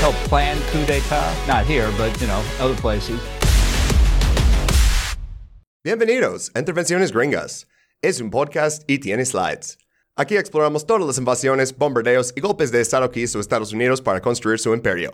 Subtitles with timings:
[0.00, 3.18] Help plan coup d'etat, not here, but you know, other places.
[5.82, 7.66] Bienvenidos a Intervenciones Gringas.
[8.02, 9.78] Es un podcast y tiene slides.
[10.14, 14.20] Aquí exploramos todas las invasiones, bombardeos y golpes de Estado que hizo Estados Unidos para
[14.20, 15.12] construir su imperio.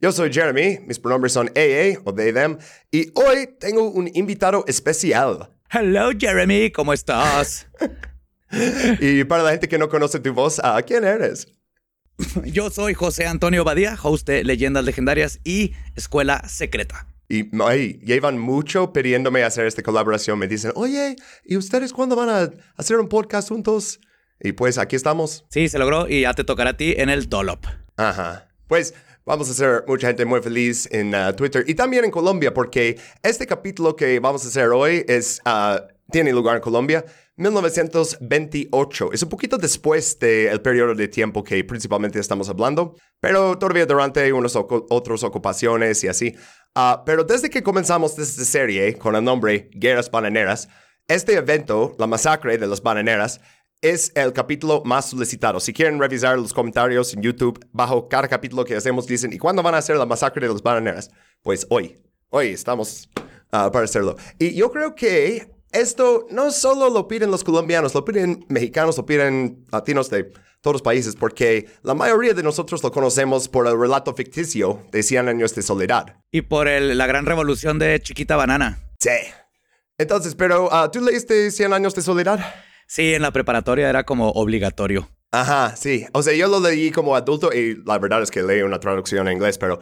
[0.00, 2.58] Yo soy Jeremy, mis pronombres son AA o they, them,
[2.92, 5.50] y hoy tengo un invitado especial.
[5.70, 7.66] Hello, Jeremy, ¿cómo estás?
[9.00, 11.48] y para la gente que no conoce tu voz, ¿a quién eres?
[12.44, 17.06] Yo soy José Antonio Badía, host de Leyendas Legendarias y Escuela Secreta.
[17.28, 20.38] Y ay, llevan mucho pidiéndome hacer esta colaboración.
[20.38, 24.00] Me dicen, oye, ¿y ustedes cuándo van a hacer un podcast juntos?
[24.40, 25.44] Y pues aquí estamos.
[25.48, 27.64] Sí, se logró y ya te tocará a ti en el Dolop.
[27.96, 28.48] Ajá.
[28.66, 28.94] Pues
[29.24, 32.98] vamos a hacer mucha gente muy feliz en uh, Twitter y también en Colombia porque
[33.22, 37.04] este capítulo que vamos a hacer hoy es, uh, tiene lugar en Colombia.
[37.42, 39.12] 1928.
[39.12, 44.32] Es un poquito después del periodo de tiempo que principalmente estamos hablando, pero todavía durante
[44.32, 46.34] unas otras ocupaciones y así.
[46.74, 50.68] Uh, pero desde que comenzamos esta serie con el nombre Guerras Bananeras,
[51.08, 53.40] este evento, la masacre de las bananeras,
[53.82, 55.58] es el capítulo más solicitado.
[55.58, 59.62] Si quieren revisar los comentarios en YouTube, bajo cada capítulo que hacemos, dicen, ¿y cuándo
[59.62, 61.10] van a hacer la masacre de las bananeras?
[61.42, 61.98] Pues hoy.
[62.30, 64.16] Hoy estamos uh, para hacerlo.
[64.38, 69.06] Y yo creo que esto no solo lo piden los colombianos, lo piden mexicanos, lo
[69.06, 73.78] piden latinos de todos los países, porque la mayoría de nosotros lo conocemos por el
[73.78, 76.16] relato ficticio de 100 años de soledad.
[76.30, 78.78] Y por la gran revolución de Chiquita Banana.
[79.00, 79.10] Sí.
[79.98, 82.40] Entonces, pero uh, ¿tú leíste 100 años de soledad?
[82.86, 85.08] Sí, en la preparatoria era como obligatorio.
[85.32, 86.06] Ajá, sí.
[86.12, 89.26] O sea, yo lo leí como adulto y la verdad es que leí una traducción
[89.26, 89.80] en inglés, pero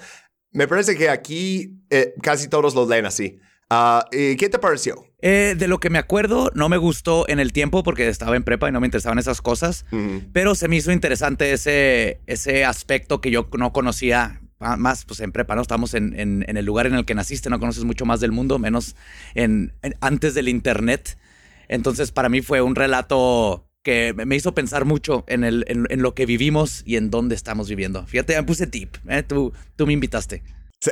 [0.53, 3.39] me parece que aquí eh, casi todos lo leen así.
[3.71, 5.10] Uh, ¿Qué te pareció?
[5.23, 8.43] Eh, de lo que me acuerdo, no me gustó en el tiempo porque estaba en
[8.43, 9.85] prepa y no me interesaban esas cosas,
[10.33, 15.33] pero se me hizo interesante ese, ese aspecto que yo no conocía más pues en
[15.33, 15.63] prepa, ¿no?
[15.63, 18.59] Estamos en, en, el lugar en el que naciste, no conoces mucho más del mundo,
[18.59, 18.95] menos
[19.35, 21.19] en, antes del internet.
[21.69, 26.15] Entonces, para mí fue un relato que me hizo pensar mucho en, el, en, lo
[26.15, 28.07] que vivimos y en dónde estamos viviendo.
[28.07, 29.23] Fíjate, me puse tip, ¿eh?
[29.23, 30.43] tú, tú me invitaste.
[30.81, 30.91] Sí.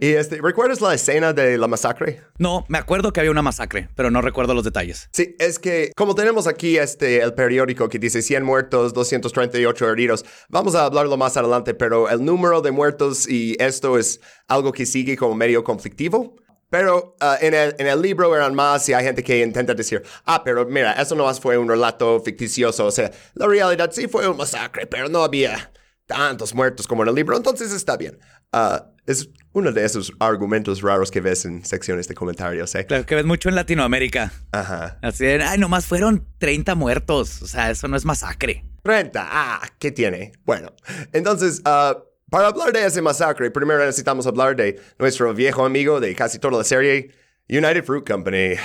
[0.00, 2.20] ¿Y este, recuerdas la escena de la masacre?
[2.38, 5.08] No, me acuerdo que había una masacre, pero no recuerdo los detalles.
[5.12, 10.24] Sí, es que como tenemos aquí este, el periódico que dice 100 muertos, 238 heridos,
[10.48, 14.86] vamos a hablarlo más adelante, pero el número de muertos y esto es algo que
[14.86, 16.36] sigue como medio conflictivo.
[16.70, 20.02] Pero uh, en, el, en, el, libro eran más y hay gente que intenta decir,
[20.24, 22.86] ah, pero mira, eso no más fue un relato ficticioso.
[22.86, 25.70] O sea, la realidad sí fue un masacre, pero no había
[26.06, 28.18] tantos muertos como en el libro, entonces está bien.
[28.52, 32.74] Uh, es uno de esos argumentos raros que ves en secciones de comentarios.
[32.74, 32.86] ¿eh?
[32.86, 34.32] Claro, que ves mucho en Latinoamérica.
[34.52, 34.98] Ajá.
[35.02, 37.42] Así de, ay, nomás fueron 30 muertos.
[37.42, 38.64] O sea, eso no es masacre.
[38.82, 40.32] 30, ah, ¿qué tiene?
[40.44, 40.74] Bueno,
[41.12, 41.98] entonces, uh,
[42.30, 46.58] para hablar de ese masacre, primero necesitamos hablar de nuestro viejo amigo de casi toda
[46.58, 47.10] la serie,
[47.48, 48.56] United Fruit Company.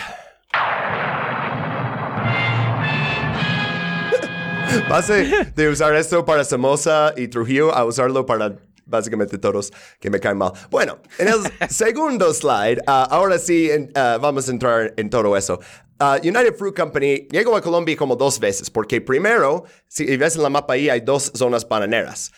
[4.90, 10.20] Base de usar esto para Samosa y Trujillo a usarlo para básicamente todos que me
[10.20, 10.52] caen mal.
[10.70, 11.40] Bueno, en el
[11.70, 15.60] segundo slide, uh, ahora sí uh, vamos a entrar en todo eso.
[16.00, 20.44] Uh, United Fruit Company llegó a Colombia como dos veces, porque primero, si ves en
[20.44, 22.32] la mapa ahí, hay dos zonas bananeras.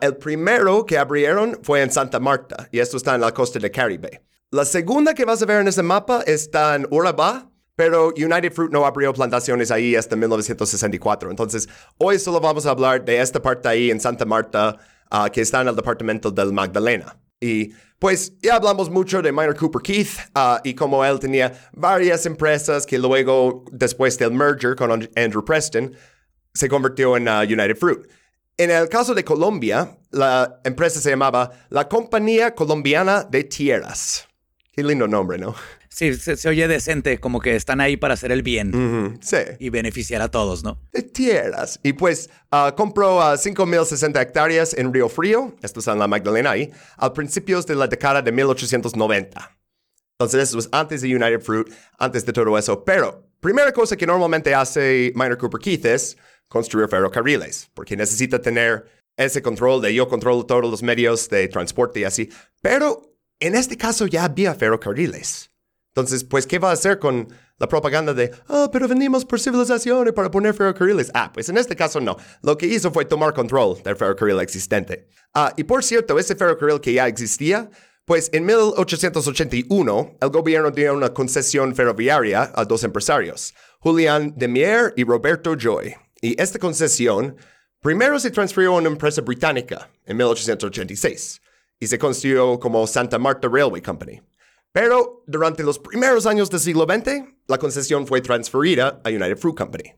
[0.00, 3.70] el primero que abrieron fue en Santa Marta, y esto está en la costa de
[3.70, 4.22] Caribe.
[4.52, 7.50] La segunda que vas a ver en ese mapa está en Urabá,
[7.80, 11.30] pero United Fruit no abrió plantaciones ahí hasta 1964.
[11.30, 14.76] Entonces, hoy solo vamos a hablar de esta parte ahí en Santa Marta,
[15.12, 17.16] uh, que está en el departamento del Magdalena.
[17.40, 22.26] Y pues ya hablamos mucho de Minor Cooper Keith uh, y cómo él tenía varias
[22.26, 25.94] empresas que luego, después del merger con Andrew Preston,
[26.52, 28.00] se convirtió en uh, United Fruit.
[28.56, 34.28] En el caso de Colombia, la empresa se llamaba la Compañía Colombiana de Tierras.
[34.72, 35.54] Qué lindo nombre, ¿no?
[35.90, 39.18] Sí, se, oye decente, como que están ahí para hacer el bien.
[39.20, 39.38] sí.
[39.58, 40.80] Y beneficiar a todos, ¿no?
[40.92, 41.80] De tierras.
[41.82, 46.52] Y pues uh, compró uh, 5.060 hectáreas en Río Frío, esto es en la Magdalena
[46.52, 49.58] ahí, a principios de la década de 1890.
[50.20, 51.66] Entonces, eso es antes de United Fruit,
[51.98, 52.84] antes de todo eso.
[52.84, 56.16] Pero, primera cosa que normalmente hace Minor Cooper Keith es
[56.46, 58.84] construir ferrocarriles, porque necesita tener
[59.16, 62.30] ese control de yo controlo todos los medios de transporte y así.
[62.60, 65.49] Pero en este caso ya había ferrocarriles.
[65.90, 67.28] Entonces, pues, ¿qué va a hacer con
[67.58, 71.10] la propaganda de, ah, pero venimos por civilización para poner ferrocarriles?
[71.14, 72.16] Ah, pues en este caso no.
[72.42, 75.08] Lo que hizo fue tomar control del ferrocarril existente.
[75.34, 77.70] Ah, y por cierto, ese ferrocarril que ya existía,
[78.04, 85.04] pues en 1881 el gobierno dio una concesión ferroviaria a dos empresarios, Julián Demier y
[85.04, 85.94] Roberto Joy.
[86.22, 87.36] Y esta concesión
[87.80, 91.40] primero se transfirió a una empresa británica en 1886
[91.80, 94.22] y se construyó como Santa Marta Railway Company.
[94.72, 99.56] Pero durante los primeros años del siglo XX, la concesión fue transferida a United Fruit
[99.56, 99.94] Company.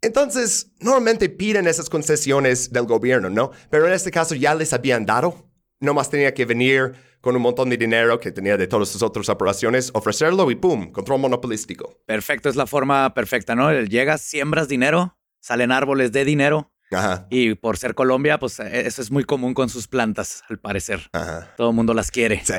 [0.00, 3.50] Entonces, normalmente piden esas concesiones del gobierno, ¿no?
[3.70, 5.50] Pero en este caso ya les habían dado.
[5.80, 9.28] Nomás tenía que venir con un montón de dinero que tenía de todas sus otras
[9.28, 10.92] operaciones, ofrecerlo y ¡pum!
[10.92, 12.00] Control monopolístico.
[12.06, 13.72] Perfecto, es la forma perfecta, ¿no?
[13.82, 16.72] Llegas, siembras dinero, salen árboles de dinero.
[16.92, 17.26] Ajá.
[17.30, 21.08] Y por ser Colombia, pues eh, eso es muy común con sus plantas, al parecer.
[21.12, 21.52] Ajá.
[21.56, 22.44] Todo el mundo las quiere.
[22.44, 22.54] Sí.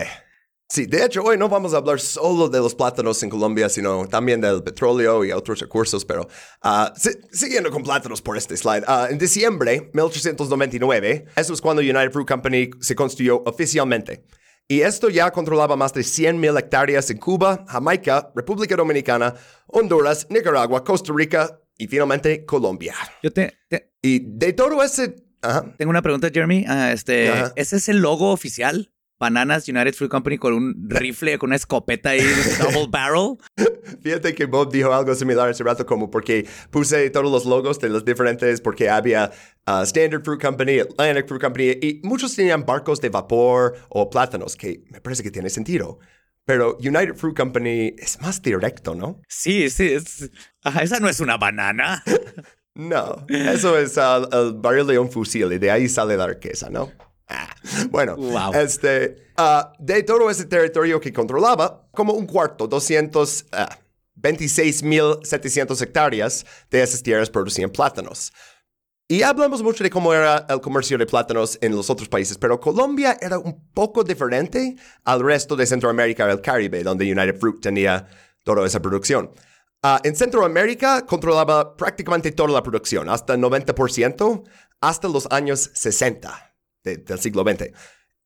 [0.69, 4.05] Sí, de hecho, hoy no vamos a hablar solo de los plátanos en Colombia, sino
[4.07, 6.27] también del petróleo y otros recursos, pero
[6.61, 11.81] ah, si- siguiendo con plátanos por este slide, ah, en diciembre 1899, eso es cuando
[11.81, 14.25] United Fruit Company se construyó oficialmente.
[14.67, 19.33] Y esto ya controlaba más de 100.000 hectáreas en Cuba, Jamaica, República Dominicana,
[19.67, 22.93] Honduras, Nicaragua, Costa Rica y finalmente Colombia.
[23.23, 25.15] Yo te, te- Y de todo ese...
[25.41, 25.73] Ajá.
[25.77, 26.65] tengo una pregunta, Jeremy.
[26.67, 27.53] Ah, este, Ajá.
[27.55, 28.91] ¿Ese es el logo oficial?
[29.19, 32.21] Bananas United Fruit Company con un rifle, con una escopeta ahí,
[32.59, 33.37] double barrel.
[34.03, 37.89] Fíjate que Bob dijo algo similar hace rato, como porque puse todos los logos de
[37.89, 39.31] los diferentes, porque había
[39.67, 44.55] uh, Standard Fruit Company, Atlantic Fruit Company, y muchos tenían barcos de vapor o plátanos,
[44.55, 45.99] que me parece que tiene sentido.
[46.45, 49.21] Pero United Fruit Company es más directo, ¿no?
[49.27, 49.91] Sí, sí.
[49.93, 50.31] es-
[50.63, 52.03] ajá, esa no es una banana.
[52.79, 56.69] No, eso es uh, el barril de un fusil y de ahí sale la riqueza,
[56.69, 56.91] ¿no?
[57.89, 58.53] Bueno, Wow.
[58.53, 63.77] este, ah, de todo ese territorio que controlaba, como un cuarto, 200, ah,
[64.19, 68.33] 26.700 hectáreas de esas tierras producían plátanos.
[69.09, 72.59] Y hablamos mucho de cómo era el comercio de plátanos en los otros países, pero
[72.59, 74.75] Colombia era un poco diferente
[75.05, 78.05] al resto de Centroamérica y el Caribe, donde United Fruit tenía
[78.43, 79.31] toda esa producción.
[79.81, 84.43] Ah, en Centroamérica controlaba prácticamente toda la producción, hasta el 90%,
[84.81, 86.46] hasta los años 60
[86.87, 87.71] de- del siglo XX.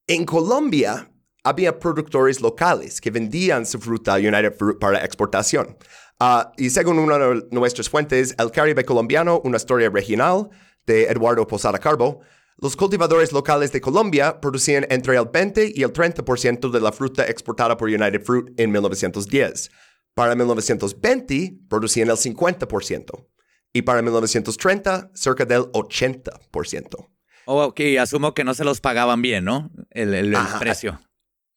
[0.07, 1.11] En Colombia
[1.43, 5.77] había productores locales que vendían su fruta United Fruit para exportación.
[6.19, 10.49] Ah, y según una de nuestras fuentes, El Caribe Colombiano, una historia regional
[10.85, 12.19] de Eduardo Posada Carbo,
[12.57, 17.25] los cultivadores locales de Colombia producían entre el 20 y el 30% de la fruta
[17.25, 19.71] exportada por United Fruit en 1910.
[20.13, 23.27] Para 1920 producían el 50%
[23.73, 27.10] y para 1930 cerca del 80%.
[27.45, 29.71] Oh, ok, asumo que no se los pagaban bien, ¿no?
[29.89, 30.99] El, el- el precio.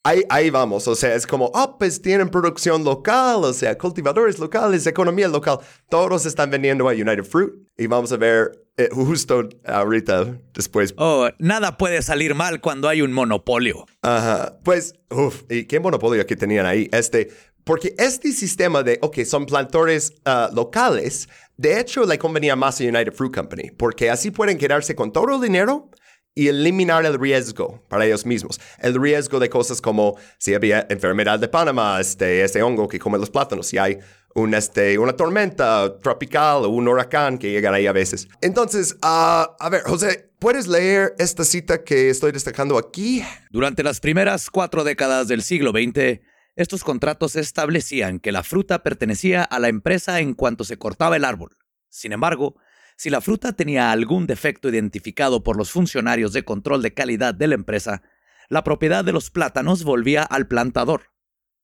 [0.06, 4.38] Ahí, ahí vamos, o sea, es como, oh, pues tienen producción local, o sea, cultivadores
[4.38, 9.48] locales, economía local, todos están vendiendo a United Fruit y vamos a ver eh, justo
[9.64, 10.92] ahorita después.
[10.98, 13.86] Oh, nada puede salir mal cuando hay un monopolio.
[14.02, 17.31] Ajá, pues, uff, y qué monopolio que tenían ahí, este,
[17.64, 22.84] porque este sistema de, ok, son plantadores ah, locales, de hecho le convenía más a
[22.84, 25.90] United Fruit Company, porque así pueden quedarse con todo el dinero
[26.34, 28.60] y eliminar el riesgo para ellos mismos.
[28.78, 33.19] El riesgo de cosas como si había enfermedad de Panamá, este, este hongo que come
[33.19, 33.98] los plátanos, si hay
[34.34, 38.29] un, este, una tormenta tropical o un huracán que llegan ahí a veces.
[38.40, 43.22] Entonces, ah, a ver, José, ¿puedes leer esta cita que estoy destacando aquí?
[43.50, 46.20] Durante las primeras cuatro décadas del siglo XX,
[46.56, 51.25] estos contratos establecían que la fruta pertenecía a la empresa en cuanto se cortaba el
[51.25, 51.56] árbol.
[51.89, 52.56] Sin embargo,
[52.96, 57.49] si la fruta tenía algún defecto identificado por los funcionarios de control de calidad de
[57.49, 58.03] la empresa,
[58.49, 61.13] la propiedad de los plátanos volvía al plantador.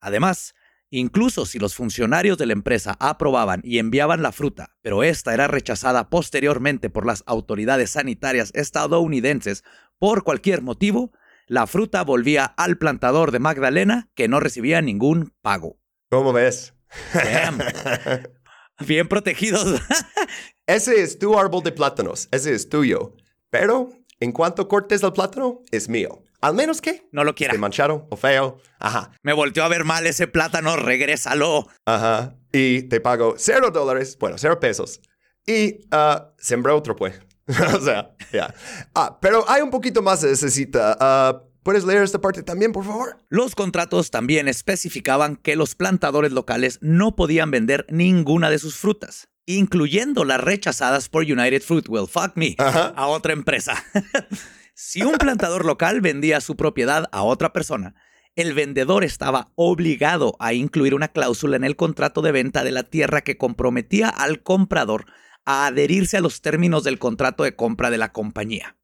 [0.01, 0.55] Además,
[0.89, 5.47] incluso si los funcionarios de la empresa aprobaban y enviaban la fruta, pero esta era
[5.47, 9.63] rechazada posteriormente por las autoridades sanitarias estadounidenses
[9.99, 11.13] por cualquier motivo,
[11.50, 15.80] la fruta volvía al plantador de Magdalena que no recibía ningún pago.
[16.09, 16.75] ¿Cómo ves?
[17.12, 17.59] Damn.
[18.87, 19.80] Bien protegidos.
[20.69, 23.16] Ese es tu árbol de plátanos, ese es tuyo.
[23.50, 23.90] Pero
[24.21, 26.23] en cuanto cortes el plátano, es mío.
[26.40, 27.50] Al menos que No lo quiera.
[27.52, 28.59] esté manchado o feo.
[28.78, 31.66] Ajá, Me volteó a ver mal ese plátano, regrésalo.
[31.85, 32.37] ajá.
[32.52, 35.00] Y te pago cero dólares, bueno, cero pesos.
[35.47, 37.21] Y ah, sembré otro, pues.
[37.76, 38.54] o sea, ya.
[38.95, 40.97] Ah, pero hay un poquito más de esa cita.
[41.00, 43.19] Ah, ¿Puedes leer esta parte también, por favor?
[43.28, 49.28] Los contratos también especificaban que los plantadores locales no podían vender ninguna de sus frutas.
[49.47, 53.83] incluyendo las rechazadas por United Fruit Well, fuck me, a otra empresa.
[54.75, 57.97] si un plantador local vendía su propiedad a otra persona,
[58.37, 62.85] el vendedor estaba obligado a incluir una cláusula en el contrato de venta de la
[62.85, 65.07] tierra que comprometía al comprador
[65.50, 68.76] a adherirse a los términos del contrato de compra de la compañía.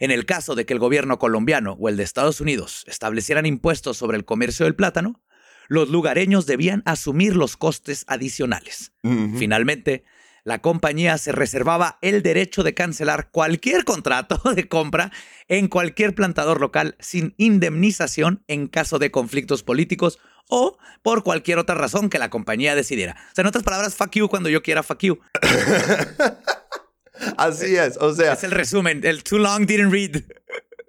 [0.00, 3.96] En el caso de que el gobierno colombiano o el de Estados Unidos establecieran impuestos
[3.96, 5.22] sobre el comercio del plátano,
[5.68, 8.92] los lugareños debían asumir los costes adicionales.
[9.38, 10.04] Finalmente,
[10.44, 15.10] la compañía se reservaba el derecho de cancelar cualquier contrato de compra
[15.48, 21.74] en cualquier plantador local sin indemnización en caso de conflictos políticos o por cualquier otra
[21.74, 23.16] razón que la compañía decidiera.
[23.32, 25.18] O sea, en otras palabras, fuck you cuando yo quiera fuck you.
[27.36, 28.32] Así es, o sea.
[28.32, 30.22] Es el resumen, el too long didn't read.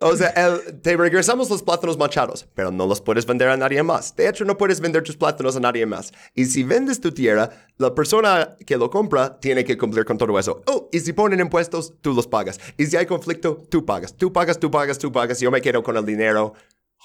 [0.02, 3.82] O sea, el- te regresamos los plátanos machados, pero no los puedes vender a nadie
[3.82, 4.16] más.
[4.16, 6.12] De hecho, no puedes vender tus plátanos a nadie más.
[6.34, 10.38] Y si vendes tu tierra, la persona que lo compra tiene que cumplir con todo
[10.38, 10.62] eso.
[10.68, 12.60] Oh, y si ponen impuestos, tú los pagas.
[12.78, 14.18] Y si hay conflicto, tú pagas.
[14.18, 15.40] Tú pagas, tú pagas, tú pagas.
[15.40, 16.54] Yo me quedo con el dinero.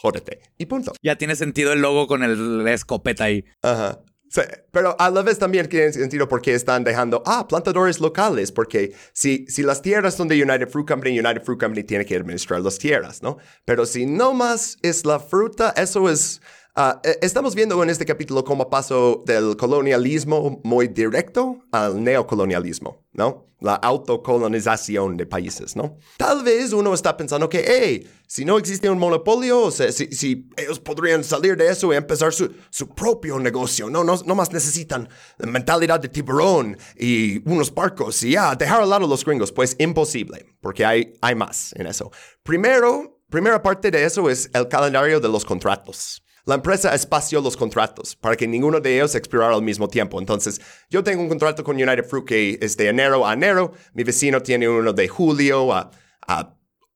[0.00, 0.40] Jódete.
[0.56, 0.92] Y punto.
[1.02, 3.44] Ya tiene sentido el logo con el, la escopeta ahí.
[3.60, 4.00] Ajá.
[4.30, 4.40] Sí,
[4.70, 9.44] pero a la vez también tiene sentido porque están dejando, ah, plantadores locales, porque si,
[9.48, 12.78] si las tierras son de United Fruit Company, United Fruit Company tiene que administrar las
[12.78, 13.38] tierras, ¿no?
[13.64, 16.40] Pero si no más es la fruta, eso es...
[16.74, 23.04] ah, eh, estamos viendo en este capítulo cómo pasó del colonialismo muy directo al neocolonialismo,
[23.12, 23.46] ¿no?
[23.60, 25.98] La autocolonización de países, ¿no?
[26.16, 30.06] Tal vez uno está pensando que, hey, si no existe un monopolio, o sea, si,
[30.12, 34.34] si ellos podrían salir de eso y empezar su, su propio negocio, no, no, no
[34.34, 35.08] más necesitan
[35.38, 40.46] mentalidad de tiburón y unos barcos y ya, dejar al lado los gringos, pues imposible,
[40.60, 42.10] porque hay, hay más en eso.
[42.42, 46.22] Primero, primera parte de eso es el calendario de los contratos.
[46.50, 50.18] La empresa espació los contratos para que ninguno de ellos expirara al mismo tiempo.
[50.18, 54.02] Entonces, yo tengo un contrato con United Fruit que es de enero a enero, mi
[54.02, 55.92] vecino tiene uno de julio a,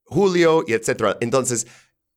[0.07, 1.19] julio y etcétera.
[1.21, 1.69] Entonces,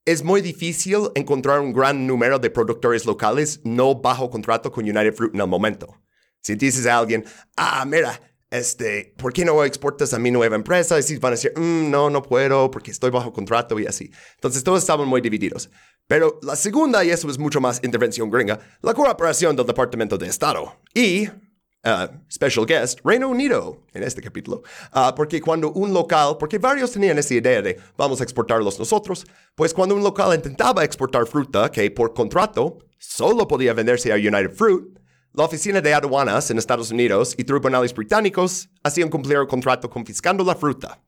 [0.03, 5.13] es muy difícil encontrar un gran número de productores locales no bajo contrato con United
[5.13, 5.96] Fruit en el momento.
[6.41, 7.24] Si dices a alguien,
[7.56, 10.98] ah, mira, este, ¿por qué no exportas a mi nueva empresa?
[11.00, 14.12] Y si van a decir, "Mm, no, no puedo porque estoy bajo contrato y así.
[14.36, 15.70] Entonces todos estaban muy divididos.
[16.08, 20.27] Pero la segunda, y eso es mucho más intervención gringa, la cooperación del Departamento de
[20.27, 24.63] Estado y, uh, special guest, Reino Unido en este capítulo.
[24.94, 29.25] Ah, porque cuando un local, porque varios tenían esa idea de vamos a exportarlos nosotros,
[29.56, 34.54] pues cuando un local intentaba exportar fruta que por contrato solo podía venderse a United
[34.56, 34.97] Fruit,
[35.38, 40.44] la Oficina de Aduanas en Estados Unidos y tribunales británicos hacían cumplir el contrato confiscando
[40.44, 41.00] la fruta.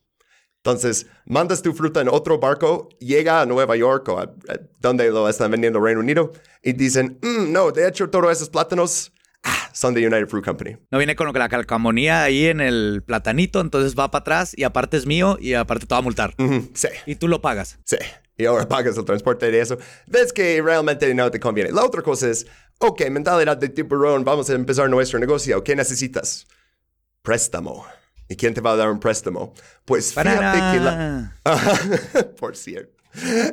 [0.58, 5.10] Entonces, mandas tu fruta en otro barco, llega a Nueva York o a, a donde
[5.10, 6.32] lo están vendiendo Reino Unido
[6.62, 9.12] y dicen, "Mm, no, de hecho todos esos plátanos
[9.44, 10.78] ah, son de United Fruit Company.
[10.92, 14.98] No viene con la calcamonía ahí en el platanito, entonces va para atrás y aparte
[14.98, 16.36] es mío y aparte te va a multar.
[16.74, 17.80] Sí, Y tú lo pagas.
[17.86, 17.98] sí.
[18.40, 19.78] Y ahora pagas el transporte de eso.
[20.08, 21.74] Ves que realmente no te conviene.
[21.74, 22.48] La otra cosa es,
[22.80, 25.62] ok, mentalidad de tiburón, vamos a empezar nuestro negocio.
[25.62, 26.48] ¿Qué necesitas?
[27.22, 27.86] Préstamo.
[28.30, 29.54] ¿Y quién te va a dar un préstamo?
[29.84, 31.36] Pues fíjate que la...
[32.40, 32.96] Por cierto.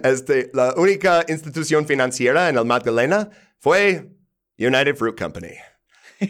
[0.04, 3.28] Este, la única institución financiera en el Magdalena
[3.58, 4.08] fue
[4.56, 5.54] United Fruit Company.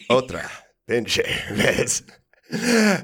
[0.09, 0.49] Otra.
[0.87, 1.25] Pinche.
[1.51, 2.05] ¿Ves?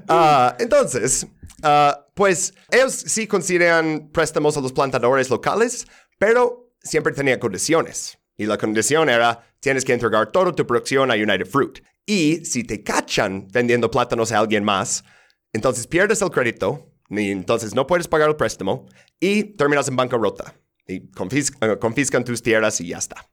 [0.08, 1.26] Ah, entonces,
[1.62, 5.86] ah, pues ellos sí consideran préstamos a los plantadores locales,
[6.18, 8.18] pero siempre tenían condiciones.
[8.36, 11.80] Y la condición era, tienes que entregar toda tu producción a United Fruit.
[12.06, 15.04] Y si te cachan vendiendo plátanos a alguien más,
[15.52, 18.86] entonces pierdes el crédito, y entonces no puedes pagar el préstamo
[19.20, 20.54] y terminas en bancarrota.
[20.86, 23.28] Y confis- eh, confiscan tus tierras y ya está.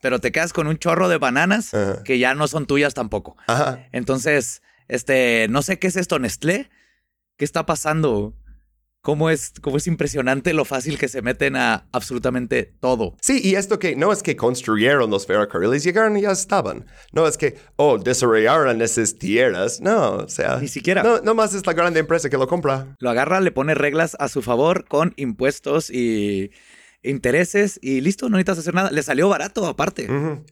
[0.00, 2.02] Pero te quedas con un chorro de bananas Ajá.
[2.02, 3.36] que ya no son tuyas tampoco.
[3.46, 3.86] Ajá.
[3.92, 6.70] Entonces, este, no sé qué es esto, Nestlé.
[7.42, 8.36] ¿Qué está pasando?
[9.00, 13.16] ¿Cómo es, cómo es impresionante lo fácil que se meten a absolutamente todo?
[13.20, 16.86] Sí, y esto que no es que construyeron los ferrocarriles, llegaron y ya estaban.
[17.10, 19.80] No es que, oh, desarrollaron esas tierras.
[19.80, 20.58] No, o sea.
[20.58, 21.02] Ni siquiera.
[21.02, 22.94] No, no más es la grande empresa que lo compra.
[23.00, 26.52] Lo agarra, le pone reglas a su favor con impuestos y
[27.02, 28.92] intereses y listo, no necesitas hacer nada.
[28.92, 30.08] Le salió barato aparte.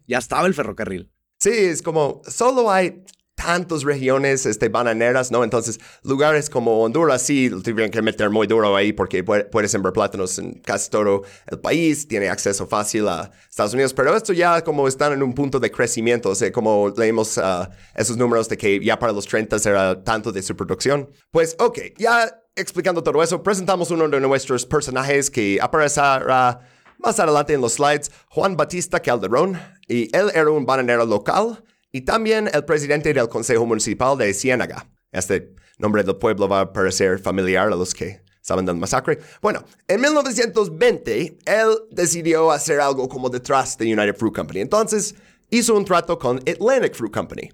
[0.08, 1.12] Ya estaba el ferrocarril.
[1.38, 3.04] Sí, es como, solo hay
[3.44, 5.44] tantas regiones este, bananeras, ¿no?
[5.44, 9.92] Entonces, lugares como Honduras sí tuvieron que meter muy duro ahí porque puede- puedes sembrar
[9.92, 14.62] plátanos en casi todo el país, tiene acceso fácil a Estados Unidos, pero esto ya
[14.62, 18.56] como están en un punto de crecimiento, o sea, como leímos ah, esos números de
[18.58, 21.08] que ya para los 30 era tanto de su producción.
[21.30, 26.60] Pues, ok, ya explicando todo eso, presentamos uno de nuestros personajes que aparecerá
[26.98, 32.02] más adelante en los slides, Juan Batista Calderón, y él era un bananero local y
[32.02, 34.88] también el presidente del Consejo Municipal de Ciénaga.
[35.12, 39.18] Este nombre del pueblo va a parecer familiar a los que saben del masacre.
[39.40, 44.60] Bueno, en 1920, él decidió hacer algo como detrás de United Fruit Company.
[44.60, 45.14] Entonces,
[45.50, 47.50] hizo un trato con Atlantic Fruit Company.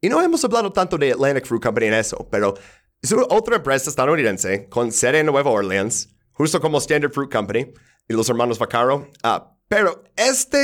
[0.00, 2.54] Y no hemos hablado tanto de Atlantic Fruit Company en eso, pero
[3.02, 7.72] es otra empresa estadounidense con sede en Nueva Orleans, justo como Standard Fruit Company
[8.08, 9.08] y los hermanos Vaccaro.
[9.22, 10.58] Ah, pero esta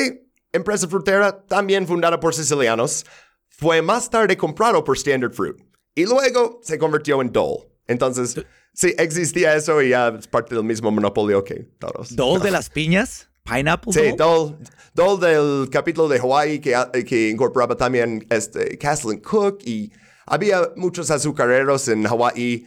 [0.57, 3.05] empresa frutera, también fundada por sicilianos,
[3.49, 5.57] fue más tarde comprado por Standard Fruit
[5.95, 7.69] y luego se convirtió en Dole.
[7.87, 12.15] Entonces, sí, existía eso y ya es parte del mismo monopolio que todos.
[12.15, 13.29] ¿Dole de las piñas?
[13.45, 13.93] ¿Pineapple?
[13.93, 14.57] Sí, Dole,
[14.93, 16.75] Dole del capítulo de Hawaii que,
[17.07, 19.93] que incorporaba también este, Castle Cook y
[20.27, 22.67] había muchos azucareros en Hawaii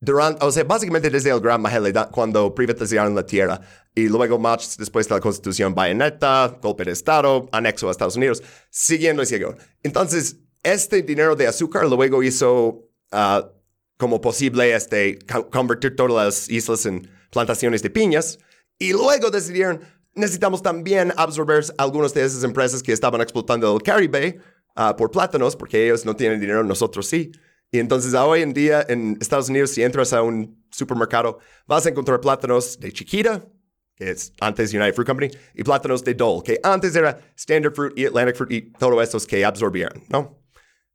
[0.00, 3.60] durante, o sea, básicamente desde el Gran Magellan, cuando privatizaron la tierra,
[3.94, 8.42] y luego más después de la Constitución Bayonetta, golpe de Estado, anexo a Estados Unidos,
[8.70, 9.56] siguiendo y siguiendo.
[9.82, 13.50] Entonces, este dinero de azúcar luego hizo ah,
[13.96, 15.18] como posible este,
[15.50, 18.38] convertir todas las islas en plantaciones de piñas,
[18.78, 19.80] y luego decidieron,
[20.14, 24.38] necesitamos también absorber algunas de esas empresas que estaban explotando el Caribe
[24.76, 27.32] uh, por plátanos, porque ellos no tienen dinero, nosotros sí.
[27.70, 31.90] Y entonces hoy en día en Estados Unidos, si entras a un supermercado, vas a
[31.90, 33.44] encontrar plátanos de Chiquita,
[33.94, 37.98] que es antes United Fruit Company, y plátanos de Dole, que antes era Standard Fruit
[37.98, 40.42] y Atlantic Fruit y todos estos que absorbieron, ¿no?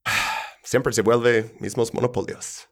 [0.64, 2.68] Siempre se vuelve mismos monopolios.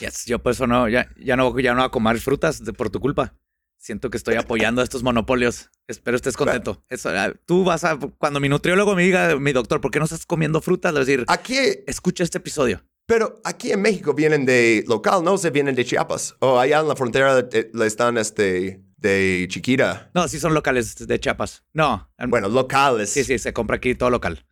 [0.00, 2.90] Yes, yo por eso no, ya, ya no, ya no voy a comer frutas por
[2.90, 3.34] tu culpa.
[3.76, 5.70] Siento que estoy apoyando a estos monopolios.
[5.86, 6.82] Espero estés contento.
[6.88, 10.06] Eso, ah, tú vas a, cuando mi nutriólogo me diga, mi doctor, ¿por qué no
[10.06, 10.94] estás comiendo frutas?
[10.94, 12.82] Le voy a decir, Aquí, escucha este episodio.
[13.06, 16.34] Pero aquí en México vienen de local, no se vienen de Chiapas.
[16.40, 20.10] O allá en la frontera eh, le están este, de Chiquita.
[20.14, 21.64] No, sí son locales de Chiapas.
[21.72, 22.10] No.
[22.28, 23.10] Bueno, locales.
[23.10, 24.44] Sí, sí, se compra aquí todo local.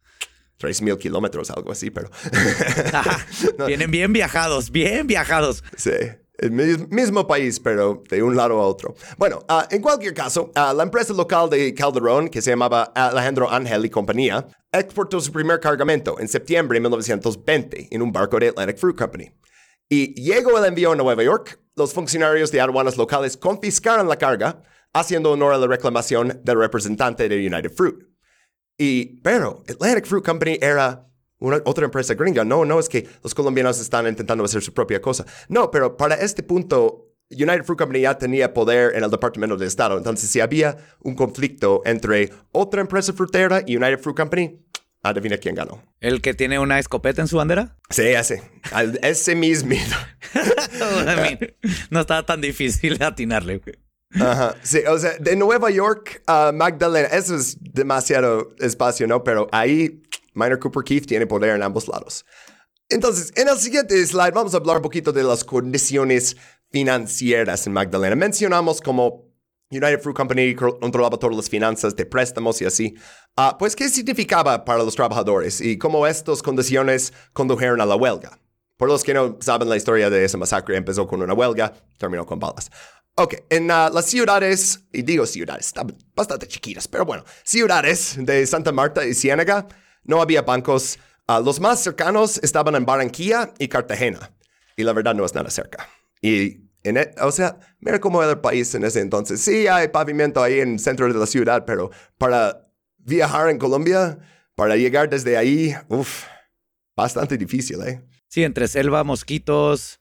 [0.61, 2.11] 3.000 kilómetros, algo así, pero...
[3.59, 5.65] No, Vienen bien viajados, bien viajados.
[5.77, 5.91] Sí,
[6.43, 8.95] el mi- mismo país, pero de un lado a otro.
[9.17, 13.51] Bueno, ah, en cualquier caso, ah, la empresa local de Calderón, que se llamaba Alejandro
[13.51, 18.49] Ángel y compañía, exportó su primer cargamento en septiembre de 1920 en un barco de
[18.49, 19.33] Atlantic Fruit Company.
[19.89, 24.63] Y llegó el envío a Nueva York, los funcionarios de aduanas locales confiscaron la carga,
[24.93, 27.97] haciendo honor a la reclamación del representante de United Fruit.
[28.79, 31.07] Y, pero, Atlantic Fruit Company era
[31.43, 32.45] una, otra empresa gringa.
[32.45, 35.25] No, no es que los colombianos están intentando hacer su propia cosa.
[35.49, 39.67] No, pero para este punto, United Fruit Company ya tenía poder en el Departamento de
[39.67, 39.97] Estado.
[39.99, 44.61] Entonces, si había un conflicto entre otra empresa frutera y United Fruit Company,
[45.03, 45.83] adivina quién ganó.
[46.01, 47.77] ¿El que tiene una escopeta en su bandera?
[47.91, 48.43] Sí, ese.
[48.71, 49.75] Al- ese mismo.
[51.91, 53.61] No estaba tan difícil atinarle.
[54.21, 54.55] Ajá.
[54.63, 59.25] Sí, o sea, de Nueva York a Magdalena, eso es demasiado espacio, ¿no?
[59.25, 60.03] Pero ahí,
[60.35, 62.25] Minor Cooper Keith tiene poder en ambos lados.
[62.89, 66.37] Entonces, en el siguiente slide vamos a hablar un poquito de las condiciones
[66.71, 68.17] financieras en Magdalena.
[68.17, 69.33] Mencionamos como
[69.71, 72.95] United Fruit Company controlaba todas las finanzas de préstamos y así.
[73.37, 78.39] Ah, pues, ¿qué significaba para los trabajadores y cómo estas condiciones condujeron a la huelga?
[78.77, 82.27] Por los que no saben la historia de esa masacre, empezó con una huelga, terminó
[82.27, 82.71] con balas.
[83.15, 88.47] Ok, en ah, las ciudades, y digo ciudades, están bastante chiquitas, pero bueno, ciudades de
[88.47, 89.69] Santa Marta y Ciénaga,
[90.05, 90.99] no había bancos.
[91.27, 94.33] Ah, los más cercanos estaban en Barranquilla y Cartagena.
[94.77, 95.89] Y la verdad no es nada cerca.
[96.21, 99.41] Y, en e- o sea, mira cómo era el país en ese entonces.
[99.41, 104.19] Sí, hay pavimento ahí en el centro de la ciudad, pero para viajar en Colombia,
[104.55, 106.25] para llegar desde ahí, uff,
[106.97, 108.03] bastante difícil, ¿eh?
[108.29, 110.01] Sí, entre selva, mosquitos,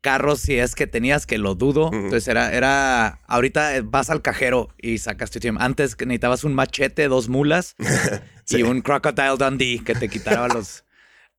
[0.00, 1.90] carros, si es que tenías, que lo dudo.
[1.92, 5.60] Entonces era, era, ahorita vas al cajero y sacas tu tiempo.
[5.62, 7.76] Antes necesitabas un machete, dos mulas
[8.48, 10.84] y un Crocodile Dundee que te quitara los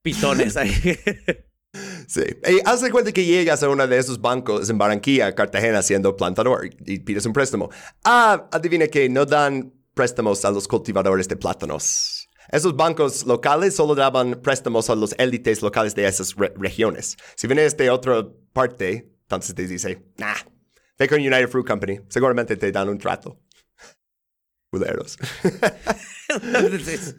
[0.02, 0.73] pitones ahí.
[2.08, 2.21] Sí.
[2.47, 6.15] Y haz de cuenta que llegas a uno de esos bancos en Barranquilla, Cartagena, siendo
[6.15, 7.69] plantador y pides un préstamo.
[8.04, 12.22] Ah, adivina que no dan préstamos a los cultivadores de plátanos.
[12.53, 17.17] Esos bancos locales solo daban préstamos a los élites locales de esas re- regiones.
[17.35, 20.35] Si vienes de otra parte, entonces te dice, nah,
[20.99, 21.99] ve con United Fruit Company.
[22.09, 23.39] Seguramente te dan un trato.
[24.71, 25.17] Culeros.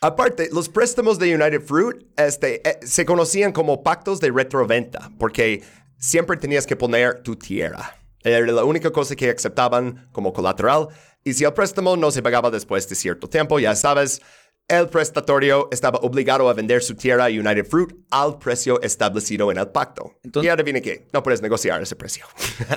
[0.00, 5.62] Aparte, los préstamos de United Fruit este, eh, se conocían como pactos de retroventa, porque
[5.98, 7.98] siempre tenías que poner tu tierra.
[8.22, 10.88] Era la única cosa que aceptaban como colateral.
[11.22, 14.20] Y si el préstamo no se pagaba después de cierto tiempo, ya sabes,
[14.68, 19.58] el prestatorio estaba obligado a vender su tierra a United Fruit al precio establecido en
[19.58, 20.18] el pacto.
[20.22, 22.26] Entonces- y adivine qué, no puedes negociar ese precio.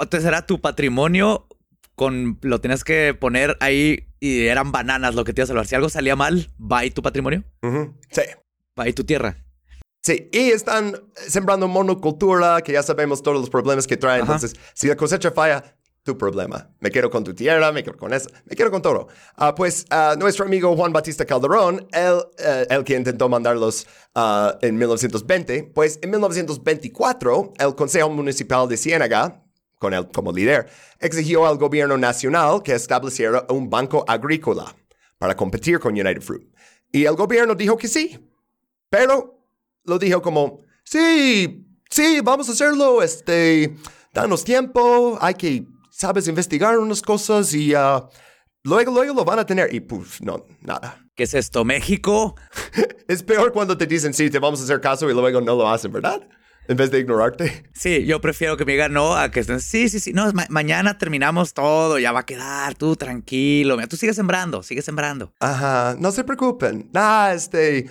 [0.00, 1.46] Entonces era tu patrimonio
[1.94, 5.66] con lo tenías que poner ahí y eran bananas lo que te iba a salvar.
[5.66, 7.94] Si algo salía mal, va ahí tu patrimonio, Ujú.
[8.10, 8.22] Sí.
[8.78, 9.36] va ahí tu tierra.
[10.02, 14.20] Sí, y están sembrando monocultura, que ya sabemos todos los problemas que trae.
[14.20, 14.34] Ajá.
[14.34, 15.76] Entonces, si la cosecha falla,
[16.08, 16.70] tu problema.
[16.80, 19.08] Me quedo con tu tierra, me quedo con eso, me quedo con todo.
[19.36, 24.56] Ah, pues ah, nuestro amigo Juan Batista Calderón, él, eh, el que intentó mandarlos ah,
[24.62, 29.44] en 1920, pues en 1924, el Consejo Municipal de Ciénaga,
[29.78, 34.74] con él como líder, exigió al gobierno nacional que estableciera un banco agrícola
[35.18, 36.48] para competir con United Fruit.
[36.90, 38.18] Y el gobierno dijo que sí,
[38.88, 39.44] pero
[39.84, 43.76] lo dijo como, sí, sí, vamos a hacerlo, este,
[44.14, 45.66] danos tiempo, hay que,
[45.98, 48.06] sabes, investigar unas cosas y ah,
[48.62, 49.74] luego, luego lo van a tener.
[49.74, 51.04] Y pues, no, nada.
[51.16, 52.36] ¿Qué es esto, México?
[53.08, 55.66] Es peor cuando te dicen, sí, te vamos a hacer caso y luego no lo
[55.66, 56.20] hacen, ¿verdad?
[56.68, 57.64] En vez de ignorarte.
[57.72, 59.60] Sí, yo prefiero que me digan no a que estén.
[59.62, 60.12] Sí, sí, sí.
[60.12, 63.76] No, ma- mañana terminamos todo, ya va a quedar, tú tranquilo.
[63.76, 65.32] Mira, tú sigues sembrando, sigues sembrando.
[65.40, 66.90] Ajá, no se preocupen.
[66.94, 67.90] Ah, este,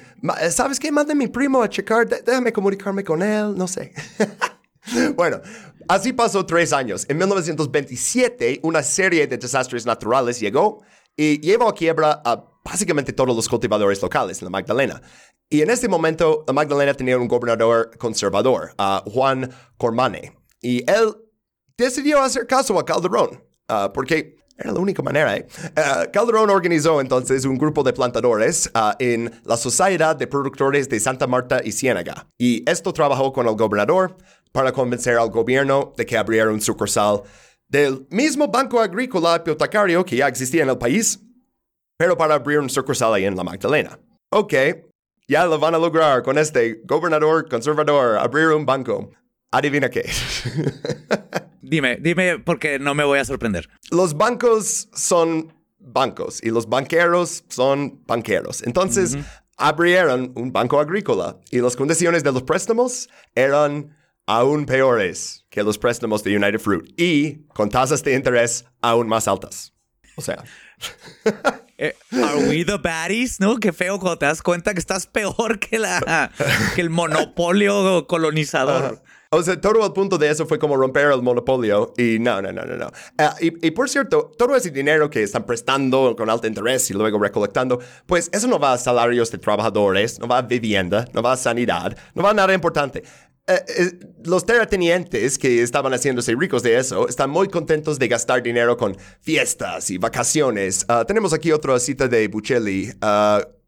[0.52, 0.92] ¿sabes qué?
[0.92, 3.92] Mande a mi primo a checar, déjame comunicarme con él, no sé.
[5.16, 5.42] bueno,
[5.88, 7.06] así pasó tres años.
[7.10, 10.84] En 1927, una serie de desastres naturales llegó
[11.16, 15.02] y llevó a quiebra a básicamente todos los cultivadores locales en la Magdalena.
[15.50, 20.38] Y en este momento, la Magdalena tenía un gobernador conservador, Juan Cormane.
[20.62, 21.16] Y él
[21.78, 25.38] decidió hacer caso a Calderón, ah, porque era la única manera.
[25.38, 25.48] ¿eh?
[25.76, 31.00] Ah, Calderón organizó entonces un grupo de plantadores ah, en la Sociedad de Productores de
[31.00, 32.28] Santa Marta y Ciénaga.
[32.38, 34.18] Y esto trabajó con el gobernador
[34.52, 37.24] para convencer al gobierno de que abriera un sucursal
[37.68, 41.20] del mismo banco agrícola hipotecario que ya existía en el país,
[41.98, 44.00] pero para abrir un sucursal ahí en la Magdalena.
[44.30, 44.54] Ok,
[45.28, 49.12] ya lo van a lograr con este gobernador conservador, abrir un banco.
[49.52, 50.10] Adivina qué.
[51.62, 53.68] Dime, dime, porque no me voy a sorprender.
[53.92, 58.64] los bancos son bancos y los banqueros son banqueros.
[58.64, 59.18] Entonces,
[59.58, 63.97] abrieron un banco agrícola y las condiciones de los préstamos eran
[64.28, 69.28] aún peores que los préstamos de United Fruit y con tasas de interés aún más
[69.28, 69.74] altas.
[70.16, 70.44] O sea,
[71.80, 73.40] Eh, are we the baddies?
[73.40, 73.58] ¿No?
[73.58, 76.32] Qué feo cuando te das cuenta que estás peor que, la,
[76.76, 79.04] que el monopolio colonizador.
[79.30, 82.52] O sea, todo el punto de eso fue como romper el monopolio y no, no,
[82.52, 82.92] no, no, no.
[83.20, 86.94] Ah, y, y por cierto, todo ese dinero que están prestando con alto interés y
[86.94, 91.22] luego recolectando, pues eso no va a salarios de trabajadores, no va a vivienda, no
[91.22, 93.04] va a sanidad, no va a nada importante.
[93.50, 98.44] Eh, eh, los terratenientes que estaban haciéndose ricos de eso están muy contentos de gastar
[98.44, 100.86] dinero con fiestas y vacaciones.
[100.90, 102.92] Ah, tenemos aquí otra cita de Buccelli.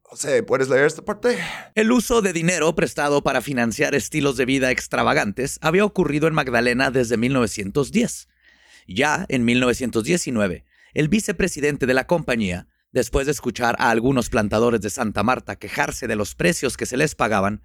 [0.01, 1.37] José, ¿puedes leer esta parte?
[1.75, 6.89] El uso de dinero prestado para financiar estilos de vida extravagantes había ocurrido en Magdalena
[6.89, 8.27] desde 1910.
[8.87, 10.65] Ya en 1919,
[10.95, 16.07] el vicepresidente de la compañía, después de escuchar a algunos plantadores de Santa Marta quejarse
[16.07, 17.61] de los precios que se les pagaban,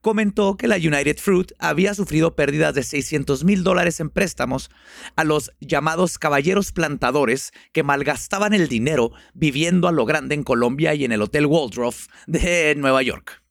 [0.00, 4.70] comentó que la United Fruit había sufrido pérdidas de 600 mil dólares en préstamos
[5.16, 10.94] a los llamados caballeros plantadores que malgastaban el dinero viviendo a lo grande en Colombia
[10.94, 13.42] y en el Hotel Waldorf de Nueva York.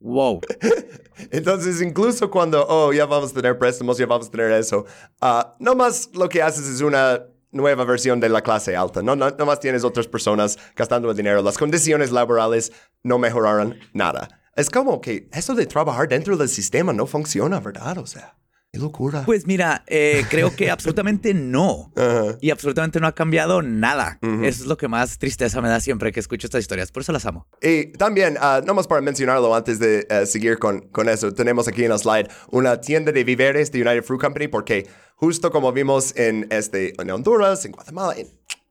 [0.00, 0.40] Wow.
[1.30, 4.84] Entonces, incluso cuando, oh, ya vamos a tener préstamos, ya vamos a tener eso,
[5.20, 9.02] ah, no más lo que haces es una nueva versión de la clase alta.
[9.02, 11.42] No, no, no más tienes otras personas gastando el dinero.
[11.42, 12.72] Las condiciones laborales
[13.02, 14.28] no mejoraron nada.
[14.56, 17.98] Es como que eso de trabajar dentro del sistema no funciona, ¿verdad?
[17.98, 18.36] O sea,
[18.72, 19.22] qué locura.
[19.26, 21.92] Pues mira, eh, creo que absolutamente no.
[22.40, 24.18] Y absolutamente no ha cambiado nada.
[24.22, 26.90] Eso es lo que más tristeza me da siempre que escucho estas historias.
[26.90, 27.46] Por eso las amo.
[27.60, 31.84] Y también, ah, nomás para mencionarlo antes de eh, seguir con, con eso, tenemos aquí
[31.84, 36.16] en el slide una tienda de víveres de United Fruit Company porque justo como vimos
[36.16, 38.26] en, este, en Honduras, en Guatemala, en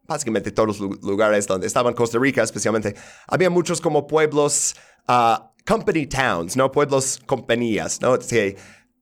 [0.08, 2.96] básicamente todos los lu- lugares donde estaban Costa Rica especialmente,
[3.28, 4.76] había muchos como pueblos,
[5.08, 6.72] ah, company towns, ¿no?
[6.72, 8.18] Pueblos compañías, ¿no?
[8.20, 8.56] Que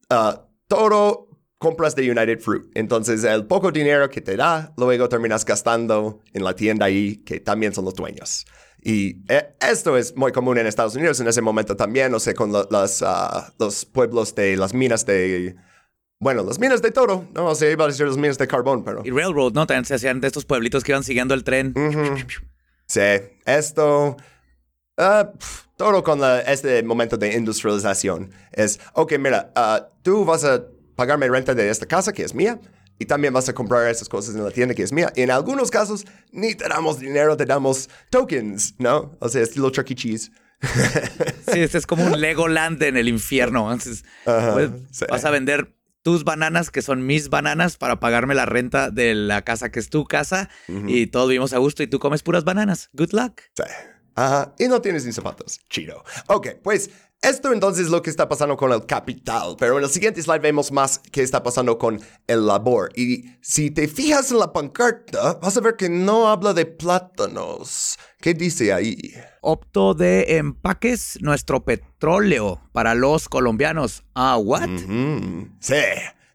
[0.09, 1.27] ah, todo
[1.59, 2.63] compras de United Fruit.
[2.73, 7.39] Entonces, el poco dinero que te da, luego terminas gastando en la tienda ahí, que
[7.39, 8.45] también son los dueños.
[8.81, 12.33] Y eh, esto es muy común en Estados Unidos en ese momento también, no sé,
[12.33, 15.55] con las, ah, los pueblos de las minas de...
[16.19, 18.83] Bueno, las minas de toro, no o sea, iba a decir las minas de carbón,
[18.83, 19.01] pero...
[19.05, 19.65] Y Railroad, ¿no?
[19.65, 21.73] También se hacían de estos pueblitos que iban siguiendo el tren.
[22.87, 23.01] Sí,
[23.45, 24.17] esto...
[24.95, 30.63] pf, todo con la- este momento de industrialización es, ok, mira, ah, tú vas a
[30.95, 32.59] pagarme renta de esta casa que es mía
[32.99, 35.11] y también vas a comprar esas cosas en la tienda que es mía.
[35.15, 39.17] Y en algunos casos ni te damos dinero, te damos tokens, ¿no?
[39.19, 39.95] O sea, estilo Chuck E.
[39.95, 40.31] Cheese.
[41.51, 43.71] Sí, este es como un Legoland en el infierno.
[43.71, 45.05] Entonces, pues, sí.
[45.09, 49.41] vas a vender tus bananas, que son mis bananas, para pagarme la renta de la
[49.43, 50.49] casa que es tu casa.
[50.67, 52.89] Y todos vivimos a gusto y tú comes puras bananas.
[52.93, 53.41] Good luck.
[53.55, 53.63] Sí.
[54.15, 54.53] Ajá.
[54.57, 55.59] Y no tienes ni zapatos.
[55.69, 56.03] Chido.
[56.27, 56.89] Ok, pues
[57.23, 59.55] esto entonces es lo que está pasando con el capital.
[59.57, 62.91] Pero en el siguiente slide vemos más qué está pasando con el labor.
[62.95, 67.97] Y si te fijas en la pancarta, vas a ver que no habla de plátanos.
[68.19, 68.97] ¿Qué dice ahí?
[69.41, 74.03] Opto de empaques nuestro petróleo para los colombianos.
[74.13, 74.67] Ah, what?
[74.67, 75.75] Mm, sí.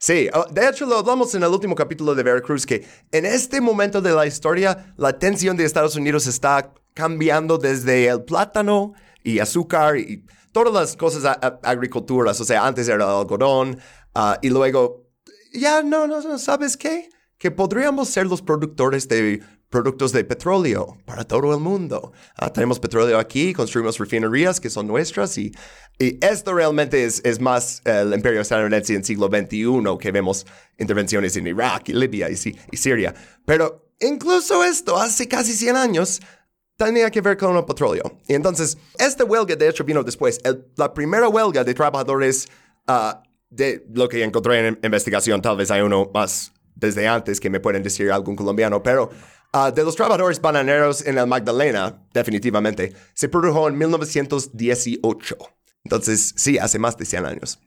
[0.00, 3.60] Sí, oh, de hecho lo hablamos en el último capítulo de Veracruz que en este
[3.60, 9.38] momento de la historia la tensión de Estados Unidos está cambiando desde el plátano y
[9.38, 13.78] azúcar y todas las cosas a- a- agriculturas, o sea, antes era algodón
[14.16, 15.06] ah, y luego,
[15.52, 17.08] ya no, no, no, ¿sabes qué?
[17.38, 22.12] Que podríamos ser los productores de productos de petróleo para todo el mundo.
[22.36, 25.52] Ah, tenemos petróleo aquí, construimos refinerías que son nuestras y,
[26.00, 29.66] y esto realmente es, es más el imperio estadounidense en siglo XXI
[30.00, 30.46] que vemos
[30.78, 32.34] intervenciones en Irak y Libia y,
[32.72, 33.14] y Siria.
[33.44, 36.20] Pero incluso esto hace casi 100 años
[36.78, 38.18] tenía que ver con el petróleo.
[38.26, 40.40] Y entonces, esta huelga de hecho vino después.
[40.44, 42.48] El- la primera huelga de trabajadores
[42.86, 47.50] ah, de lo que encontré en investigación, tal vez hay uno más desde antes que
[47.50, 49.10] me pueden decir algún colombiano, pero
[49.52, 55.36] ah, de los trabajadores bananeros en el Magdalena, definitivamente, se produjo en 1918.
[55.84, 57.58] Entonces, sí, hace más de 100 años.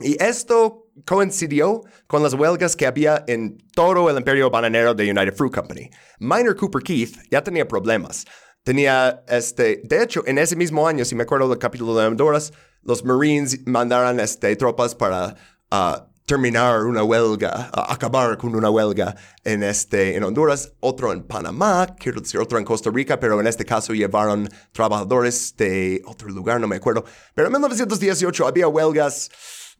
[0.00, 5.34] Y esto coincidió con las huelgas que había en todo el imperio bananero de United
[5.34, 5.90] Fruit Company.
[6.18, 8.24] Minor Cooper Keith ya tenía problemas.
[8.62, 12.52] Tenía, este, de hecho, en ese mismo año, si me acuerdo del capítulo de Honduras,
[12.82, 15.36] los Marines mandaron este, tropas para
[15.70, 21.94] ah, terminar una huelga, acabar con una huelga en, este, en Honduras, otro en Panamá,
[21.98, 26.60] quiero decir otro en Costa Rica, pero en este caso llevaron trabajadores de otro lugar,
[26.60, 27.04] no me acuerdo.
[27.34, 29.30] Pero en 1918 había huelgas,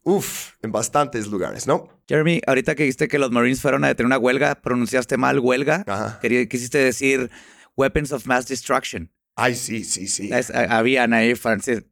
[0.05, 1.89] uff, en bastantes lugares, ¿no?
[2.09, 5.85] Jeremy, ahorita que dijiste que los Marines fueron a detener una huelga, pronunciaste mal huelga.
[5.87, 6.19] Ajá.
[6.21, 7.31] Quería- quisiste decir
[7.77, 9.11] weapons of mass destruction.
[9.37, 10.31] Ay, sí, sí, sí.
[10.33, 11.83] Es- habían ahí, Francis.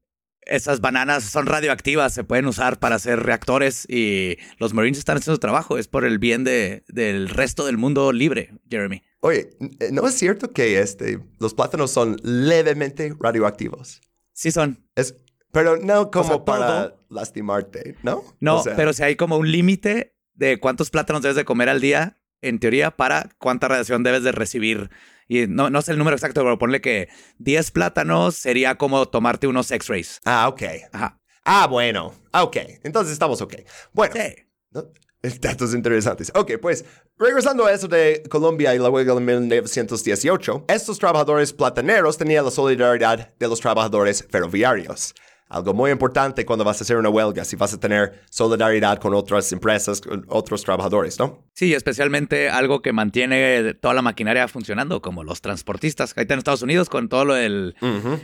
[0.44, 5.36] Esas bananas son radioactivas, se pueden usar para hacer reactores y los Marines están haciendo
[5.36, 5.78] su trabajo.
[5.78, 9.02] Es por el bien de, del resto del mundo libre, Jeremy.
[9.20, 9.50] Oye,
[9.92, 14.00] ¿no es cierto que este, los plátanos son levemente radioactivos?
[14.32, 14.84] Sí son.
[14.96, 15.14] Es,
[15.52, 17.04] pero no como sea, para todo.
[17.10, 18.24] lastimarte, ¿no?
[18.40, 21.68] No, O sea, pero si hay como un límite de cuántos plátanos debes de comer
[21.68, 24.90] al día, en teoría, para cuánta radiación debes de recibir.
[25.28, 29.46] Y no, no sé el número exacto, pero ponle que 10 plátanos sería como tomarte
[29.46, 30.20] unos X-rays.
[30.24, 30.62] Ah, ok.
[30.92, 31.20] Ajá.
[31.44, 32.12] Ah, bueno.
[32.32, 32.56] Ah, ok.
[32.82, 33.54] Entonces estamos ok.
[33.92, 34.14] Bueno.
[34.16, 34.34] Sí.
[34.70, 34.88] ¿no?
[35.40, 36.32] Datos interesantes.
[36.34, 36.84] Ok, pues
[37.16, 42.50] regresando a eso de Colombia y la huelga de 1918, estos trabajadores plataneros tenían la
[42.50, 45.14] solidaridad de los trabajadores ferroviarios.
[45.52, 49.12] Algo muy importante cuando vas a hacer una huelga, si vas a tener solidaridad con
[49.14, 51.44] otras empresas, con otros trabajadores, ¿no?
[51.54, 56.14] Sí, especialmente algo que mantiene toda la maquinaria funcionando, como los transportistas.
[56.16, 57.74] Ahí está en Estados Unidos con todo lo del,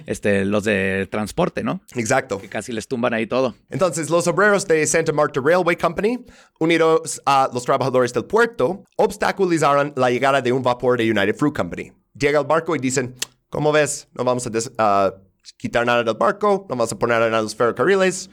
[0.06, 1.82] este, los de transporte, ¿no?
[1.94, 2.38] Exacto.
[2.40, 3.54] Que casi les tumban ahí todo.
[3.68, 6.24] Entonces, los obreros de Santa Marta Railway Company,
[6.58, 11.54] unidos a los trabajadores del puerto, obstaculizaron la llegada de un vapor de United Fruit
[11.54, 11.92] Company.
[12.18, 13.14] Llega el barco y dicen,
[13.50, 14.08] ¿cómo ves?
[14.14, 15.12] No vamos a des- a
[15.56, 18.30] quitar nada del barco, no vamos a poner nada en los ferrocarriles.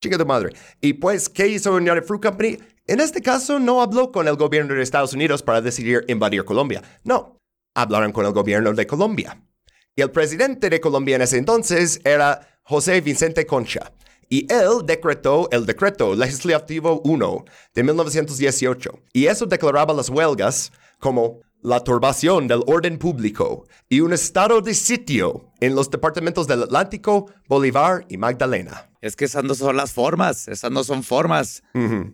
[0.00, 0.50] Chica tu madre.
[0.80, 2.58] Y pues, ¿qué hizo United Fruit Company?
[2.86, 6.82] En este caso, no habló con el gobierno de Estados Unidos para decidir invadir Colombia.
[7.04, 7.38] No,
[7.74, 9.42] hablaron con el gobierno de Colombia.
[9.96, 13.92] Y el presidente de Colombia en ese entonces era José Vicente Concha.
[14.28, 17.44] Y él decretó el decreto legislativo 1
[17.74, 19.02] de 1918.
[19.12, 24.74] Y eso declaraba las huelgas como la turbación del orden público y un estado de
[24.74, 28.90] sitio en los departamentos del Atlántico, Bolívar y Magdalena.
[29.00, 31.62] Es que esas no son las formas, esas no son formas.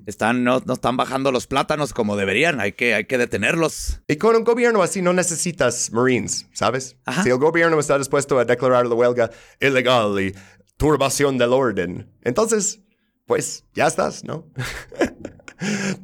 [0.06, 4.00] Están, no, no están bajando los plátanos como deberían, hay que, hay que detenerlos.
[4.06, 6.96] Y con un gobierno así no necesitas Marines, ¿sabes?
[7.04, 7.22] Ajá.
[7.22, 9.30] Si el gobierno está dispuesto a declarar la huelga
[9.60, 10.34] ilegal y
[10.76, 12.80] turbación del orden, entonces,
[13.26, 14.46] pues ya estás, ¿no?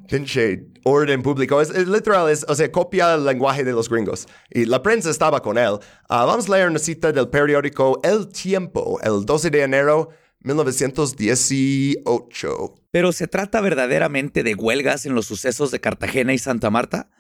[0.09, 1.61] Pinche orden público.
[1.61, 4.29] Es, literal, es, o sea, copia el lenguaje de los gringos.
[4.51, 5.79] Y la prensa estaba con él.
[6.09, 12.75] Ah, vamos a leer una cita del periódico El Tiempo, el 12 de enero 1918.
[12.91, 17.11] Pero ¿se trata verdaderamente de huelgas en los sucesos de Cartagena y Santa Marta?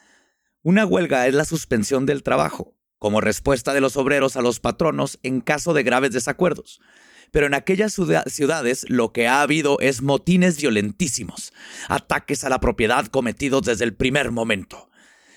[0.62, 5.18] Una huelga es la suspensión del trabajo, como respuesta de los obreros a los patronos
[5.22, 6.81] en caso de graves desacuerdos.
[7.30, 11.52] Pero en aquellas ciudad- ciudades lo que ha habido es motines violentísimos,
[11.88, 14.90] ataques a la propiedad cometidos desde el primer momento.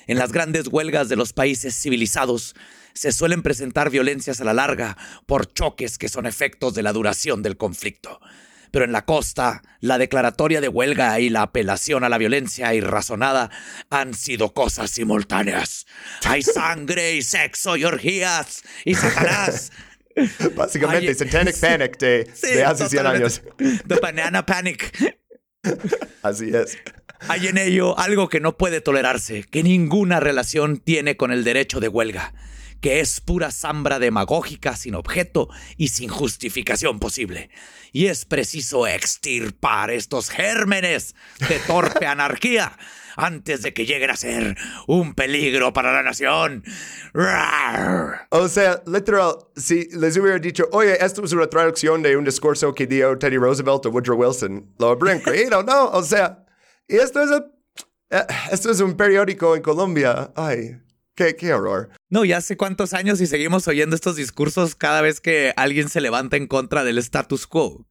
[0.07, 2.55] En las grandes huelgas de los países civilizados
[2.93, 7.41] se suelen presentar violencias a la larga por choques que son efectos de la duración
[7.41, 8.19] del conflicto.
[8.71, 13.51] Pero en la costa, la declaratoria de huelga y la apelación a la violencia irrazonada
[13.91, 15.85] han sido cosas simultáneas.
[16.25, 19.71] Hay sangre y sexo y orgías y satanás.
[20.55, 23.41] Básicamente, Ay, Satanic Panic de, Sí, de hace 100 totalmente.
[23.63, 23.81] años.
[23.87, 25.17] The Banana Panic.
[26.21, 26.77] Así es.
[27.29, 31.79] Hay en ello algo que no puede tolerarse, que ninguna relación tiene con el derecho
[31.79, 32.33] de huelga,
[32.83, 37.49] que es pura zambra demagógica sin objeto y sin justificación posible.
[37.93, 41.15] Y es preciso extirpar estos gérmenes
[41.47, 42.77] de torpe anarquía
[43.15, 46.65] antes de que lleguen a ser un peligro para la nación.
[47.13, 48.27] Rar.
[48.31, 52.75] O sea, literal, si les hubiera dicho, oye, esto es una traducción de un discurso
[52.75, 55.85] que dio Teddy Roosevelt o Woodrow Wilson, lo habrían creído, ¿no?
[55.91, 56.45] O sea,
[56.85, 57.31] y esto es,
[58.09, 60.33] eh, esto es un periódico en Colombia.
[60.35, 60.81] Ay,
[61.15, 61.89] qué, qué horror.
[62.09, 66.01] No, ya hace cuántos años y seguimos oyendo estos discursos cada vez que alguien se
[66.01, 67.87] levanta en contra del status quo.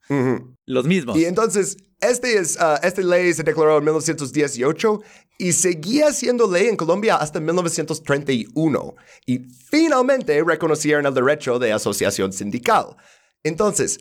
[0.66, 1.16] Los mismos.
[1.16, 5.00] Y entonces, este es, ah, esta ley se declaró en 1918
[5.38, 8.94] y seguía siendo ley en Colombia hasta 1931.
[9.26, 12.96] Y finalmente reconocieron el derecho de asociación sindical.
[13.42, 13.98] Entonces,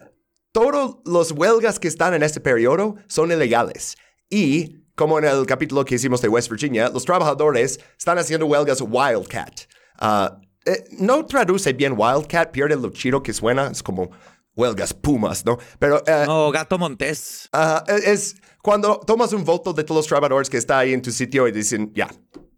[0.52, 3.96] todos los huelgas que están en este periodo son ilegales.
[4.30, 8.82] Y, como en el capítulo que hicimos de West Virginia, los trabajadores están haciendo huelgas
[8.82, 9.62] Wildcat.
[10.00, 14.10] Ah, eh, no traduce bien Wildcat, pierde lo chido que suena, es como
[14.56, 15.58] huelgas pumas, ¿no?
[15.80, 17.50] Pero eh, No, Gato Montés.
[17.52, 21.02] Ajá, e- es cuando tomas un voto de todos los trabajadores que está ahí en
[21.02, 22.10] tu sitio y dicen, ya,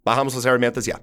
[0.03, 1.01] bajamos las herramientas ya.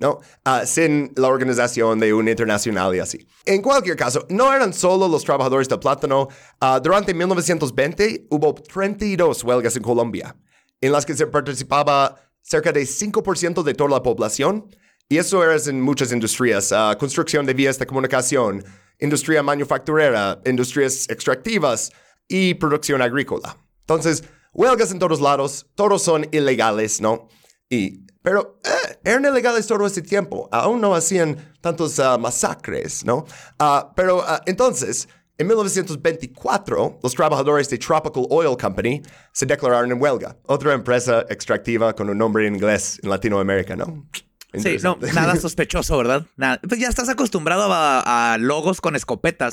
[0.00, 0.20] ¿No?
[0.44, 3.26] Ah, sin la organización de un internacional y así.
[3.44, 6.28] En cualquier caso, no eran solo los trabajadores del plátano.
[6.60, 10.36] Ah, durante 1920 hubo 32 huelgas en Colombia,
[10.80, 14.74] en las que se participaba cerca de 5% de toda la población.
[15.08, 18.64] Y eso era en muchas industrias, ah, construcción de vías de comunicación,
[18.98, 21.90] industria manufacturera, industrias extractivas
[22.28, 23.56] y producción agrícola.
[23.80, 27.28] Entonces, huelgas en todos lados, todos son ilegales, ¿no?
[27.70, 33.24] Y, pero eh, eran ilegales todo ese tiempo, aún no hacían tantos ah, masacres, ¿no?
[33.58, 40.36] Ah, pero entonces, en 1924, los trabajadores de Tropical Oil Company se declararon en huelga,
[40.44, 44.06] otra empresa extractiva con un nombre en inglés en Latinoamérica, ¿no?
[44.54, 46.24] Sí, no, nada sospechoso, ¿verdad?
[46.36, 46.58] Nada.
[46.66, 49.52] Pues ya estás acostumbrado a, a logos con escopetas,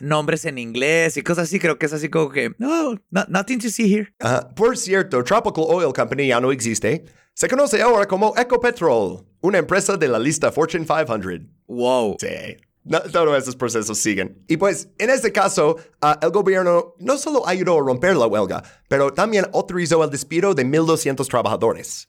[0.00, 1.58] nombres en inglés y cosas así.
[1.60, 4.14] Creo que es así como que, no, no- nothing to see here.
[4.20, 7.04] Ah, por cierto, Tropical Oil Company ya no existe.
[7.34, 11.40] Se conoce ahora como Ecopetrol, una empresa de la lista Fortune 500.
[11.66, 12.16] Wow.
[12.18, 12.56] Sí.
[12.82, 14.42] No, todos esos procesos siguen.
[14.48, 18.62] Y pues, en este caso, ah, el gobierno no solo ayudó a romper la huelga,
[18.88, 22.08] pero también autorizó el despido de 1.200 trabajadores.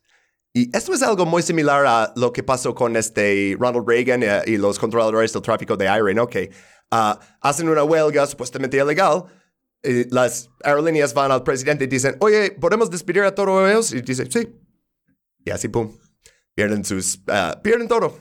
[0.54, 4.42] Y esto es algo muy similar a lo que pasó con este Ronald Reagan eh,
[4.46, 6.28] y los controladores del tráfico de aire, ¿no?
[6.28, 6.52] Que
[6.90, 9.26] ah, hacen una huelga supuestamente ilegal.
[9.84, 13.94] y las aerolíneas van al presidente y dicen, oye, ¿podemos despedir a todos ellos?
[13.94, 14.50] Y dice, sí.
[15.46, 15.98] Y así, pum.
[16.54, 17.22] Pierden sus...
[17.28, 18.18] ah, pierden todo.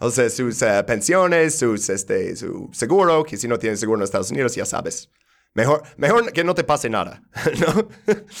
[0.00, 4.04] O sea, sus eh, pensiones, sus, este, su seguro, que si no tienes seguro en
[4.04, 5.10] Estados Unidos, ya sabes.
[5.54, 7.22] Mejor, mejor que no te pase nada,
[7.60, 7.88] ¿no?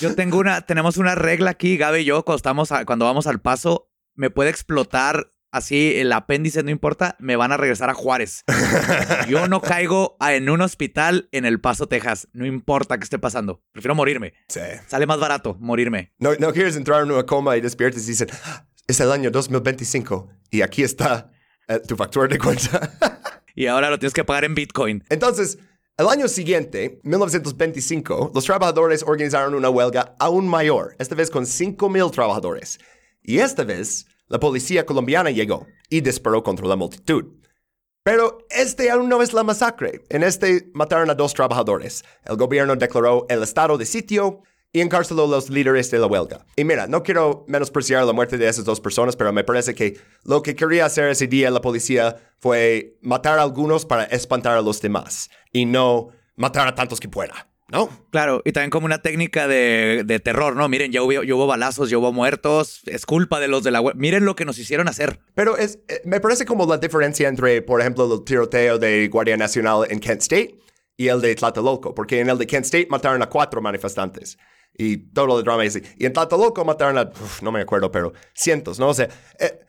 [0.00, 3.26] Yo tengo una, tenemos una regla aquí, Gaby y yo, cuando, estamos a- cuando vamos
[3.28, 7.94] al paso, me puede explotar así el apéndice, no importa, me van a regresar a
[7.94, 8.42] Juárez.
[9.28, 12.26] Yo no caigo a- en un hospital en El Paso, Texas.
[12.32, 13.62] No importa qué esté pasando.
[13.70, 14.34] Prefiero morirme.
[14.48, 14.58] Sí.
[14.88, 16.12] Sale más barato morirme.
[16.18, 19.30] No, no quieres entrar en una coma y despiertes y dicen, "Ah, es el año
[19.30, 21.30] 2025 y aquí está
[21.68, 22.90] eh, tu factura de cuenta.
[23.56, 25.04] Y ahora lo tienes que pagar en Bitcoin.
[25.08, 25.58] Entonces,
[25.96, 32.10] el año siguiente, 1925, los trabajadores organizaron una huelga aún mayor, esta vez con 5.000
[32.10, 32.80] trabajadores.
[33.22, 37.26] Y esta vez, la policía colombiana llegó y disparó contra la multitud.
[38.02, 40.02] Pero este aún no es la masacre.
[40.10, 42.04] En este mataron a dos trabajadores.
[42.24, 44.42] El gobierno declaró el estado de sitio
[44.74, 46.44] y encarceló a los líderes de la huelga.
[46.56, 49.96] Y mira, no quiero menospreciar la muerte de esas dos personas, pero me parece que
[50.24, 54.62] lo que quería hacer ese día la policía fue matar a algunos para espantar a
[54.62, 57.88] los demás y no matar a tantos que pueda, ¿no?
[58.10, 60.68] Claro, y también como una técnica de, de terror, ¿no?
[60.68, 63.80] Miren, ya hubo, ya hubo balazos, ya hubo muertos, es culpa de los de la
[63.80, 63.94] web.
[63.96, 65.20] Miren lo que nos hicieron hacer.
[65.34, 69.36] Pero es, eh, me parece como la diferencia entre, por ejemplo, el tiroteo de Guardia
[69.36, 70.58] Nacional en Kent State
[70.96, 74.36] y el de Tlatelolco, porque en el de Kent State mataron a cuatro manifestantes
[74.76, 75.82] y todo el drama y así.
[75.98, 78.88] Y en Tlatelolco mataron a, uf, no me acuerdo, pero cientos, ¿no?
[78.88, 79.08] O sea,
[79.38, 79.60] eh,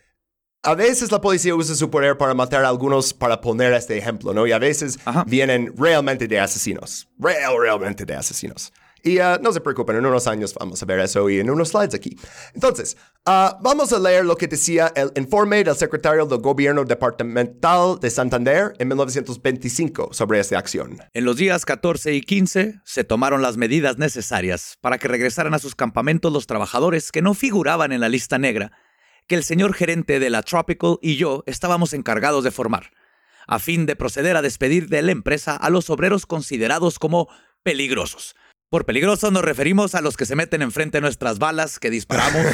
[0.63, 4.33] a veces la policía usa su poder para matar a algunos para poner este ejemplo,
[4.33, 4.47] ¿no?
[4.47, 5.23] Y a veces Ajá.
[5.27, 8.73] vienen realmente de asesinos, real, realmente de asesinos.
[9.05, 11.69] Y ah, no se preocupen, en unos años vamos a ver eso y en unos
[11.69, 12.17] slides aquí.
[12.55, 12.97] Entonces,
[13.27, 18.09] ah, vamos a leer lo que decía el informe del secretario del Gobierno Departamental de
[18.09, 20.97] Santander en 1925 sobre esta acción.
[21.13, 25.59] En los días 14 y 15 se tomaron las medidas necesarias para que regresaran a
[25.59, 28.71] sus campamentos los trabajadores que no figuraban en la lista negra
[29.27, 32.89] que el señor gerente de la Tropical y yo estábamos encargados de formar,
[33.45, 37.29] a fin de proceder a despedir de la empresa a los obreros considerados como
[37.61, 38.35] peligrosos
[38.69, 42.45] por peligrosos nos referimos a los que se meten enfrente de nuestras balas que disparamos.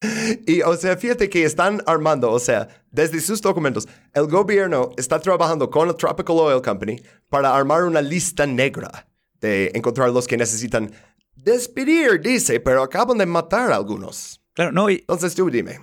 [0.46, 5.20] y, o sea, fíjate que están armando, o sea, desde sus documentos, el gobierno está
[5.20, 9.08] trabajando con la Tropical Oil Company para armar una lista negra
[9.40, 10.92] de encontrar los que necesitan
[11.36, 14.40] despedir, dice, pero acaban de matar a algunos.
[14.54, 14.96] Claro, no, y...
[14.96, 15.78] Entonces tú dime.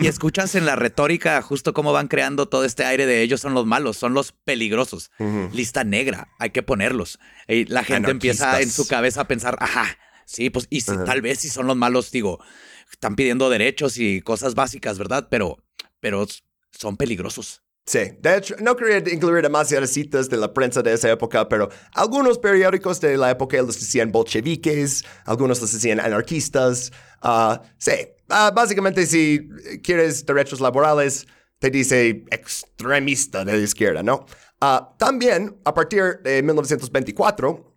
[0.00, 3.54] Y escuchas en la retórica justo cómo van creando todo este aire de ellos son
[3.54, 5.10] los malos, son los peligrosos.
[5.52, 7.18] Lista negra, hay que ponerlos.
[7.46, 11.22] Y la gente empieza en su cabeza a pensar, ajá, sí, pues, y si, tal
[11.22, 12.42] vez si son los malos, digo,
[12.90, 15.28] están pidiendo derechos y cosas básicas, ¿verdad?
[15.30, 15.58] Pero,
[16.00, 16.26] pero
[16.70, 17.62] son peligrosos.
[17.88, 21.70] Sí, de hecho, no quería incluir demasiadas citas de la prensa de esa época, pero
[21.94, 26.92] algunos periódicos de la época los decían bolcheviques, algunos los decían anarquistas.
[27.22, 27.92] Uh, sí,
[28.28, 29.48] uh, básicamente si
[29.82, 31.26] quieres derechos laborales,
[31.58, 34.26] te dice extremista de la izquierda, ¿no?
[34.60, 37.74] Uh, también, a partir de 1924,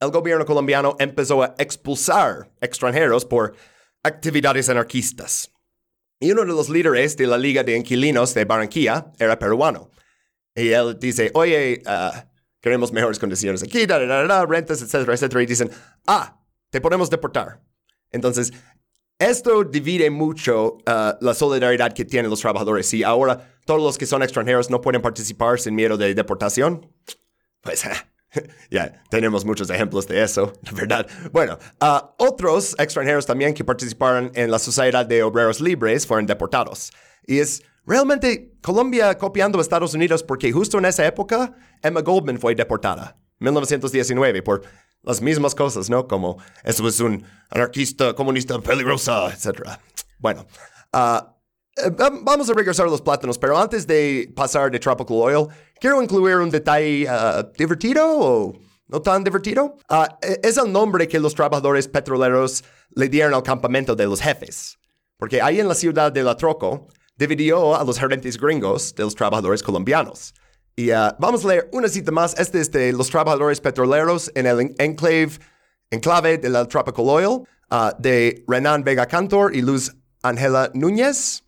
[0.00, 3.54] el gobierno colombiano empezó a expulsar extranjeros por
[4.02, 5.50] actividades anarquistas.
[6.20, 9.90] Y uno de los líderes de la Liga de Inquilinos de Barranquilla era peruano.
[10.54, 12.18] Y él dice, oye, uh,
[12.60, 15.42] queremos mejores condiciones aquí, da, rentas, etcétera, etcétera.
[15.42, 15.70] Y dicen,
[16.06, 16.40] ah,
[16.70, 17.62] te podemos deportar.
[18.10, 18.52] Entonces,
[19.18, 22.88] esto divide mucho uh, la solidaridad que tienen los trabajadores.
[22.88, 26.92] Si ahora todos los que son extranjeros no pueden participar sin miedo de deportación,
[27.60, 27.84] pues
[28.70, 31.06] ya tenemos muchos ejemplos de eso, verdad.
[31.32, 36.92] Bueno, uh, otros extranjeros también que participaron en la Sociedad de Obreros Libres fueron deportados.
[37.26, 42.38] Y es realmente Colombia copiando a Estados Unidos porque justo en esa época Emma Goldman
[42.38, 44.62] fue deportada, 1919, por
[45.02, 46.06] las mismas cosas, ¿no?
[46.06, 49.78] Como eso es un anarquista, comunista, peligrosa, etc.
[50.18, 50.46] Bueno,
[50.92, 51.38] uh,
[52.22, 55.46] vamos a regresar a los plátanos, pero antes de pasar de Tropical Oil,
[55.80, 58.54] quiero incluir un detalle uh, divertido o
[58.88, 59.76] no tan divertido.
[59.90, 60.06] Uh,
[60.42, 62.64] es el nombre que los trabajadores petroleros
[62.94, 64.78] le dieron al campamento de los jefes.
[65.18, 69.14] Porque ahí en la ciudad de La Troco dividió a los gerentes gringos de los
[69.14, 70.34] trabajadores colombianos.
[70.76, 72.38] Y uh, vamos a leer una cita más.
[72.38, 75.30] Este es de los trabajadores petroleros en el enclave,
[75.90, 77.42] enclave de la Tropical Oil
[77.98, 81.44] de Renan Vega Cantor y Luz Ángela Núñez.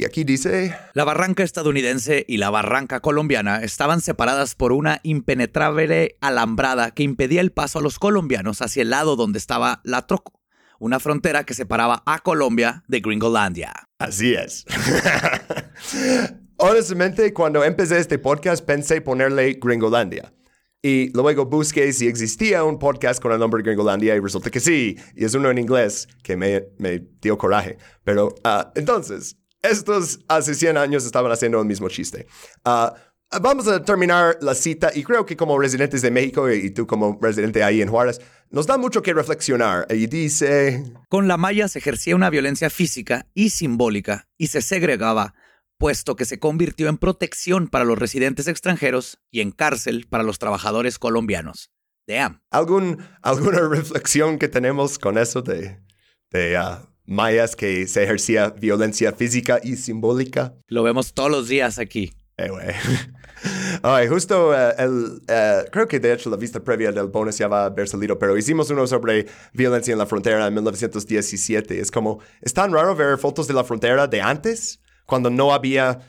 [0.00, 0.76] Y aquí dice...
[0.94, 7.40] La barranca estadounidense y la barranca colombiana estaban separadas por una impenetrable alambrada que impedía
[7.40, 10.40] el paso a los colombianos hacia el lado donde estaba la Troco,
[10.78, 13.72] una frontera que separaba a Colombia de Gringolandia.
[13.98, 14.64] Así es.
[16.58, 20.32] Honestamente, cuando empecé este podcast pensé ponerle Gringolandia.
[20.80, 24.96] Y luego busqué si existía un podcast con el nombre Gringolandia y resulta que sí.
[25.16, 27.78] Y es uno en inglés que me, me dio coraje.
[28.04, 32.26] Pero uh, entonces, estos hace 100 años estaban haciendo el mismo chiste.
[32.64, 32.94] Ah,
[33.40, 37.18] vamos a terminar la cita y creo que como residentes de México y tú como
[37.20, 39.86] residente ahí en Juárez, nos da mucho que reflexionar.
[39.90, 40.84] Y dice...
[41.08, 45.34] Con la malla se ejercía una violencia física y simbólica y se segregaba,
[45.76, 50.38] puesto que se convirtió en protección para los residentes extranjeros y en cárcel para los
[50.38, 51.70] trabajadores colombianos.
[52.06, 52.42] Damn.
[52.50, 55.78] ¿Algún, ¿Alguna reflexión que tenemos con eso de,
[56.30, 60.54] de ah, mayas que se ejercía violencia física y simbólica.
[60.68, 62.12] Lo vemos todos los días aquí.
[62.36, 62.50] Eh,
[63.82, 67.48] Ay, justo eh, el, eh, creo que de hecho la vista previa del bonus ya
[67.48, 71.80] va a haber salido, pero hicimos uno sobre violencia en la frontera en 1917.
[71.80, 76.00] Es como, es tan raro ver fotos de la frontera de antes, cuando no había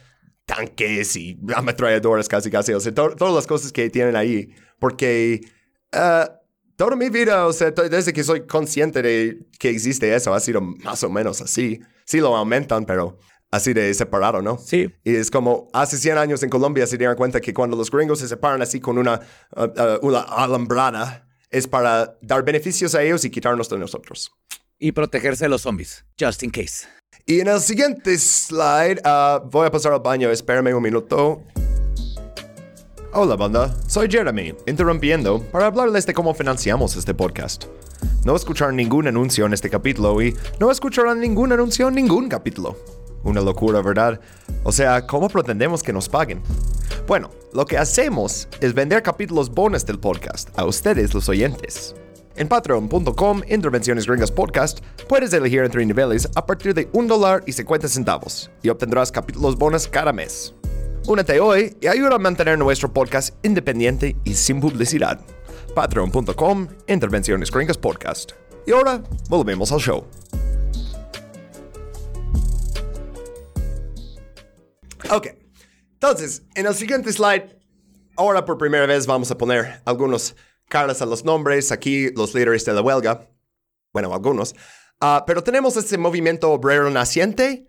[0.45, 5.41] tanques y ametralladoras casi casi, o sea, todas las cosas que tienen ahí, porque
[6.80, 10.61] toda mi vida, o sea, desde que soy consciente de que existe eso, ha sido
[10.61, 11.82] más o menos así.
[12.05, 13.19] Sí lo aumentan, pero
[13.51, 14.57] así de separado, ¿no?
[14.57, 14.89] Sí.
[15.03, 18.19] Y es como hace 100 años en Colombia se dieron cuenta que cuando los gringos
[18.19, 19.19] se separan así con una,
[19.57, 24.32] uh, uh, una alambrada, es para dar beneficios a ellos y quitarnos de nosotros.
[24.80, 26.88] Y protegerse de los zombies, just in case.
[27.25, 31.43] Y en el siguiente slide, uh, voy a pasar al baño, espérame un minuto.
[33.12, 37.66] Hola banda, soy Jeremy, interrumpiendo para hablarles de cómo financiamos este podcast.
[38.24, 42.78] No escucharán ningún anuncio en este capítulo y no escucharán ningún anuncio en ningún capítulo.
[43.24, 44.20] Una locura, ¿verdad?
[44.64, 46.43] O sea, ¿cómo pretendemos que nos paguen?
[47.07, 51.95] Bueno, lo que hacemos es vender capítulos bonus del podcast a ustedes los oyentes.
[52.36, 57.53] En patreon.com, Intervenciones Gringas Podcast, puedes elegir entre niveles a partir de un dólar y
[57.53, 60.53] 50 centavos y obtendrás capítulos bonus cada mes.
[61.10, 65.20] Únete hoy y ayuda a mantener nuestro podcast independiente y sin publicidad.
[65.74, 68.34] Patreon.com, Intervenciones Gringas Podcast.
[68.68, 70.05] Y ahora, volvemos al show.
[75.10, 75.30] Ok,
[75.93, 77.57] entonces, en el siguiente slide,
[78.16, 80.36] ahora por primera vez vamos a poner algunos
[80.68, 83.28] caras a los nombres, aquí los líderes de la huelga,
[83.91, 84.53] bueno, algunos,
[85.01, 87.66] Ah, pero tenemos este movimiento obrero naciente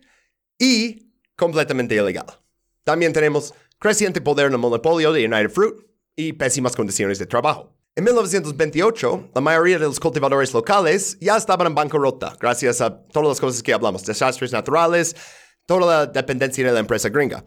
[0.59, 2.40] y completamente ilegal.
[2.85, 5.75] También tenemos creciente poder en el monopolio de United Fruit
[6.17, 7.75] y pésimas condiciones de trabajo.
[7.97, 13.29] En 1928, la mayoría de los cultivadores locales ya estaban en bancarrota gracias a todas
[13.29, 15.17] las cosas que hablamos, desastres naturales,
[15.67, 17.45] toda la dependencia de la empresa gringa.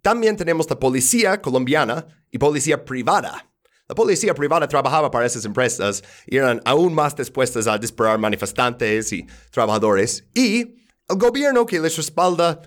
[0.00, 3.52] También tenemos la policía colombiana y policía privada.
[3.88, 9.12] La policía privada trabajaba para esas empresas y eran aún más dispuestas a disparar manifestantes
[9.12, 10.24] y trabajadores.
[10.34, 10.60] Y
[11.08, 12.62] el gobierno que les respalda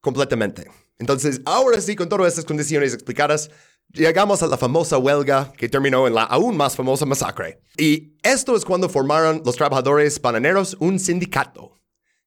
[0.00, 0.70] completamente.
[0.98, 3.50] Entonces, ahora sí, con todas estas condiciones explicadas,
[3.92, 7.60] llegamos a la famosa huelga que terminó en la aún más famosa masacre.
[7.76, 11.72] Y esto es cuando formaron los trabajadores bananeros un sindicato.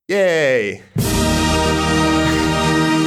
[0.07, 0.82] ¡Yay!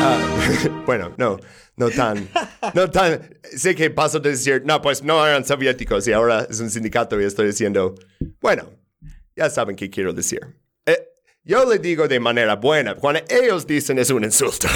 [0.07, 0.19] Ah,
[0.87, 1.39] bueno, no,
[1.77, 2.29] no tan,
[2.75, 6.61] no tan, sé que paso de decir, no, pues no eran soviéticos y ahora es
[6.61, 7.95] un sindicato y estoy diciendo,
[8.41, 8.69] bueno,
[9.35, 10.41] ya saben qué quiero decir.
[11.47, 14.67] Yo le digo de manera buena, cuando ellos dicen es un insulto.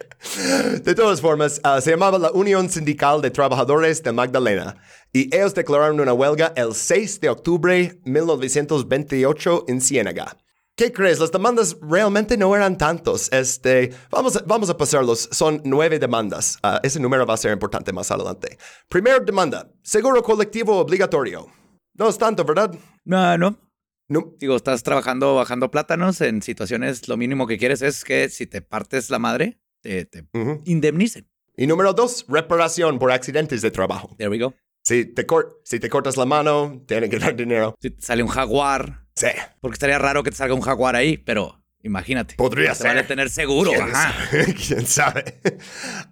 [0.84, 4.76] de todas formas, ah, se llamaba la Unión Sindical de Trabajadores de Magdalena
[5.12, 10.36] y ellos declararon una huelga el 6 de octubre de 1928 en Ciénaga.
[10.76, 11.18] ¿Qué crees?
[11.18, 13.28] Las demandas realmente no eran tantos.
[13.32, 15.28] Este, vamos, a, vamos a pasarlos.
[15.32, 16.60] Son nueve demandas.
[16.62, 18.56] Ah, ese número va a ser importante más adelante.
[18.88, 19.68] Primera demanda.
[19.82, 21.48] Seguro colectivo obligatorio.
[21.94, 22.72] No es tanto, ¿verdad?
[23.04, 23.67] No, no.
[24.08, 24.34] No.
[24.38, 28.62] Digo, estás trabajando bajando plátanos en situaciones, lo mínimo que quieres es que si te
[28.62, 30.62] partes la madre, te, te Ujú.
[30.64, 31.28] indemnicen.
[31.56, 34.14] Y número dos, reparación por accidentes de trabajo.
[34.16, 34.54] There we go.
[34.82, 37.74] Si te, cor- si te cortas la mano, tienen que dar dinero.
[37.80, 39.26] Si te sale un jaguar, Sí.
[39.60, 42.36] porque estaría raro que te salga un jaguar ahí, pero imagínate.
[42.36, 43.08] Podría te Vale ser.
[43.08, 43.70] tener seguro.
[43.72, 44.12] ¿Quién Ajá.
[44.30, 44.54] sabe?
[44.68, 45.24] ¿Quién sabe?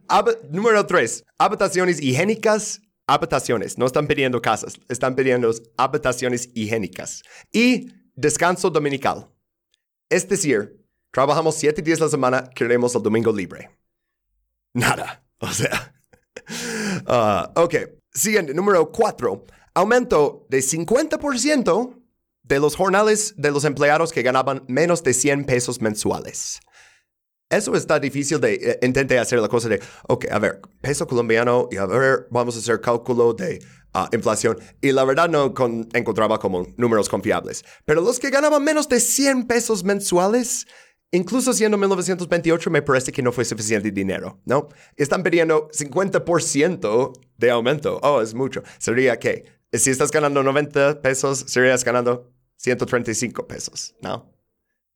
[0.09, 2.83] Hab- número tres, habitaciones higiénicas.
[3.07, 3.79] Habitaciones.
[3.79, 7.23] No están pidiendo casas, están pidiendo habitaciones higiénicas.
[7.53, 9.29] Y descanso dominical.
[10.09, 13.71] Es decir, trabajamos siete días a la semana, queremos el domingo libre.
[14.75, 15.25] Nada.
[15.39, 15.93] O sea.
[17.07, 17.75] Ah, ok.
[18.13, 19.45] Siguiente, número cuatro.
[19.75, 22.03] Aumento de 50%
[22.43, 26.61] de los jornales de los empleados que ganaban menos de 100 pesos mensuales.
[27.49, 31.69] Eso está difícil de eh, intenté hacer la cosa de, ok, a ver, peso colombiano
[31.71, 33.63] y a ver, vamos a hacer cálculo de
[33.95, 34.59] ah, inflación.
[34.81, 37.65] Y la verdad no con- encontraba como números confiables.
[37.85, 40.67] Pero los que ganaban menos de 100 pesos mensuales,
[41.13, 44.69] incluso siendo 1928, me parece que no fue suficiente dinero, ¿no?
[44.97, 48.01] Están pidiendo 50% de aumento.
[48.03, 48.65] Oh, es mucho.
[48.79, 54.36] Sería que si estás ganando 90 pesos, serías ganando 135 pesos, ¿no?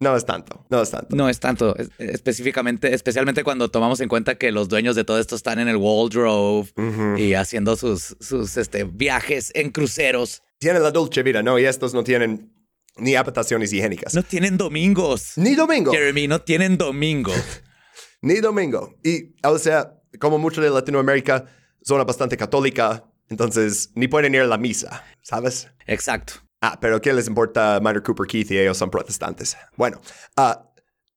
[0.01, 1.14] No es tanto, no es tanto.
[1.14, 5.18] No es tanto, es- específicamente, especialmente cuando tomamos en cuenta que los dueños de todo
[5.20, 6.70] esto están en el Waldrove
[7.18, 10.42] y haciendo sus, sus este, viajes en cruceros.
[10.59, 11.59] Tienen la dulce vida, ¿no?
[11.59, 12.51] Y estos no tienen
[12.96, 14.14] ni habitaciones higiénicas.
[14.14, 15.32] No tienen domingos.
[15.36, 15.92] Ni domingo.
[15.92, 17.32] Jeremy, no tienen domingo.
[18.22, 18.94] Ni domingo.
[19.03, 21.46] Y, o sea, como mucho de Latinoamérica,
[21.82, 25.68] zona bastante católica, entonces ni pueden ir a la misa, ¿sabes?
[25.86, 26.34] Exacto.
[26.62, 29.56] Ah, pero ¿qué les importa Minor Cooper Keith y ellos son protestantes?
[29.76, 30.00] Bueno,
[30.36, 30.62] ah,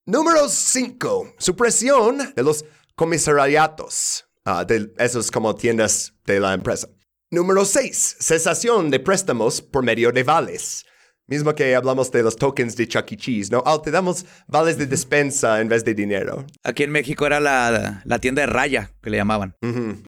[0.06, 1.36] número 5.
[1.38, 2.64] Supresión de los
[2.96, 4.26] comisariatos.
[4.46, 6.88] Ah, de esos como tiendas de la empresa.
[7.30, 8.18] Número 6.
[8.20, 10.86] Cesación de préstamos por medio de vales.
[11.28, 13.18] Mismo que hablamos de los tokens de Chuck E.
[13.18, 13.64] Cheese, ¿no?
[13.66, 16.46] Ah, te damos vales de despensa en vez de dinero.
[16.64, 19.56] Aquí en México era la, la tienda de raya que le llamaban.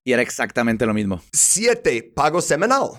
[0.04, 1.22] Y era exactamente lo mismo.
[1.32, 2.12] 7.
[2.14, 2.90] Pago semanal.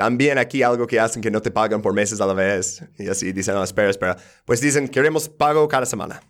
[0.00, 2.82] También aquí algo que hacen que no te pagan por meses a la vez.
[2.98, 4.16] Y así dicen, no, espera, espera.
[4.46, 6.22] Pues dicen, queremos pago cada semana.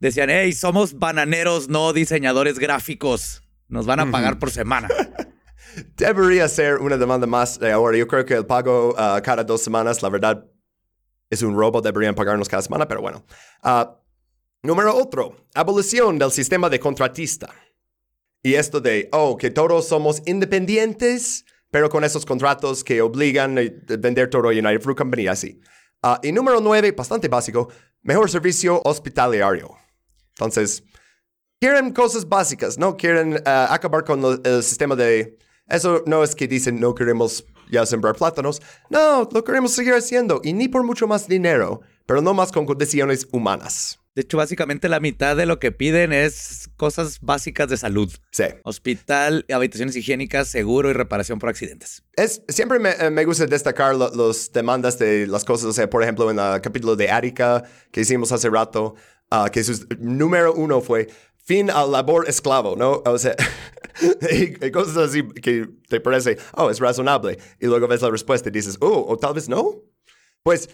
[0.00, 3.44] Decían, hey, somos bananeros, no diseñadores gráficos.
[3.68, 4.88] Nos van a pagar por semana.
[5.96, 7.96] Debería ser una demanda más de ahora.
[7.96, 10.44] Yo creo que el pago ah, cada dos semanas, la verdad,
[11.30, 11.80] es un robo.
[11.80, 13.24] Deberían pagarnos cada semana, pero bueno.
[13.62, 14.00] Ah,
[14.64, 17.54] número otro, abolición del sistema de contratista.
[18.42, 23.62] Y esto de, oh, que todos somos independientes, pero con esos contratos que obligan a
[23.98, 25.58] vender todo United Fruit Company, así.
[26.02, 27.68] Ah, y número nueve, bastante básico,
[28.02, 29.70] mejor servicio hospitalario.
[30.36, 30.84] Entonces,
[31.58, 32.96] quieren cosas básicas, ¿no?
[32.96, 35.38] Quieren ah, acabar con lo- el sistema de...
[35.66, 38.60] Eso no es que dicen no queremos y a sembrar plátanos.
[38.90, 42.66] No, lo queremos seguir haciendo y ni por mucho más dinero, pero no más con
[42.66, 43.98] condiciones humanas.
[44.14, 48.12] De hecho, básicamente la mitad de lo que piden es cosas básicas de salud.
[48.30, 48.44] Sí.
[48.62, 52.02] Hospital, habitaciones higiénicas, seguro y reparación por accidentes.
[52.14, 56.02] Es, siempre me, eh, me gusta destacar las demandas de las cosas, o sea, por
[56.02, 58.96] ejemplo, en el capítulo de Árica que hicimos hace rato,
[59.30, 61.08] ah, que su número uno fue
[61.44, 63.02] fin al labor esclavo, ¿no?
[63.06, 63.34] O sea,
[64.30, 67.38] y, cosas así que te parece, oh, es razonable.
[67.60, 69.82] Y luego ves la respuesta y dices, oh, o tal vez no.
[70.42, 70.68] Pues,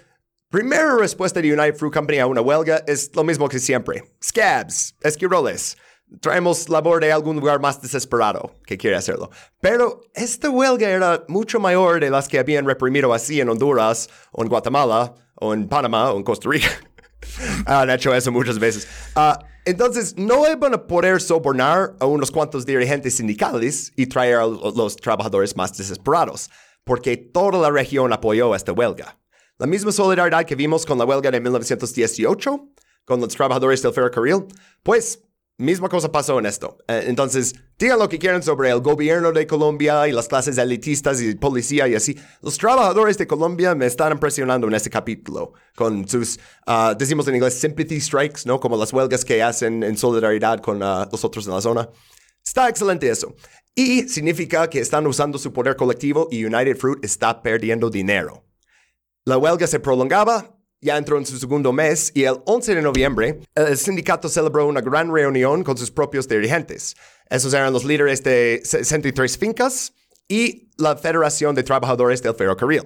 [0.50, 4.04] primera respuesta de United Fruit Company a una huelga es lo mismo que siempre.
[4.22, 5.76] Scabs, esquiroles.
[6.20, 9.30] Traemos labor de algún lugar más desesperado que quiere hacerlo.
[9.60, 14.48] Pero esta huelga era mucho mayor de las que habían reprimido así en Honduras, en
[14.48, 16.68] Guatemala, en Panamá, en Costa Rica.
[17.66, 18.88] Han hecho eso muchas veces.
[19.14, 24.46] Ah, entonces, no iban a poder sobornar a unos cuantos dirigentes sindicales y traer a
[24.46, 26.48] los trabajadores más desesperados,
[26.84, 29.18] porque toda la región apoyó esta huelga.
[29.58, 32.68] La misma solidaridad que vimos con la huelga de 1918,
[33.04, 34.46] con los trabajadores del ferrocarril,
[34.82, 35.20] pues
[35.60, 36.78] Misma cosa pasó en esto.
[36.86, 41.20] Eh, entonces, digan lo que quieran sobre el gobierno de Colombia y las clases elitistas
[41.20, 42.16] y policía y así.
[42.42, 47.34] Los trabajadores de Colombia me están impresionando en este capítulo con sus, ah, decimos en
[47.34, 48.60] inglés, sympathy strikes, ¿no?
[48.60, 51.88] Como las huelgas que hacen en solidaridad con uh, los otros en la zona.
[52.44, 53.34] Está excelente eso.
[53.74, 58.44] Y significa que están usando su poder colectivo y United Fruit está perdiendo dinero.
[59.28, 63.40] La huelga se prolongaba ya entró en su segundo mes y el 11 de noviembre
[63.54, 66.96] el sindicato celebró una gran reunión con sus propios dirigentes.
[67.28, 69.92] Esos eran los líderes de 63 fincas
[70.28, 72.84] y la Federación de Trabajadores del Ferrocarril.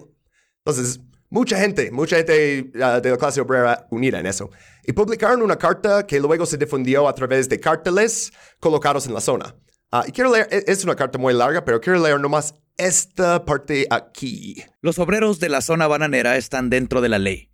[0.65, 0.99] Entonces,
[1.31, 4.51] mucha gente, mucha gente uh, de la clase obrera unida en eso.
[4.83, 9.21] Y publicaron una carta que luego se difundió a través de carteles colocados en la
[9.21, 9.55] zona.
[9.93, 13.45] Uh, y quiero leer, e, es una carta muy larga, pero quiero leer nomás esta
[13.45, 14.63] parte aquí.
[14.81, 17.53] Los obreros de la zona bananera están dentro de la ley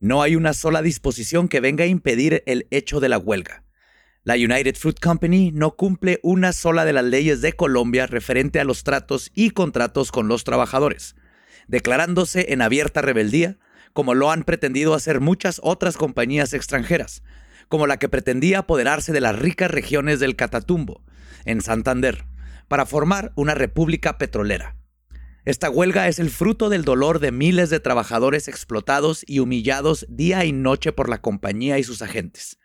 [0.00, 3.64] no hay una sola disposición que venga a impedir el hecho de la huelga.
[4.22, 8.64] La United Fruit Company no cumple una sola de las leyes de Colombia referente a
[8.64, 11.16] los tratos y contratos con los trabajadores,
[11.66, 13.58] declarándose en abierta rebeldía,
[13.92, 17.22] como lo han pretendido hacer muchas otras compañías extranjeras,
[17.68, 21.02] como la que pretendía apoderarse de las ricas regiones del Catatumbo,
[21.44, 22.24] en Santander,
[22.68, 24.76] para formar una república petrolera.
[25.44, 30.44] Esta huelga es el fruto del dolor de miles de trabajadores explotados y humillados día
[30.44, 32.58] y noche por la compañía y sus agentes.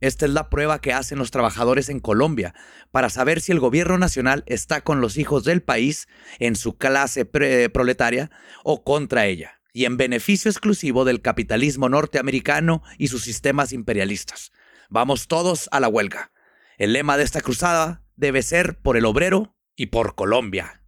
[0.00, 2.54] Esta es la prueba que hacen los trabajadores en Colombia
[2.90, 7.24] para saber si el gobierno nacional está con los hijos del país en su clase
[7.24, 8.30] proletaria
[8.64, 14.52] o contra ella, y en beneficio exclusivo del capitalismo norteamericano y sus sistemas imperialistas.
[14.88, 16.32] Vamos todos a la huelga.
[16.78, 20.82] El lema de esta cruzada debe ser por el obrero y por Colombia.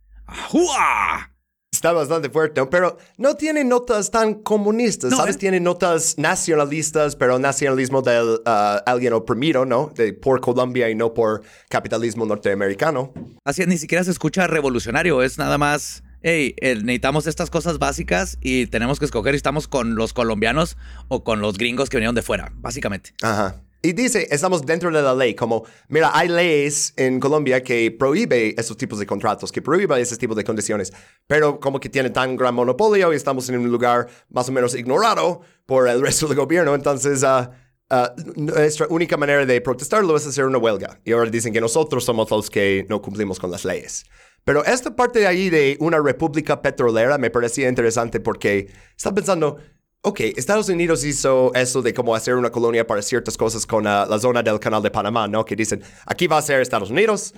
[1.72, 5.38] Está bastante fuerte, pero no tiene notas tan comunistas, ¿sabes?
[5.38, 8.40] Tiene notas nacionalistas, pero nacionalismo de uh,
[8.84, 9.90] alguien oprimido, ¿no?
[9.94, 13.14] De por Colombia y no por capitalismo norteamericano.
[13.44, 18.66] Así ni siquiera se escucha revolucionario, es nada más hey, necesitamos estas cosas básicas y
[18.66, 20.76] tenemos que escoger si estamos con los colombianos
[21.08, 23.14] o con los gringos que vinieron de fuera, básicamente.
[23.22, 23.62] Ajá.
[23.84, 28.54] Y dice, estamos dentro de la ley, como, mira, hay leyes en Colombia que prohíbe
[28.56, 30.92] esos tipos de contratos, que prohíbe ese tipo de condiciones,
[31.26, 34.76] pero como que tiene tan gran monopolio y estamos en un lugar más o menos
[34.76, 37.48] ignorado por el resto del gobierno, entonces uh,
[37.92, 41.00] uh, nuestra única manera de protestarlo es hacer una huelga.
[41.04, 44.04] Y ahora dicen que nosotros somos los que no cumplimos con las leyes.
[44.44, 49.58] Pero esta parte de ahí de una república petrolera me parecía interesante porque estaba pensando,
[50.04, 54.04] Ok, Estados Unidos hizo eso de cómo hacer una colonia para ciertas cosas con uh,
[54.10, 55.44] la zona del canal de Panamá, ¿no?
[55.44, 57.34] Que dicen, aquí va a ser Estados Unidos,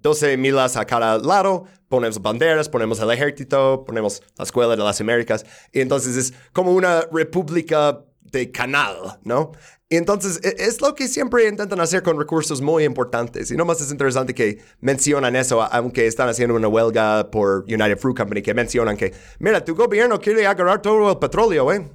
[0.00, 5.00] 12 milas a cada lado, ponemos banderas, ponemos el ejército, ponemos la escuela de las
[5.00, 8.04] Américas, y entonces es como una república
[8.38, 9.52] de canal, ¿no?
[9.88, 13.50] Y entonces e, es lo que siempre intentan hacer con recursos muy importantes.
[13.50, 18.16] Y nomás es interesante que mencionan eso, aunque están haciendo una huelga por United Fruit
[18.16, 21.88] Company, que mencionan que, mira, tu gobierno quiere agarrar todo el petróleo, ¿eh?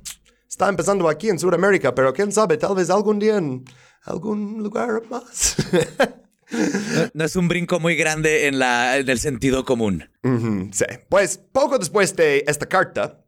[0.50, 3.64] está empezando aquí en Sudamérica, pero quién sabe, tal vez algún día en
[4.04, 5.56] algún lugar más.
[7.14, 10.10] no, es un brinco muy grande en, la, en el sentido común.
[10.72, 10.86] sí.
[11.08, 13.24] Pues poco después de esta carta,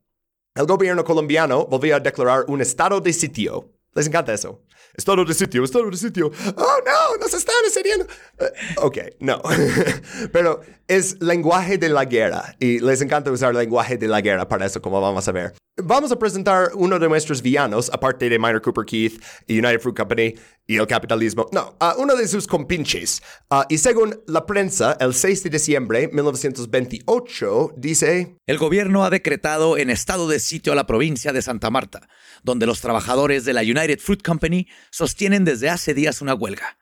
[0.55, 3.69] el gobierno colombiano volvió a declarar un estado de sitio.
[3.93, 4.61] Les encanta eso.
[4.93, 6.31] Estado de sitio, estado de sitio.
[6.57, 8.05] Oh, no, nos están asediando.
[8.39, 8.45] Eh,
[8.77, 9.41] ok, no.
[10.33, 14.65] Pero es lenguaje de la guerra y les encanta usar lenguaje de la guerra para
[14.65, 15.53] eso, como vamos a ver.
[15.77, 19.95] Vamos a presentar uno de nuestros villanos, aparte de Minor Cooper Keith y United Fruit
[19.95, 20.35] Company
[20.67, 21.47] y el capitalismo.
[21.53, 23.21] No, uno de sus compinches.
[23.49, 28.35] Ah, y según la prensa, el 6 de diciembre de 1928, dice...
[28.45, 32.07] El gobierno ha decretado en estado de sitio a la provincia de Santa Marta,
[32.43, 36.77] donde los trabajadores de la United Fruit Company sostienen desde hace días una huelga.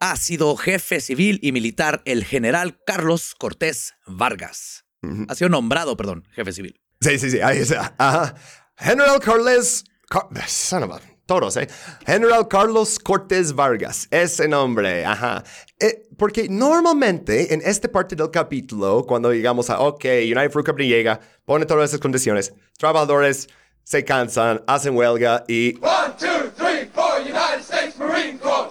[0.00, 4.84] Ha sido jefe civil y militar el general Carlos Cortés Vargas.
[5.28, 6.80] Ha sido nombrado, perdón, jefe civil.
[7.00, 7.94] Sí, sí, sí, ahí está.
[7.98, 8.34] Ajá.
[8.76, 9.84] General Carles...
[10.08, 11.68] Car- son of a- Todos, ¿eh?
[12.06, 14.06] General Carlos Cortés Vargas.
[14.10, 15.42] Ese nombre, ajá.
[15.80, 20.88] Eh, porque normalmente en esta parte del capítulo, cuando llegamos a, ok, United Fruit Company
[20.88, 23.48] llega, pone todas esas condiciones, trabajadores
[23.84, 25.78] se cansan, hacen huelga y...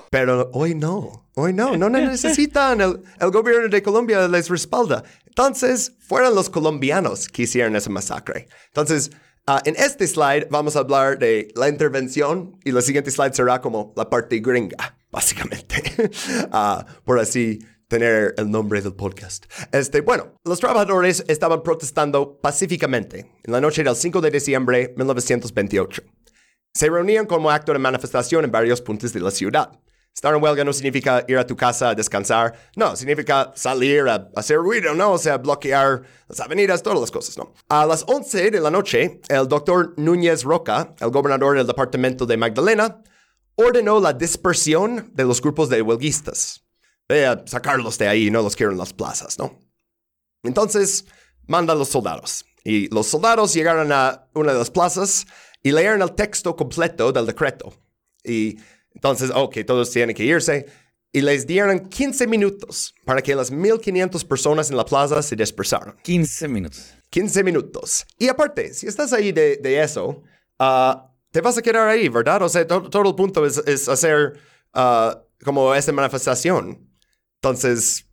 [0.10, 5.04] Pero hoy no, hoy no, no necesitan, el, el gobierno de Colombia les respalda.
[5.26, 8.48] Entonces, fueron los colombianos que hicieron esa masacre.
[8.68, 9.12] Entonces,
[9.46, 13.62] ah, en este slide vamos a hablar de la intervención y la siguiente slide será
[13.62, 16.10] como la parte gringa, básicamente,
[16.52, 19.46] Ah, por así tener el nombre del podcast.
[19.72, 24.94] Este, bueno, los trabajadores estaban protestando pacíficamente en la noche del 5 de diciembre de
[24.98, 26.04] 1928.
[26.74, 29.72] Se reunían como acto de manifestación en varios puntos de la ciudad.
[30.18, 34.32] Estar en huelga no significa ir a tu casa a descansar, no, significa salir a
[34.36, 35.12] hacer ruido, ¿no?
[35.12, 37.54] O sea, bloquear las avenidas, todas las cosas, ¿no?
[37.70, 42.36] A las 11 de la noche, el doctor Núñez Roca, el gobernador del departamento de
[42.36, 43.04] Magdalena,
[43.54, 46.66] ordenó la dispersión de los grupos de huelguistas.
[47.10, 49.60] A sacarlos de ahí, no los quiero en las plazas, ¿no?
[50.42, 51.06] Entonces,
[51.46, 52.44] manda los soldados.
[52.64, 55.28] Y los soldados llegaron a una de las plazas
[55.62, 57.72] y leyeron el texto completo del decreto.
[58.24, 58.58] Y
[58.98, 60.66] entonces, ok, todos tienen que irse.
[61.14, 65.96] Y les dieron 15 minutos para que las 1500 personas en la plaza se dispersaran.
[66.04, 66.94] 15 minutos.
[67.12, 68.06] 15 minutos.
[68.20, 70.22] Y aparte, si estás ahí de, de eso,
[70.60, 72.42] ah, te vas a quedar ahí, ¿verdad?
[72.42, 74.34] O sea, to- todo el punto es, es hacer
[74.74, 76.90] ah, como esta manifestación.
[77.42, 78.06] Entonces,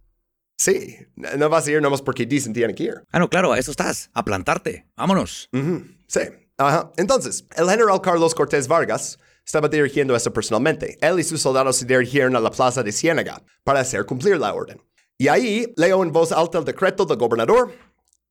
[0.56, 2.94] sí, no vas a ir nomás porque dicen tienen que ir.
[3.10, 4.10] Ah, no, claro, a eso estás.
[4.14, 4.86] A plantarte.
[4.96, 5.48] Vámonos.
[5.52, 6.20] Ujú, Sí.
[6.58, 6.92] Ajá.
[6.96, 10.98] Entonces, el general Carlos Cortés Vargas estaba dirigiendo eso personalmente.
[11.00, 14.54] Él y sus soldados se dirigieron a la plaza de Ciénaga para hacer cumplir la
[14.54, 14.80] orden.
[15.18, 17.72] Y ahí leyó en voz alta el decreto del gobernador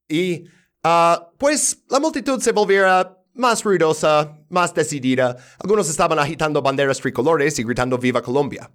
[0.08, 0.46] y,
[0.84, 5.38] ah, pues, la multitud se volviera más ruidosa, más decidida.
[5.60, 8.70] Algunos estaban agitando banderas tricolores y gritando Viva Colombia.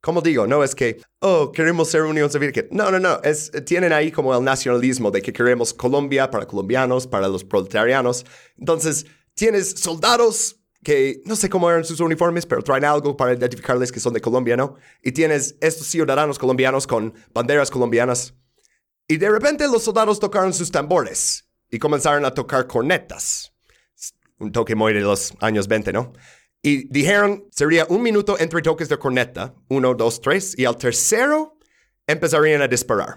[0.00, 2.68] Como digo, no es que, oh, queremos ser Unión Soviética.
[2.70, 3.20] No, no, no.
[3.22, 8.24] Es, tienen ahí como el nacionalismo de que queremos Colombia para colombianos, para los proletarianos.
[8.56, 13.90] Entonces, tienes soldados que no sé cómo eran sus uniformes, pero traen algo para identificarles
[13.90, 14.76] que son de Colombia, ¿no?
[15.02, 18.34] Y tienes estos ciudadanos colombianos con banderas colombianas.
[19.08, 23.52] Y de repente los soldados tocaron sus tambores y comenzaron a tocar cornetas.
[24.38, 26.12] Un toque muy de los años 20, ¿no?
[26.62, 31.58] Y dijeron, sería un minuto entre toques de corneta, uno, dos, tres, y al tercero
[32.06, 33.16] empezarían a disparar.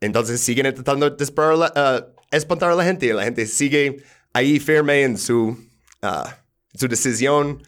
[0.00, 4.02] Entonces siguen intentando disparar, la- ah, espantar a la gente y la gente sigue
[4.32, 5.58] ahí firme en su,
[6.00, 6.38] ah,
[6.72, 7.62] en su decisión,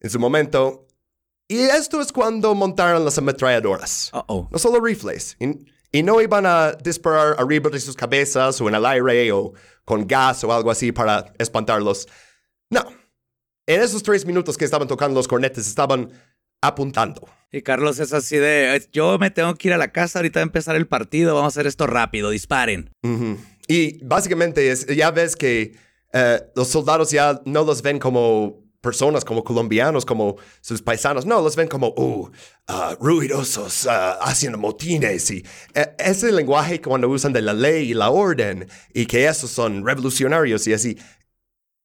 [0.00, 0.86] en su momento.
[1.48, 4.10] Y esto es cuando montaron las ametralladoras.
[4.14, 4.48] Uh oh.
[4.50, 5.36] No solo rifles.
[5.38, 5.66] Y,
[5.98, 9.52] y no iban a disparar arriba de sus cabezas o en el aire o
[9.84, 12.08] con gas o algo así para espantarlos.
[12.70, 12.84] No.
[13.66, 16.10] En esos tres minutos que estaban tocando los cornetes, estaban
[16.62, 17.28] apuntando.
[17.50, 20.40] Y Carlos es así de, "Eh, yo me tengo que ir a la casa, ahorita
[20.40, 22.90] va a empezar el partido, vamos a hacer esto rápido, disparen.
[23.68, 25.76] Y básicamente es, ya ves que
[26.12, 31.24] eh, los soldados ya no los ven como personas, como colombianos, como sus paisanos.
[31.24, 32.30] No, los ven como, uh,
[32.66, 35.30] ah, ruidosos, ah, haciendo motines.
[35.30, 39.50] Y eh, ese lenguaje cuando usan de la ley y la orden y que esos
[39.50, 40.98] son revolucionarios y así.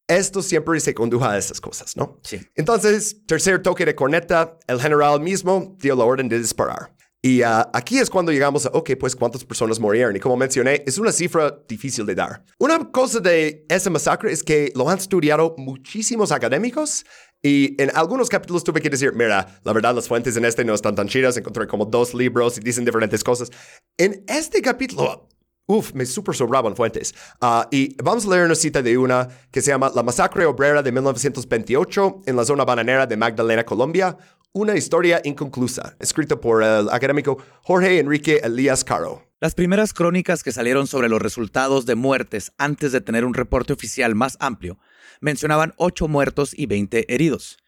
[0.09, 2.19] Esto siempre se condujo a esas cosas, ¿no?
[2.23, 2.39] Sí.
[2.55, 6.96] Entonces, tercer toque de corneta, el general mismo dio la orden de disparar.
[7.21, 10.15] Y ah, aquí es cuando llegamos a, ok, pues cuántas personas murieron.
[10.15, 12.43] Y como mencioné, es una cifra difícil de dar.
[12.59, 17.05] Una cosa de esa masacre es que lo han estudiado muchísimos académicos.
[17.41, 20.73] Y en algunos capítulos tuve que decir, mira, la verdad las fuentes en este no
[20.73, 21.37] están tan chidas.
[21.37, 23.49] Encontré como dos libros y dicen diferentes cosas.
[23.97, 25.27] En este capítulo,
[25.69, 27.13] Uf, me super sobraban fuentes.
[27.41, 30.81] Ah, y vamos a leer una cita de una que se llama La masacre obrera
[30.81, 34.17] de 1928 en la zona bananera de Magdalena, Colombia.
[34.57, 39.23] Una historia inconclusa, escrito por el académico Jorge Enrique Elías Caro.
[39.39, 43.73] Las primeras crónicas que salieron sobre los resultados de muertes antes de tener un reporte
[43.73, 44.79] oficial más amplio
[45.21, 47.59] mencionaban 8 muertos y 20 heridos.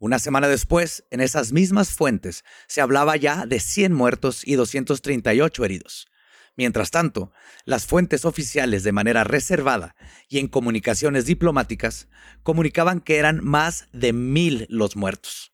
[0.00, 5.64] Una semana después, en esas mismas fuentes, se hablaba ya de 100 muertos y 238
[5.64, 6.08] heridos.
[6.56, 7.30] Mientras tanto,
[7.66, 9.94] las fuentes oficiales de manera reservada
[10.28, 12.08] y en comunicaciones diplomáticas
[12.42, 15.52] comunicaban que eran más de mil los muertos.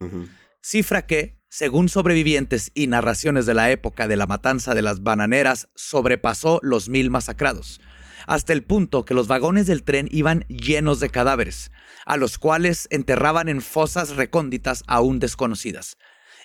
[0.70, 5.70] Cifra que, según sobrevivientes y narraciones de la época de la matanza de las bananeras,
[5.74, 7.80] sobrepasó los mil masacrados,
[8.26, 11.72] hasta el punto que los vagones del tren iban llenos de cadáveres,
[12.04, 15.96] a los cuales enterraban en fosas recónditas aún desconocidas.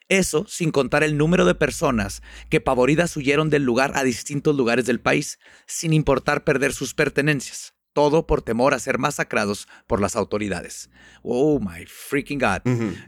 [0.08, 4.86] Eso sin contar el número de personas que pavoridas huyeron del lugar a distintos lugares
[4.86, 7.74] del país, sin importar perder sus pertenencias.
[7.92, 10.90] Todo por temor a ser masacrados por las autoridades.
[11.24, 12.62] Oh my freaking God.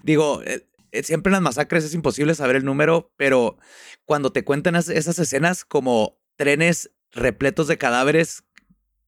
[0.03, 0.67] Digo, eh,
[1.03, 3.57] siempre en las masacres es imposible saber el número, pero
[4.05, 8.43] cuando te cuentan esas escenas como trenes repletos de cadáveres,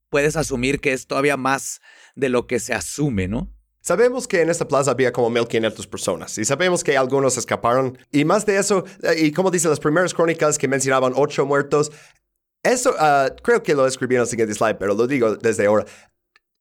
[0.10, 1.82] puedes asumir que es todavía más
[2.16, 3.54] de lo que se asume, ¿no?
[3.82, 7.98] Sabemos que en esta plaza había como 1500 personas y sabemos que algunos escaparon.
[8.12, 11.92] Y más de eso, eh, y como dicen las primeras crónicas que mencionaban ocho muertos,
[12.64, 15.86] eso ah, creo que lo escribí en el siguiente slide, pero lo digo desde ahora.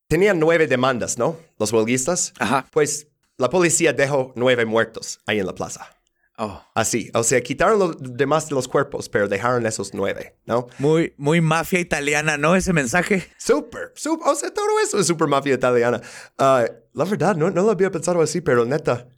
[0.09, 1.37] Tenían nueve demandas, ¿no?
[1.59, 2.33] Los huelguistas.
[2.39, 2.65] Ajá.
[2.71, 3.09] Pues
[3.39, 5.97] la policía dejó nueve muertos ahí en la plaza.
[6.39, 6.63] Oh.
[6.75, 10.67] Así, o sea, quitaron los demás de los cuerpos, pero dejaron esos nueve, ¿no?
[10.79, 12.55] Muy, muy mafia italiana, ¿no?
[12.55, 13.27] Ese mensaje.
[13.39, 16.03] Súper, súper, o sea, todo eso es súper mafia italiana.
[16.37, 19.09] Ah, la verdad, no, no lo había pensado así, pero neta,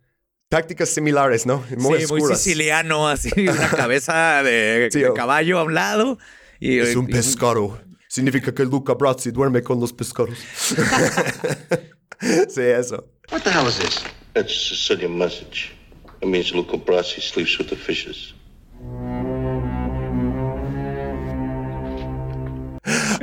[0.48, 1.64] tácticas similares, ¿no?
[1.76, 6.18] Muy sí, muy siciliano, así, una cabeza de, caballo a un lado.
[6.60, 7.80] Y, es un pescado.
[8.08, 10.38] Significa que Luca Brazzi duerme con los pescados.
[12.48, 13.04] sí, eso.
[13.30, 14.02] What the hell is this?
[14.34, 15.74] That's a Sicilian message.
[16.20, 18.34] It means Luca Brasi sleeps with the fishes.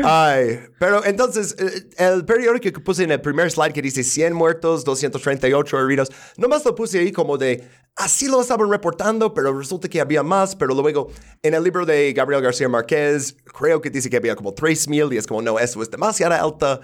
[0.04, 4.34] Ay, pero entonces, eh, el periódico que puse en el primer slide que dice 100
[4.34, 9.88] muertos, 238 heridos, nomás lo puse ahí como de, así lo estaban reportando, pero resulta
[9.88, 11.10] que había más, pero luego
[11.42, 15.18] en el libro de Gabriel García Márquez, creo que dice que había como 3.000 y
[15.18, 16.82] es como, no, eso es demasiado alta.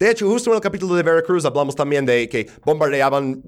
[0.00, 3.42] De hecho, justo en el capítulo de Veracruz hablamos también de que bombardeaban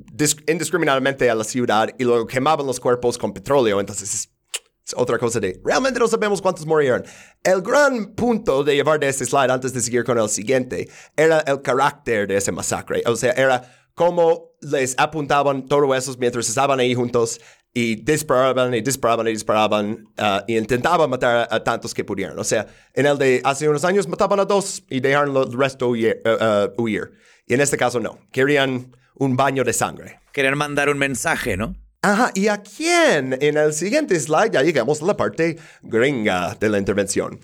[0.46, 3.80] indiscriminadamente a la ciudad y luego quemaban los cuerpos con petróleo.
[3.80, 7.05] Entonces es, otra cosa de, realmente no sabemos cuántos murieron.
[7.42, 11.40] El gran punto de llevar de este slide antes de seguir con el siguiente era
[11.40, 13.03] el carácter de ese masacre.
[13.07, 13.62] O sea, era
[13.94, 17.40] cómo les apuntaban todo eso mientras estaban ahí juntos
[17.74, 22.38] y disparaban y disparaban y disparaban uh, y intentaban matar a, tantos que pudieran.
[22.38, 25.88] O sea, en el de hace unos años mataban a dos y dejaron el resto
[25.88, 27.12] huir, uh, uh, huir.
[27.46, 28.18] Y en este caso no.
[28.30, 30.20] Querían un baño de sangre.
[30.32, 31.74] Querían mandar un mensaje, ¿no?
[32.02, 33.38] Ajá, ¿y a quién?
[33.40, 37.38] En el siguiente slide ya llegamos a la parte gringa de la intervención.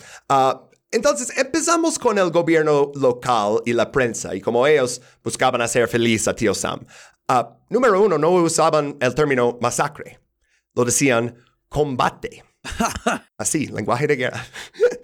[0.91, 6.27] entonces empezamos con el gobierno local y la prensa y como ellos buscaban hacer feliz
[6.27, 6.85] a tío Sam.
[7.31, 10.19] Ah, número uno, no usaban el término masacre.
[10.75, 11.37] Lo decían
[11.69, 12.43] combate.
[13.37, 14.47] Así, lenguaje de guerra.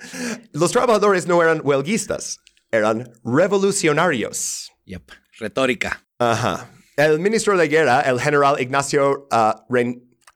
[0.53, 4.72] Los trabajadores no eran huelguistas, eran revolucionarios.
[4.87, 6.07] Yep, retórica.
[6.18, 6.70] Ajá.
[6.97, 9.75] El ministro de guerra, el general Ignacio uh,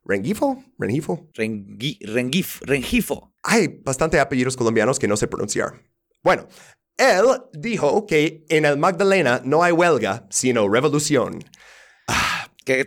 [0.05, 1.31] Rengifo, Rengifo.
[1.35, 3.33] Rengif, Rengifo.
[3.45, 5.73] Hay bastante apellidos colombianos que no sé pronunciar.
[6.23, 6.49] Bueno,
[6.99, 11.45] él dijo que en el Magdalena no hay huelga, sino revolución
[12.69, 12.87] que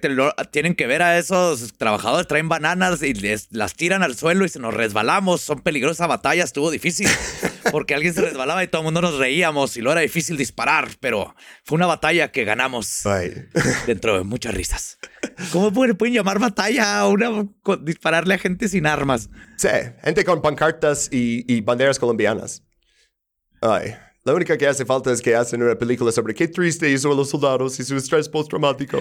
[0.52, 4.50] tienen que ver a esos trabajadores, traen bananas y les, las tiran al suelo y
[4.50, 5.42] se nos resbalamos.
[5.42, 7.08] Son peligrosas batallas, estuvo difícil
[7.72, 10.90] porque alguien se resbalaba y todo el mundo nos reíamos y lo era difícil disparar,
[11.00, 13.02] pero fue una batalla que ganamos
[13.88, 15.00] dentro de muchas risas.
[15.52, 17.48] ¿Cómo pueden, llamar batalla a una
[17.82, 19.32] dispararle a gente sin armas?
[19.58, 19.70] Sí,
[20.04, 22.64] gente con pancartas y, y banderas colombianas.
[23.62, 23.96] Ay.
[24.24, 27.16] La única que hace falta es que hacen una película sobre qué triste hizo a
[27.16, 29.00] los soldados y su estrés postraumático.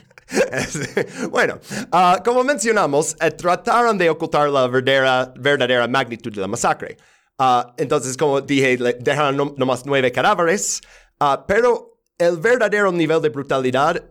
[1.30, 1.58] bueno,
[1.90, 6.98] ah, como mencionamos, eh, trataron de ocultar la verdadera, magnitud de la masacre.
[7.38, 10.82] Ah, entonces, como dije, dejaron no, nomás nueve cadáveres,
[11.18, 14.04] ah, pero el verdadero nivel de brutalidad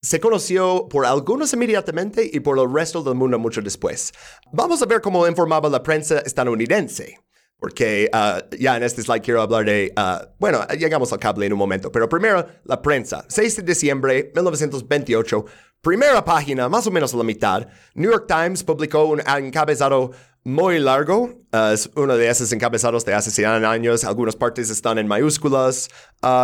[0.00, 4.14] se conoció por algunos inmediatamente y por el resto del mundo mucho después.
[4.50, 7.18] Vamos a ver cómo informaba la prensa estadounidense
[7.58, 11.52] porque uh, ya en este slide quiero hablar de, uh, bueno, llegamos al cable en
[11.52, 13.24] un momento, pero primero la prensa.
[13.28, 15.44] 6 de diciembre 1928,
[15.80, 20.12] primera página, más o menos a la mitad, New York Times publicó un encabezado
[20.44, 24.98] muy largo, uh, es uno de esos encabezados de hace 100 años, algunas partes están
[24.98, 25.88] en mayúsculas.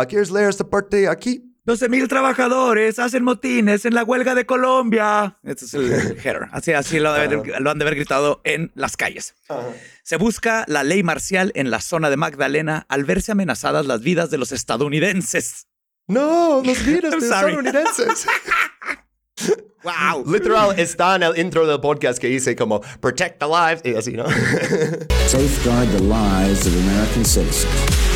[0.09, 1.52] ¿Quieres leer esta parte aquí?
[1.65, 5.37] 12.000 trabajadores hacen motines en la huelga de Colombia.
[5.43, 5.91] Este es el
[6.23, 6.47] header.
[6.51, 9.33] Así, así lo, han de haber gritado en las calles.
[10.03, 14.29] Se busca la ley marcial en la zona de Magdalena al verse amenazadas las vidas
[14.29, 15.67] de los estadounidenses.
[16.07, 17.53] No, los virus de sorry.
[17.53, 18.27] estadounidenses.
[19.83, 20.23] Wow.
[20.31, 24.13] Literal está en el intro del podcast que dice como protect the lives y así,
[24.13, 24.23] ¿no?
[25.27, 28.12] Safeguard the lives of American citizens.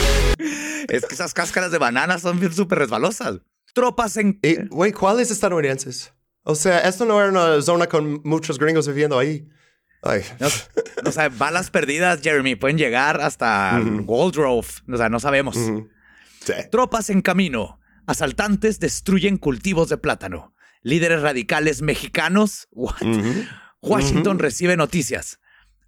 [0.87, 3.39] Es que esas cáscaras de banana son bien súper resbalosas.
[3.73, 4.39] Tropas en...
[4.69, 6.13] güey, ¿cuáles estadounidenses?
[6.43, 9.47] O sea, esto no era una zona con muchos gringos viviendo ahí.
[10.01, 10.21] Ay.
[10.39, 10.47] No,
[11.05, 14.67] o sea, balas perdidas, Jeremy, pueden llegar hasta Waldrove.
[14.91, 15.55] O sea, no sabemos.
[15.55, 16.53] Sí.
[16.71, 17.79] Tropas en camino.
[18.05, 20.55] Asaltantes destruyen cultivos de plátano.
[20.81, 22.67] Líderes radicales mexicanos.
[22.71, 22.95] What?
[23.81, 25.39] Washington recibe noticias.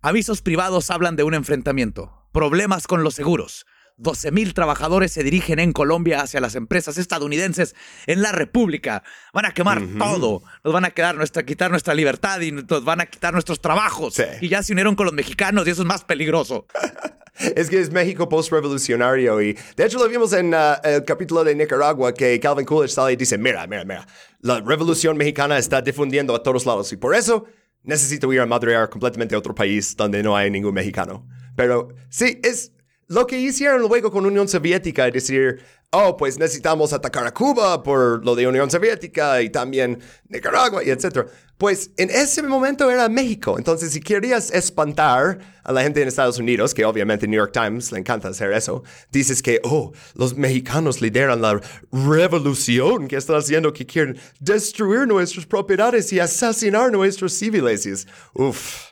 [0.02, 2.28] Avisos privados hablan de un enfrentamiento.
[2.34, 3.66] Problemas con los seguros.
[4.00, 7.76] 12.000 trabajadores se dirigen en Colombia hacia las empresas estadounidenses
[8.08, 9.04] en la República.
[9.34, 10.42] Van a quemar todo.
[10.64, 14.16] Nos van a quedar nuestra, quitar nuestra libertad y nos van a quitar nuestros trabajos.
[14.16, 14.24] Sí.
[14.42, 16.66] Y ya se unieron con los mexicanos y eso es más peligroso.
[17.40, 21.56] Es que es México post-revolucionario y de hecho lo vimos en uh, el capítulo de
[21.56, 24.06] Nicaragua que Calvin Coolidge sale y dice, mira, mira, mira,
[24.42, 27.46] la revolución mexicana está difundiendo a todos lados y por eso
[27.84, 31.26] necesito ir a madrear completamente a otro país donde no hay ningún mexicano.
[31.56, 32.74] Pero sí, es
[33.10, 37.82] lo que hicieron luego con Unión Soviética y decir, oh, pues necesitamos atacar a Cuba
[37.82, 41.26] por lo de Unión Soviética y también Nicaragua y etcétera.
[41.58, 43.58] Pues en ese momento era México.
[43.58, 47.92] Entonces, si querías espantar a la gente en Estados Unidos, que obviamente New York Times
[47.92, 51.60] le encanta hacer eso, dices que, oh, los mexicanos lideran la
[51.92, 57.88] revolución que están haciendo, que quieren destruir nuestras propiedades y asesinar nuestros civiles.
[57.88, 58.89] Es, Uf.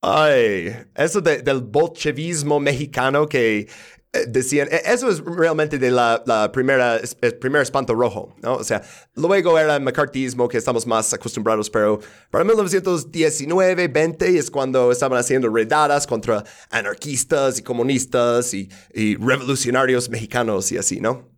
[0.00, 3.68] Ay, eso de- del bolchevismo mexicano que
[4.12, 6.98] eh, decían, eh, eso es realmente de la, la primera,
[7.40, 8.54] primer espanto rojo, ¿no?
[8.54, 8.80] O sea,
[9.16, 11.98] luego era el McCarthyismo que estamos más acostumbrados, pero
[12.30, 20.08] para 1919, 20 es cuando estaban haciendo redadas contra anarquistas y comunistas y, y revolucionarios
[20.08, 21.28] mexicanos y así, ¿no?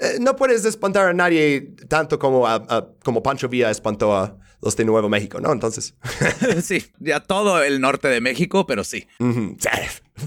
[0.00, 2.46] Eh, no puedes espantar a nadie tanto como,
[3.02, 5.52] como Pancho Villa espantó a los de Nuevo México, ¿no?
[5.52, 5.94] Entonces...
[6.62, 9.06] sí, ya todo el norte de México, pero sí.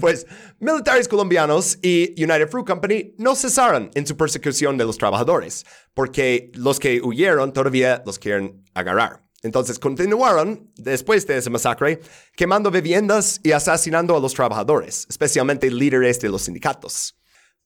[0.00, 0.26] Pues
[0.60, 6.50] militares colombianos y United Fruit Company no cesaron en su persecución de los trabajadores, porque
[6.54, 9.24] los que huyeron todavía los quieren agarrar.
[9.42, 12.00] Entonces continuaron, después de esa masacre,
[12.34, 17.16] quemando viviendas y asesinando a los trabajadores, especialmente líderes de los sindicatos.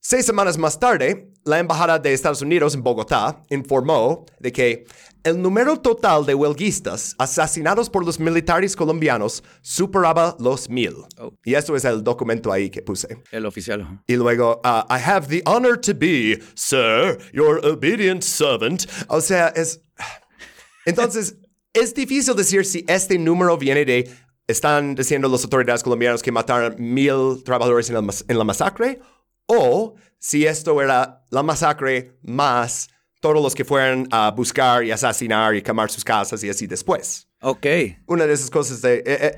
[0.05, 4.85] Seis semanas más tarde, la Embajada de Estados Unidos en Bogotá informó de que
[5.25, 10.95] el número total de huelguistas asesinados por los militares colombianos superaba los mil.
[11.19, 11.33] Oh.
[11.45, 13.23] Y eso es el documento ahí que puse.
[13.31, 14.03] El oficial.
[14.07, 18.87] Y luego, uh, I have the honor to be, sir, your obedient servant.
[19.09, 19.81] O sea, es...
[20.87, 21.37] Entonces,
[21.73, 24.11] es difícil decir si este número viene de...
[24.49, 29.01] Están diciendo las autoridades colombianas que mataron mil trabajadores en, el en la masacre
[29.47, 32.89] o si esto era la masacre más
[33.23, 37.29] todos los que fueron a buscar y asesinar y quemar sus casas y así después
[37.41, 37.67] Ok.
[38.07, 38.97] una de esas cosas de...
[38.97, 39.37] eh, eh,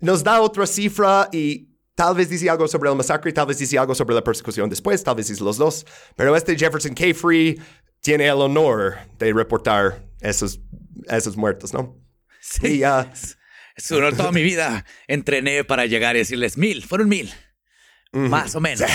[0.00, 3.78] nos da otra cifra y tal vez dice algo sobre el masacre, tal vez dice
[3.78, 5.86] algo sobre la persecución después, tal vez dice los dos.
[6.16, 7.14] Pero este Jefferson K.
[7.14, 7.60] Free
[8.00, 10.58] tiene el honor de reportar esos,
[11.08, 11.96] esos muertos, ¿no?
[12.40, 12.78] Sí.
[12.78, 13.10] Y, ah,
[13.76, 14.84] Es un honor toda mi vida.
[15.06, 16.82] Entrené para llegar y decirles mil.
[16.82, 17.30] Fueron mil.
[18.12, 18.90] Más o menos.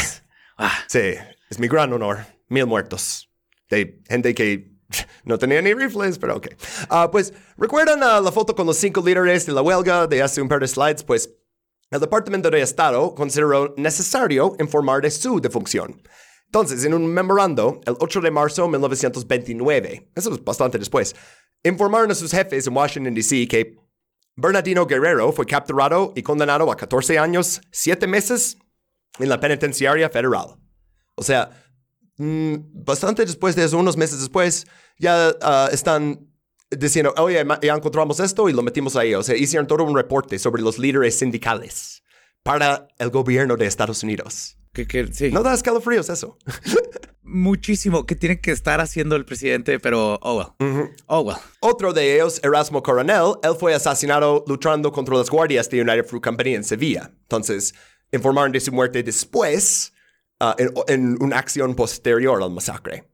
[0.58, 1.14] Ah, sí,
[1.50, 2.26] es mi gran honor.
[2.48, 3.31] Mil muertos.
[3.72, 4.72] De gente que
[5.24, 6.50] no tenía ni rifles, pero ok.
[6.90, 10.42] Ah, pues, ¿recuerdan ah, la foto con los cinco líderes de la huelga de hace
[10.42, 11.04] un par de slides?
[11.04, 11.34] Pues,
[11.90, 16.02] el Departamento de Estado consideró necesario informar de su defunción.
[16.46, 21.16] Entonces, en un memorando, el 8 de marzo de 1929, eso es bastante después,
[21.64, 23.48] informaron a sus jefes en Washington, D.C.
[23.48, 23.78] que
[24.36, 28.58] Bernardino Guerrero fue capturado y condenado a 14 años, 7 meses
[29.20, 30.58] en la penitenciaria federal.
[31.16, 31.61] O sea,
[32.74, 34.68] bastante después de eso, unos meses después,
[35.00, 36.28] ya ah, están
[36.70, 39.14] diciendo, oye, ya encontramos esto y lo metimos ahí.
[39.16, 42.04] O sea, hicieron todo un reporte sobre los líderes sindicales
[42.44, 44.58] para el gobierno de Estados Unidos.
[44.74, 45.32] que, que- sí.
[45.32, 46.38] ¿No da escalofríos eso?
[47.24, 50.90] Muchísimo que tiene que estar haciendo el presidente, pero oh well.
[51.08, 51.38] Oh well.
[51.60, 56.24] Otro de ellos, Erasmo Coronel, él fue asesinado luchando contra las guardias de United Fruit
[56.24, 57.12] Company en Sevilla.
[57.22, 57.74] Entonces,
[58.12, 59.94] informaron de su muerte después,
[60.42, 60.56] ah,
[60.88, 63.06] en, una acción posterior al masacre.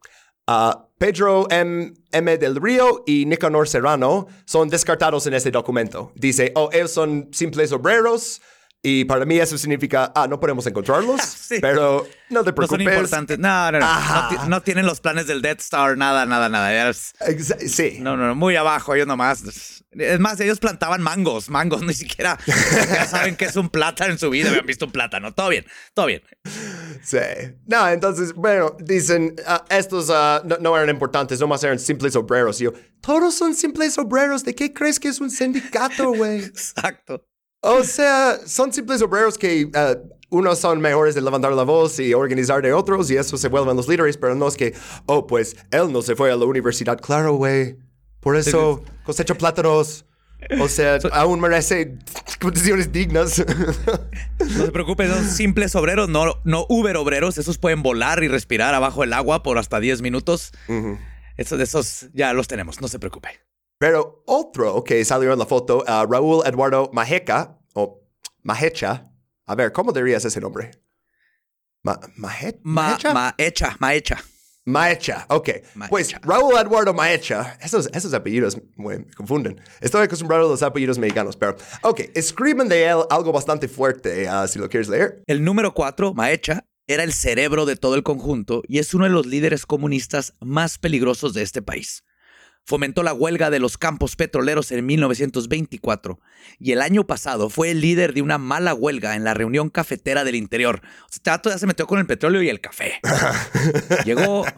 [0.47, 1.93] Ah, Pedro M.
[2.11, 2.37] M.
[2.37, 6.11] del Río y Nicanor Serrano son descartados en ese documento.
[6.15, 8.41] Dice, oh, ellos son simples obreros
[8.89, 11.57] Y para mí eso significa, ah, no podemos encontrarlos, Sí.
[11.59, 12.69] pero no te No preocupes.
[12.69, 13.37] son importantes.
[13.37, 13.85] No, no, no.
[13.85, 16.71] No, ti- no tienen los planes del Death Star, nada, nada, nada.
[16.73, 17.97] Ya sí.
[17.99, 19.43] No, no, no, muy abajo, ellos nomás.
[19.91, 24.19] Es más, ellos plantaban mangos, mangos, ni siquiera, siquiera saben que es un plátano en
[24.19, 25.33] su vida, habían visto un plátano.
[25.33, 26.21] Todo bien, todo bien.
[27.03, 27.17] Sí.
[27.65, 32.61] No, entonces, bueno, dicen, ah, estos ah, no, no eran importantes, nomás eran simples obreros.
[32.61, 34.45] Y yo, todos son simples obreros.
[34.45, 36.39] ¿De qué crees que es un sindicato, güey?
[36.45, 37.25] Exacto.
[37.61, 39.95] O sea, son simples obreros que ah,
[40.29, 43.75] unos son mejores de levantar la voz y organizar de otros y eso se vuelven
[43.75, 44.73] los líderes, pero no es que,
[45.05, 46.99] oh, pues él no se fue a la universidad.
[46.99, 47.77] Claro, güey.
[48.19, 50.05] Por eso cosecha plátanos.
[50.59, 51.97] O sea, aún merece
[52.39, 53.43] condiciones dignas.
[54.39, 57.37] No se preocupen, son simples obreros, no, no Uber obreros.
[57.37, 60.51] Esos pueden volar y respirar abajo del agua por hasta 10 minutos.
[61.37, 63.29] Esos, esos ya los tenemos, no se preocupe.
[63.79, 68.01] Pero otro que salió en la foto, ah, Raúl Eduardo Majeca, o
[68.43, 69.11] Mahecha.
[69.45, 70.71] A ver, ¿cómo dirías ese nombre?
[71.83, 73.13] Ma, Maje- Ma, Mahecha?
[73.13, 74.23] maecha, maecha.
[74.65, 75.49] Maecha, ok.
[75.75, 75.89] Maecha.
[75.89, 79.61] Pues Raúl Eduardo Maecha, esos, esos apellidos me confunden.
[79.79, 84.45] Estoy acostumbrado a los apellidos mexicanos, pero ok, escriben de él algo bastante fuerte, ah,
[84.47, 85.23] si lo quieres leer.
[85.25, 89.11] El número 4, Maecha, era el cerebro de todo el conjunto y es uno de
[89.11, 92.03] los líderes comunistas más peligrosos de este país.
[92.67, 96.19] Fomentó la huelga de los campos petroleros en 1924
[96.59, 100.25] y el año pasado fue el líder de una mala huelga en la reunión cafetera
[100.25, 100.81] del interior.
[100.83, 102.99] O sea, Tato ya se metió con el petróleo y el café.
[104.05, 104.45] Llegó...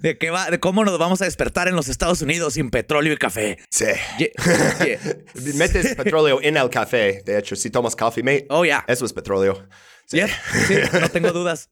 [0.00, 0.48] ¿De qué va?
[0.50, 3.58] ¿De cómo nos vamos a despertar en los Estados Unidos sin petróleo y café?
[3.70, 3.86] Sí.
[4.18, 4.32] Ye-
[4.80, 4.98] ye-
[5.54, 8.84] Metes petróleo en el café, de hecho, si tomas coffee mate, Oh, yeah.
[8.86, 9.68] eso es petróleo.
[10.06, 10.20] Sí.
[10.68, 11.68] Sí, no tengo dudas.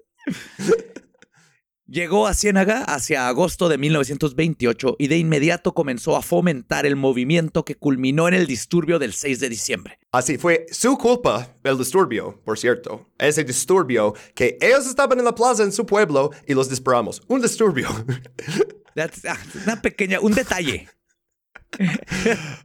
[1.89, 7.65] Llegó a Ciénaga hacia agosto de 1928 y de inmediato comenzó a fomentar el movimiento
[7.65, 10.01] que culminó en el disturbio del 6 de diciembre.
[10.11, 13.09] Así fue su culpa el disturbio, por cierto.
[13.19, 17.23] Ese disturbio que ellos estaban en la plaza en su pueblo y los disparamos.
[17.29, 17.89] Un disturbio.
[18.97, 20.89] That's- ah, una pequeña, un detalle.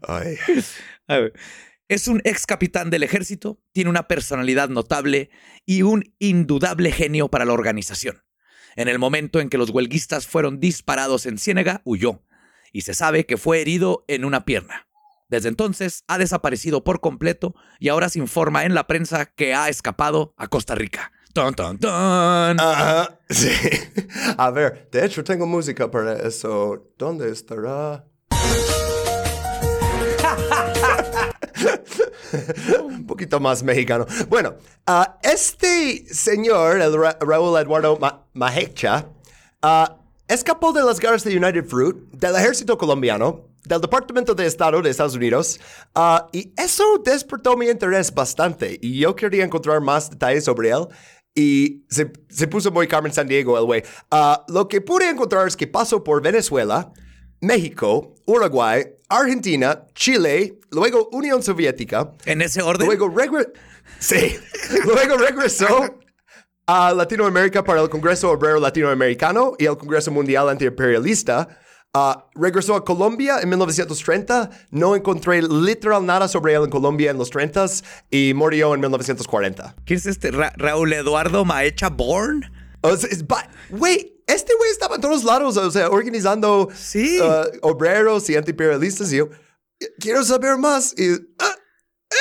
[0.08, 0.38] Ay.
[1.08, 1.34] A ver,
[1.88, 5.30] Es un ex capitán del ejército, tiene una personalidad notable
[5.66, 8.24] y un indudable genio para la organización.
[8.76, 12.22] En el momento en que los huelguistas fueron disparados en Ciénaga, huyó
[12.72, 14.88] y se sabe que fue herido en una pierna.
[15.30, 19.70] Desde entonces ha desaparecido por completo y ahora se informa en la prensa que ha
[19.70, 21.12] escapado a Costa Rica.
[21.34, 22.60] ¡Ton, ton, ton!
[22.60, 23.52] Ajá, sí.
[24.38, 26.92] A ver, de hecho tengo música para eso.
[26.98, 28.06] ¿Dónde estará?
[32.84, 34.06] Un poquito más mexicano.
[34.30, 34.56] Bueno,
[34.88, 38.26] ah, este señor, el Ra- Raúl Eduardo Ma-
[39.62, 39.98] ah,
[40.28, 44.90] escapó de las garras de United Fruit, del ejército colombiano, del Departamento de Estado de
[44.90, 45.60] Estados Unidos,
[45.96, 48.80] ah, y eso despertó mi interés bastante.
[48.82, 50.88] Y yo quería encontrar más detalles sobre él.
[51.34, 52.08] Y se,
[52.48, 53.84] puso muy Carmen San Diego el güey.
[54.50, 56.92] Lo que pude encontrar es que pasó por Venezuela,
[57.42, 63.52] México, Uruguay, Argentina, Chile, luego Unión Soviética, En ese orden, luego, regre-
[64.00, 64.36] sí.
[64.86, 65.96] luego regresó
[66.68, 71.48] a Latinoamérica para el Congreso Obrero Latinoamericano y el Congreso Mundial Antiimperialista.
[71.94, 74.50] Ah, regresó a Colombia en 1930.
[74.70, 79.76] No encontré literal nada sobre él en Colombia en los 30s y murió en 1940.
[79.84, 80.32] ¿quién es este?
[80.32, 82.50] Ra- Raúl Eduardo Maecha Born.
[82.82, 83.26] O sea, es-
[83.72, 87.20] Güey, este güey estaba en todos lados, o sea, organizando Sí.
[87.22, 89.12] ah, obreros y antiimperialistas.
[89.14, 89.30] Y yo,
[90.00, 90.94] quiero saber más.
[90.98, 91.56] Y, ah,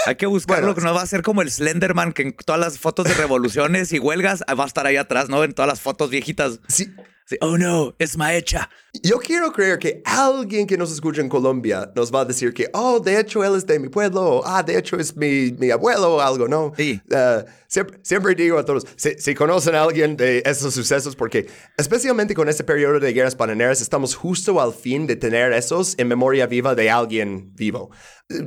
[0.07, 0.75] Hay que buscarlo, Bueno.
[0.77, 3.93] que no va a ser como el Slenderman, que en todas las fotos de revoluciones
[3.93, 5.43] y huelgas va a estar ahí atrás, ¿no?
[5.45, 6.61] En todas las fotos viejitas.
[6.69, 6.89] sí,
[7.27, 8.69] Sí, oh no, es Maecha.
[9.05, 12.69] Yo quiero creer que alguien que nos escucha en Colombia nos va a decir que,
[12.73, 15.71] oh, de hecho él es de mi pueblo, o ah, de hecho es mi, mi
[15.71, 16.73] abuelo o algo, ¿no?
[16.77, 17.01] Sí.
[17.09, 21.47] Eh, siempre, digo a todos, si, conocen a alguien de esos sucesos, porque
[21.77, 26.09] especialmente con este periodo de guerras bananeras, estamos justo al fin de tener esos en
[26.09, 27.91] memoria viva de alguien vivo.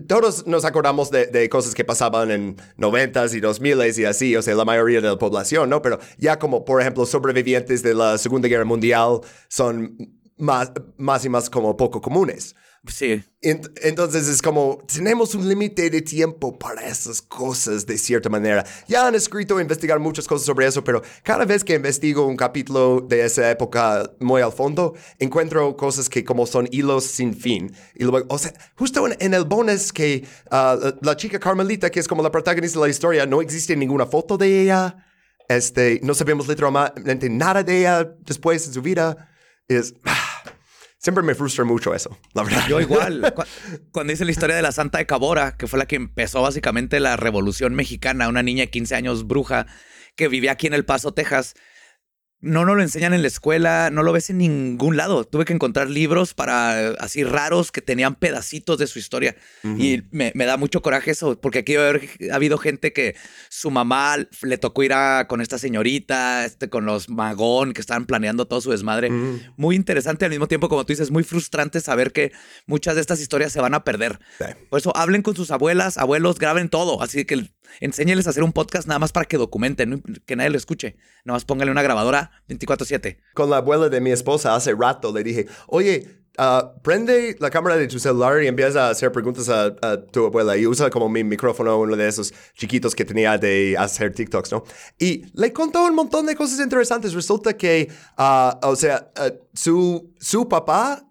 [0.07, 4.41] Todos nos acordamos de, cosas que pasaban en noventas y dos miles y así, o
[4.41, 5.81] sea, la mayoría de la población, ¿no?
[5.81, 9.97] Pero ya como, por ejemplo, sobrevivientes de la Segunda Guerra Mundial son
[10.37, 12.55] más y más como poco comunes.
[12.85, 13.23] Sí.
[13.41, 18.65] Ent- Entonces es como, tenemos un límite de tiempo para esas cosas de cierta manera.
[18.89, 22.99] Ya han escrito, investigar muchas cosas sobre eso, pero cada vez que investigo un capítulo
[22.99, 27.73] de esa época muy al fondo, encuentro cosas que como son hilos sin fin.
[27.95, 32.01] Y luego, o sea, justo en, en el bonus que ah, la, chica Carmelita, que
[32.01, 35.07] es como la protagonista de la historia, no existe ninguna foto de ella.
[35.47, 39.29] Este, no sabemos literalmente nada de ella después en su vida.
[39.69, 39.93] Es...
[41.03, 42.65] siempre me frustra mucho eso, la verdad.
[42.67, 43.33] Yo igual.
[43.35, 43.43] Cu-
[43.91, 46.99] Cuando dice la historia de la Santa de Cabora, que fue la que empezó básicamente
[46.99, 49.67] la Revolución Mexicana, una niña de 15 años bruja
[50.15, 51.53] que vivía aquí en El Paso, Texas.
[52.43, 55.23] No nos lo enseñan en la escuela, no lo ves en ningún lado.
[55.23, 59.37] Tuve que encontrar libros para así raros que tenían pedacitos de su historia.
[59.63, 63.15] Y me, me da mucho coraje eso, porque aquí ha habido gente que
[63.47, 68.05] su mamá le tocó ir a, con esta señorita, este, con los magón que estaban
[68.05, 69.09] planeando todo su desmadre.
[69.55, 72.33] Muy interesante al mismo tiempo, como tú dices, muy frustrante saber que
[72.65, 74.19] muchas de estas historias se van a perder.
[74.37, 74.45] Sí.
[74.69, 77.01] Por eso hablen con sus abuelas, abuelos, graben todo.
[77.01, 77.49] Así que
[77.79, 80.95] enséñenles a hacer un podcast nada más para que documenten, que nadie lo escuche.
[81.25, 83.17] Nada más pónganle una grabadora 24-7.
[83.33, 87.77] Con la abuela de mi esposa hace rato le dije, oye, ah, prende la cámara
[87.77, 91.09] de tu celular y empieza a hacer preguntas a, a tu abuela y usa como
[91.09, 94.63] mi micrófono, uno de esos chiquitos que tenía de hacer TikToks, ¿no?
[94.99, 97.13] Y le contó un montón de cosas interesantes.
[97.13, 101.07] Resulta que, ah, o sea, ah, su, su papá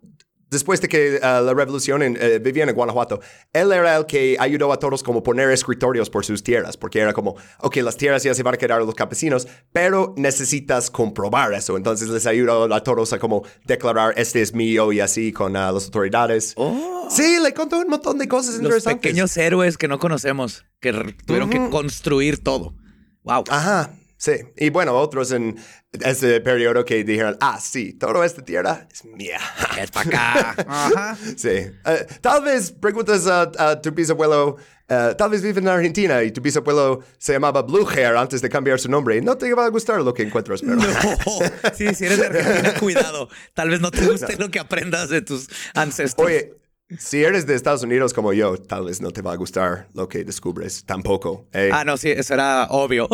[0.52, 3.20] después de que ah, la revolución en, eh, vivía en Guanajuato,
[3.52, 7.12] él era el que ayudó a todos como poner escritorios por sus tierras, porque era
[7.12, 11.52] como, ok, las tierras ya se van a quedar a los campesinos, pero necesitas comprobar
[11.54, 11.76] eso.
[11.76, 15.72] Entonces les ayudó a todos a como declarar, este es mío y así con ah,
[15.72, 16.54] las autoridades.
[17.08, 19.00] Sí, le contó un montón de cosas Los interesantes.
[19.02, 20.92] pequeños héroes que no conocemos, que
[21.26, 22.74] tuvieron que construir todo.
[23.24, 23.44] Wow.
[23.50, 23.92] Ajá,
[24.22, 24.32] sí.
[24.56, 25.56] Y bueno, otros en
[26.04, 29.40] ese periodo que dijeron, ah, sí, toda esta tierra es mía.
[29.80, 30.64] Es para acá.
[30.68, 31.16] Ajá.
[31.36, 31.48] Sí.
[31.48, 34.56] Eh, tal vez preguntas a, a tu bisabuelo,
[34.88, 38.48] eh, tal vez vive en Argentina y tu bisabuelo se llamaba Blue Hair antes de
[38.48, 39.20] cambiar su nombre.
[39.20, 40.78] No te va a gustar lo que encuentras, pero...
[41.74, 43.28] Sí, si eres de Argentina, cuidado.
[43.54, 46.26] Tal vez no te guste lo que aprendas de tus ancestros.
[46.26, 46.54] Oye,
[46.98, 50.08] si eres de Estados Unidos como yo, tal vez no te va a gustar lo
[50.08, 51.48] que descubres tampoco.
[51.52, 51.70] eh.
[51.72, 53.08] Ah, no, sí, eso era obvio.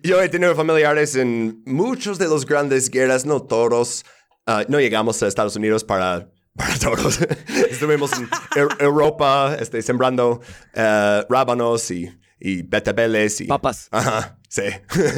[0.00, 4.04] Yo he tenido familiares en muchos de los grandes guerras, no todos.
[4.46, 7.20] Ah, no llegamos a Estados Unidos para, para todos.
[7.70, 10.40] Estuvimos en Eu- Europa este, sembrando
[10.72, 12.10] eh, rábanos y,
[12.40, 13.44] y betabeles y...
[13.44, 13.88] Papas.
[13.90, 14.62] Ajá, sí.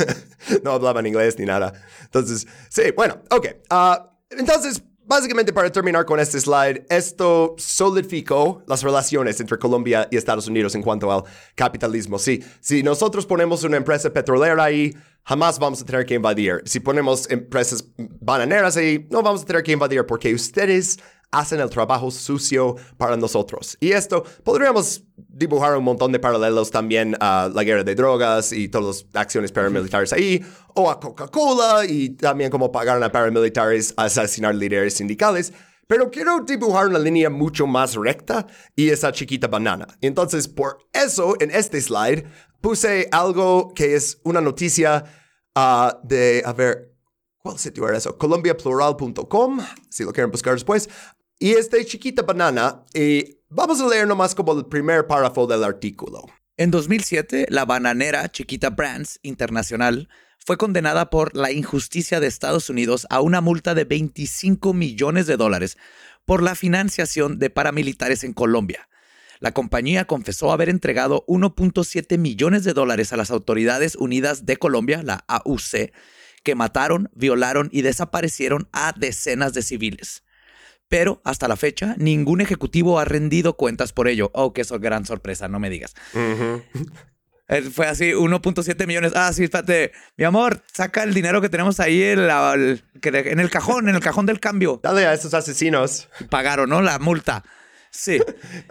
[0.65, 1.73] no hablaban inglés ni nada.
[2.03, 3.47] Entonces, sí, bueno, ok.
[3.71, 10.17] Ah, entonces, básicamente para terminar con este slide, esto solidificó las relaciones entre Colombia y
[10.17, 11.25] Estados Unidos en cuanto al
[11.55, 12.19] capitalismo.
[12.19, 14.95] Sí, si nosotros ponemos una empresa petrolera ahí,
[15.25, 16.63] jamás vamos a tener que invadir.
[16.65, 20.99] Si ponemos empresas bananeras ahí, no vamos a tener que invadir porque ustedes
[21.35, 23.77] hacen el trabajo sucio para nosotros.
[23.81, 28.69] Y esto podríamos dibujar un montón de paralelos también a la guerra de drogas y
[28.69, 30.45] todas las acciones paramilitares ahí,
[30.75, 35.53] o a Coca-Cola y también cómo pagaron a paramilitares a asesinar líderes sindicales.
[35.87, 39.87] Pero quiero dibujar una línea mucho más recta y esa chiquita banana.
[40.01, 42.25] Entonces, por eso, en este slide,
[42.63, 45.05] puse algo que es una noticia
[45.55, 46.95] ah, de, a ver,
[47.45, 48.17] ¿Cuál sitio era eso?
[48.17, 50.89] colombiaplural.com, si lo quieren buscar después.
[51.39, 52.85] Y es de chiquita banana.
[52.95, 56.25] Y vamos a leer nomás como el primer párrafo del artículo.
[56.57, 60.09] En 2007, la bananera Chiquita Brands Internacional
[60.39, 65.37] fue condenada por la injusticia de Estados Unidos a una multa de 25 millones de
[65.37, 65.79] dólares
[66.25, 68.89] por la financiación de paramilitares en Colombia.
[69.41, 75.03] La compañía confesó haber entregado 1.7 millones de dólares a las autoridades unidas de Colombia,
[75.03, 75.93] la AUC,
[76.43, 80.24] que mataron, violaron y desaparecieron a decenas de civiles.
[80.89, 84.31] Pero hasta la fecha, ningún ejecutivo ha rendido cuentas por ello.
[84.35, 85.95] Oh, que eso gran sorpresa, no me digas.
[87.47, 89.13] Eh, Fue así, 1.7 millones.
[89.15, 89.93] Ah, sí, espérate.
[90.17, 94.25] Mi amor, saca el dinero que tenemos ahí la- en el cajón, en el cajón
[94.25, 94.81] del cambio.
[94.83, 96.09] Dale a esos asesinos.
[96.31, 96.81] Pagaron, ¿no?
[96.81, 97.45] La multa.
[97.91, 98.19] Sí.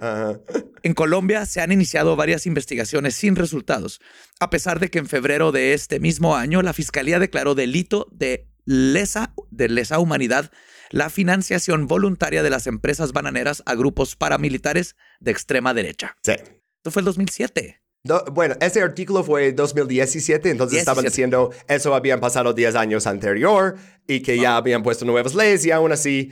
[0.84, 4.02] En Colombia se han iniciado varias investigaciones sin resultados,
[4.40, 8.50] a pesar de que en febrero de este mismo año la Fiscalía declaró delito de
[8.66, 10.52] lesa, de lesa humanidad
[10.94, 16.16] la financiación voluntaria de las empresas bananeras a grupos paramilitares de extrema derecha.
[16.22, 16.34] Sí.
[16.34, 17.82] Esto fue el 2007.
[18.04, 21.10] No, bueno, ese artículo fue 2017, entonces estaban 17.
[21.10, 23.76] diciendo eso habían pasado 10 años anterior
[24.08, 26.32] y que ya habían puesto nuevas leyes y aún así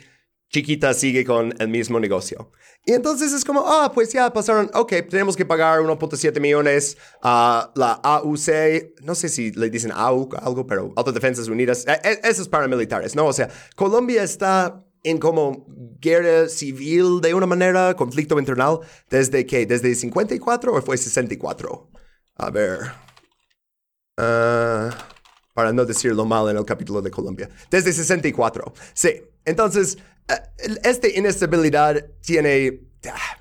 [0.51, 2.51] Chiquita sigue con el mismo negocio.
[2.85, 7.71] Y entonces es como, ah, pues ya pasaron, ok, tenemos que pagar 1.7 millones a
[7.75, 12.49] la AUC, no sé si le dicen AUC algo, pero Autodefensas Unidas, eh, eh, esos
[12.49, 13.27] paramilitares, ¿no?
[13.27, 15.65] O sea, Colombia está en como
[15.99, 18.79] guerra civil de una manera, conflicto internal,
[19.09, 21.89] desde que, desde 54 o fue 64?
[22.35, 22.79] A ver.
[24.17, 24.89] Ah,
[25.53, 27.49] para no decirlo mal en el capítulo de Colombia.
[27.69, 28.73] Desde 64.
[28.93, 29.21] Sí.
[29.45, 29.97] Entonces,
[30.83, 33.37] esta inestabilidad tiene, ah,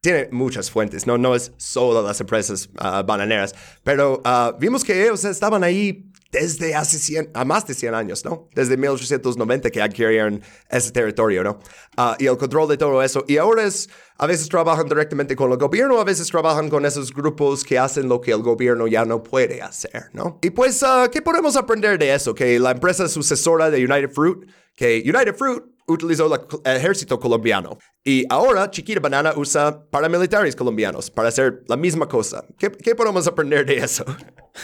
[0.00, 5.02] tiene muchas fuentes, no, no es solo las empresas ah, bananeras, pero ah, vimos que
[5.02, 8.48] ellos estaban ahí desde hace 100, a más de 100 años, ¿no?
[8.54, 11.60] Desde 1890 que adquirieron ese territorio, ¿no?
[11.96, 13.24] Ah, y el control de todo eso.
[13.26, 13.88] Y ahora es,
[14.18, 18.08] a veces trabajan directamente con el gobierno, a veces trabajan con esos grupos que hacen
[18.08, 20.38] lo que el gobierno ya no puede hacer, ¿no?
[20.42, 22.34] Y pues, ah, ¿qué podemos aprender de eso?
[22.34, 26.32] Que la empresa sucesora de United Fruit, que United Fruit utilizó
[26.64, 27.78] el ejército colombiano.
[28.04, 32.44] Y ahora Chiquita Banana usa paramilitares colombianos para hacer la misma cosa.
[32.58, 34.04] ¿Qué, qué podemos aprender de eso?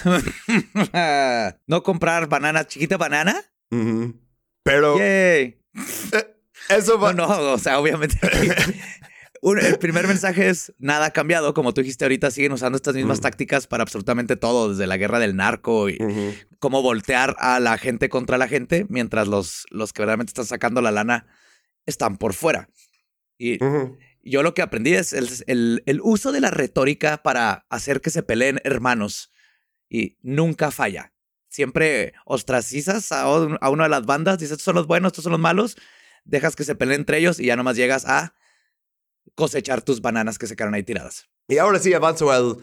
[1.67, 3.41] ¿No comprar banana, chiquita banana?
[3.71, 4.15] Ujú.
[4.65, 5.61] Pero Yay.
[6.13, 6.37] eh,
[6.69, 7.13] eso va...
[7.13, 8.17] No, no, o sea, obviamente.
[9.45, 11.53] Un- el primer mensaje es nada ha cambiado.
[11.53, 15.19] Como tú dijiste ahorita, siguen usando estas mismas tácticas para absolutamente todo, desde la guerra
[15.19, 15.99] del narco y
[16.61, 20.81] cómo voltear a la gente contra la gente, mientras los, los que verdaderamente están sacando
[20.81, 21.27] la lana
[21.87, 22.69] están por fuera.
[23.37, 23.59] Y
[24.23, 28.11] yo lo que aprendí es el, el- el uso de la retórica para hacer que
[28.11, 29.33] se peleen hermanos
[29.89, 31.13] y nunca falla.
[31.49, 35.25] Siempre ostracizas a, un- a una de las bandas, dices, estos son los buenos, estos
[35.25, 35.77] son los malos,
[36.25, 38.35] dejas que se peleen entre ellos y ya nomás llegas a
[39.35, 41.29] cosechar tus bananas que se quedaron ahí tiradas.
[41.49, 42.59] Y ahora sí avanzo al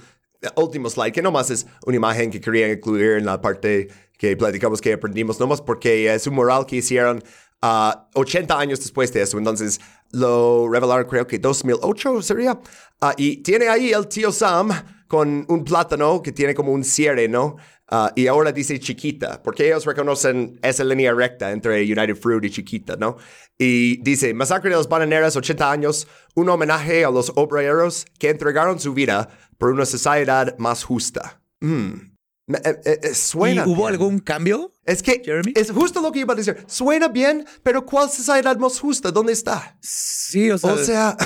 [0.55, 4.81] último slide, que nomás es una imagen que quería incluir en la parte que platicamos
[4.81, 7.23] que aprendimos, nomás porque es un mural que hicieron
[7.61, 9.37] ah, 80 años después de eso.
[9.37, 9.79] Entonces
[10.11, 12.59] lo revelaron, creo que 2008 sería.
[13.01, 14.71] Ah, y tiene ahí el tío Sam
[15.07, 17.57] con un plátano que tiene como un cierre, ¿no?
[17.91, 22.51] Ah, y ahora dice chiquita, porque ellos reconocen esa línea recta entre United Fruit y
[22.51, 23.17] chiquita, ¿no?
[23.57, 28.79] Y dice, Masacre de los Bananeras, 80 años, un homenaje a los obreros que entregaron
[28.79, 31.41] su vida por una sociedad más justa.
[31.61, 32.09] Mm.
[32.49, 33.63] Eh, eh, eh, suena.
[33.65, 33.89] ¿Y hubo bien.
[33.89, 34.73] algún cambio?
[34.83, 35.53] Es que Jeremy?
[35.55, 36.57] es justo lo que iba a decir.
[36.67, 39.11] Suena bien, pero ¿cuál sociedad más justa?
[39.11, 39.77] ¿Dónde está?
[39.81, 41.17] Sí, o sea, O sea,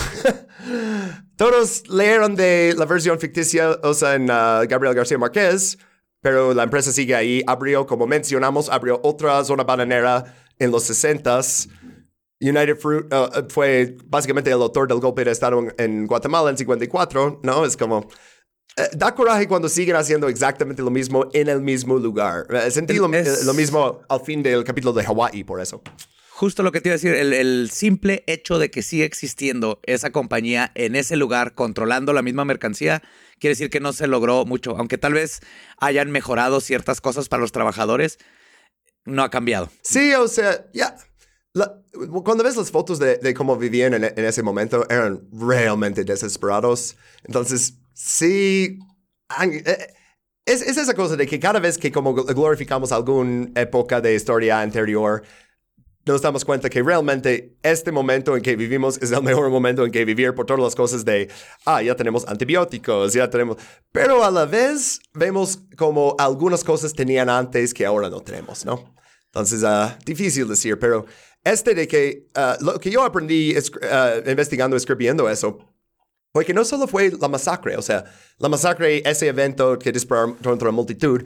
[1.38, 5.78] todos leyeron de la versión ficticia, o sea, en uh, Gabriel García Márquez,
[6.24, 7.44] pero la empresa sigue ahí.
[7.46, 11.70] Abrió, como mencionamos, abrió otra zona bananera en los 60s.
[12.42, 17.42] United Fruit uh, fue básicamente el autor del golpe de Estado en, Guatemala en 54,
[17.44, 17.64] ¿no?
[17.66, 18.08] Es como...
[18.76, 22.46] eh, da coraje cuando siguen haciendo exactamente lo mismo en el mismo lugar.
[22.50, 25.82] Eh, sentí lo, Es- eh, lo mismo al fin del capítulo de Hawaii, por eso.
[26.32, 29.80] Justo lo que te iba a decir, el, el simple hecho de que sigue existiendo
[29.84, 33.04] esa compañía en ese lugar controlando la misma mercancía,
[33.44, 35.42] quiere decir que no se logró mucho, aunque tal vez
[35.80, 38.18] hayan mejorado ciertas cosas para los trabajadores,
[39.04, 39.70] no ha cambiado.
[39.82, 40.96] Sí, o sea, ya.
[41.54, 41.82] la-
[42.24, 46.96] Cuando ves las fotos de, de cómo vivían en, en ese momento, eran realmente desesperados.
[47.26, 48.80] Entonces, sí.
[49.42, 49.88] eh,
[50.46, 54.16] Es, es esa cosa de que cada vez que como gl- glorificamos alguna época de
[54.16, 55.24] historia anterior,
[56.06, 59.92] nos damos cuenta que realmente este momento en que vivimos es el mejor momento en
[59.92, 61.30] que vivir por todas las cosas de,
[61.66, 63.58] ah, ya tenemos antibióticos, ya tenemos...
[63.92, 68.94] Pero a la vez vemos como algunas cosas tenían antes que ahora no tenemos, ¿no?
[69.28, 71.06] Entonces, ah, difícil decir, pero
[71.44, 75.58] este de que ah, lo que yo aprendí es- ah, investigando, escribiendo eso,
[76.34, 78.06] fue que no solo fue la masacre, o sea,
[78.40, 81.22] la masacre, ese evento que dispararon contra la multitud,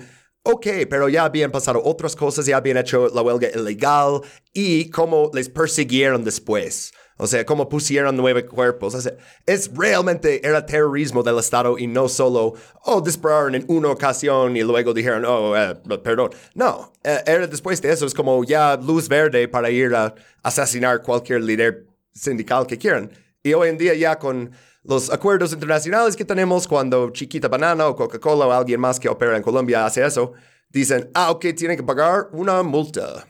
[0.50, 4.22] ok, pero ya habían pasado otras cosas, ya habían hecho la huelga ilegal
[4.54, 6.94] y cómo les persiguieron después.
[7.18, 8.94] O sea, cómo pusieron nueve cuerpos.
[8.96, 9.14] O sea,
[9.46, 12.54] es realmente era terrorismo del Estado y no solo,
[12.84, 16.30] oh, dispararon en una ocasión y luego dijeron, oh, eh, perdón.
[16.54, 20.14] No, eh, era después de eso, es como ya luz verde para ir a
[20.44, 23.12] asesinar cualquier líder sindical que quieran.
[23.44, 24.52] Y hoy en día ya con
[24.88, 29.36] los acuerdos internacionales que tenemos cuando Chiquita Banana o Coca-Cola o alguien más que opera
[29.38, 30.34] en Colombia hace eso,
[30.70, 33.28] dicen, ah, ok, tienen que pagar una multa.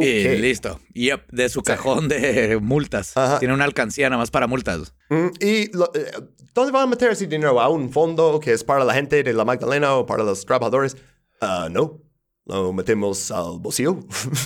[0.00, 0.80] Y listo.
[0.94, 3.16] Yep, de su cajón de multas.
[3.16, 3.40] Ajá.
[3.40, 4.94] Tiene una alcancía nada más para multas.
[5.08, 6.12] Mm, ¿Y lo- eh,
[6.54, 7.60] dónde van a meter ese dinero?
[7.60, 10.96] ¿A un fondo que es para la gente de la Magdalena o para los trabajadores?
[11.40, 12.00] Ah, no.
[12.46, 13.98] Lo metemos al bolsillo.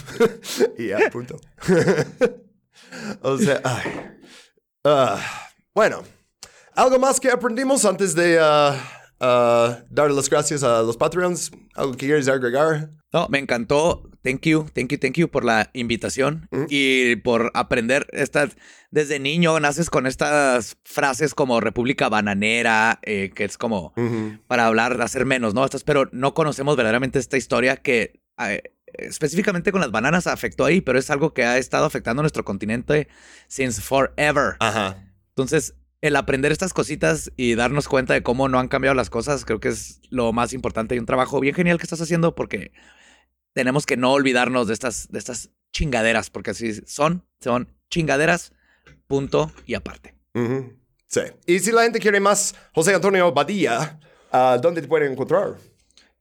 [0.79, 1.37] y ya, punto.
[3.23, 3.83] o sea, ay.
[4.85, 5.19] Ah,
[5.75, 6.03] bueno,
[6.75, 8.77] ¿algo más que aprendimos antes de ah,
[9.21, 11.51] ah, dar las gracias a los Patreons?
[11.75, 12.91] ¿Algo que quieres agregar?
[13.13, 14.11] No, me encantó.
[14.23, 18.57] Thank you, thank you, thank you por la invitación y por aprender estas.
[18.91, 23.93] Desde niño naces con estas frases como República Bananera, eh, que es como
[24.47, 25.65] para hablar, hacer menos, ¿no?
[25.65, 28.63] Estas, pero no conocemos verdaderamente esta historia que eh,
[28.95, 32.45] específicamente con las bananas afectó ahí, pero es algo que ha estado afectando a nuestro
[32.45, 33.09] continente
[33.49, 34.57] since forever.
[34.61, 34.97] Ajá.
[35.31, 35.75] Entonces,
[36.05, 39.59] el aprender estas cositas y darnos cuenta de cómo no han cambiado las cosas, creo
[39.59, 42.73] que es lo más importante y un trabajo bien genial que estás haciendo porque
[43.55, 48.53] tenemos que no olvidarnos de estas, de estas chingaderas, porque así son, son chingaderas,
[49.07, 50.15] punto y aparte.
[51.07, 51.23] Sí.
[51.47, 53.99] Y si la gente quiere más José Antonio Badía,
[54.31, 55.55] ah, ¿dónde te pueden encontrar?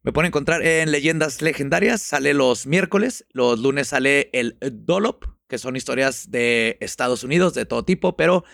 [0.01, 5.57] Me pueden encontrar en Leyendas Legendarias, sale los miércoles, los lunes sale el Dolop, que
[5.57, 8.45] son historias de Estados Unidos de todo tipo, pero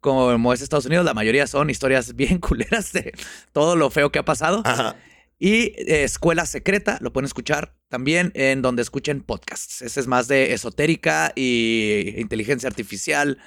[0.00, 3.12] como es Estados Unidos, la mayoría son historias bien culeras de
[3.52, 4.62] todo lo feo que ha pasado.
[4.64, 4.96] Ajá.
[5.38, 9.82] Y eh, Escuela Secreta, lo pueden escuchar también en donde escuchen podcasts.
[9.82, 13.38] Ese es más de esotérica y inteligencia artificial,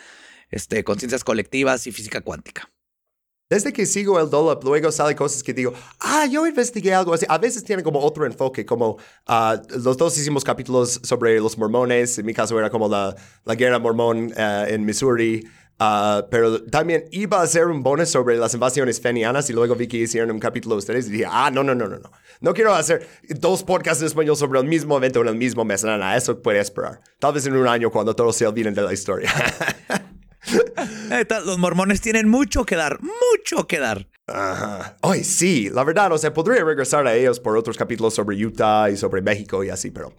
[0.51, 2.69] este, conciencias colectivas y física cuántica.
[3.49, 7.25] Desde que sigo el Dolop, luego sale cosas que digo, ah, yo investigué algo así.
[7.27, 12.19] A veces tiene como otro enfoque, como ah, los dos hicimos capítulos sobre los mormones.
[12.19, 13.15] En mi caso era como la,
[13.45, 15.47] la guerra mormón eh, en Missouri.
[15.81, 19.87] Ah, pero también iba a hacer un bonus sobre las invasiones fenianas y luego vi
[19.87, 22.11] que hicieron un capítulo de ustedes y dije, ah, no, no, no, no, no.
[22.41, 25.85] No quiero hacer dos podcasts en español sobre el mismo evento en el mismo mes.
[25.85, 26.99] No, no, eso puede esperar.
[27.19, 29.31] Tal vez en un año cuando todos se olviden de la historia.
[31.09, 34.07] Neta, Los mormones tienen mucho que dar, mucho que dar.
[34.27, 34.97] Ajá.
[35.01, 38.89] Ay, sí, la verdad, o sea, podría regresar a ellos por otros capítulos sobre Utah
[38.89, 40.13] y sobre México y así, pero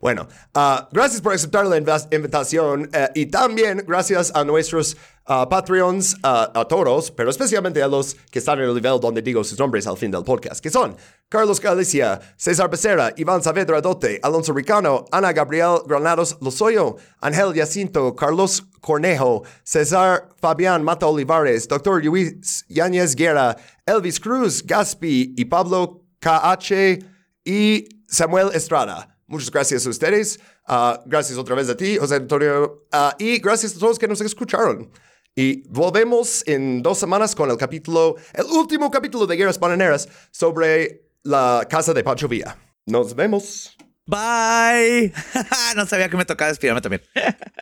[0.00, 6.16] bueno, ah, gracias por aceptar la invitación eh, y también gracias a nuestros ah, Patreons,
[6.22, 9.58] ah, a todos, pero especialmente a los que están en el nivel donde digo sus
[9.58, 10.96] nombres al fin del podcast, que son
[11.28, 18.14] Carlos Galicia, César Becerra, Iván Saavedra Dote, Alonso Ricano, Ana Gabriel Granados Lozoyo, Ángel Jacinto,
[18.14, 22.04] Carlos Cornejo, César Fabián Mata Olivares, Dr.
[22.04, 23.56] Luis Yáñez Guerra,
[23.86, 26.98] Elvis Cruz, Gaspi y Pablo KH
[27.44, 29.15] y Samuel Estrada.
[29.26, 30.40] Muchas gracias a ustedes.
[30.66, 32.86] Ah, gracias otra vez a ti, José Antonio.
[32.92, 34.90] Ah, y gracias a todos que nos escucharon.
[35.34, 41.10] Y volvemos en dos semanas con el capítulo, el último capítulo de Guerras Bananeras sobre
[41.24, 42.56] la casa de Pancho Villa.
[42.86, 43.76] Nos vemos.
[44.06, 45.12] Bye.
[45.76, 47.02] no sabía que me tocaba despedirme también.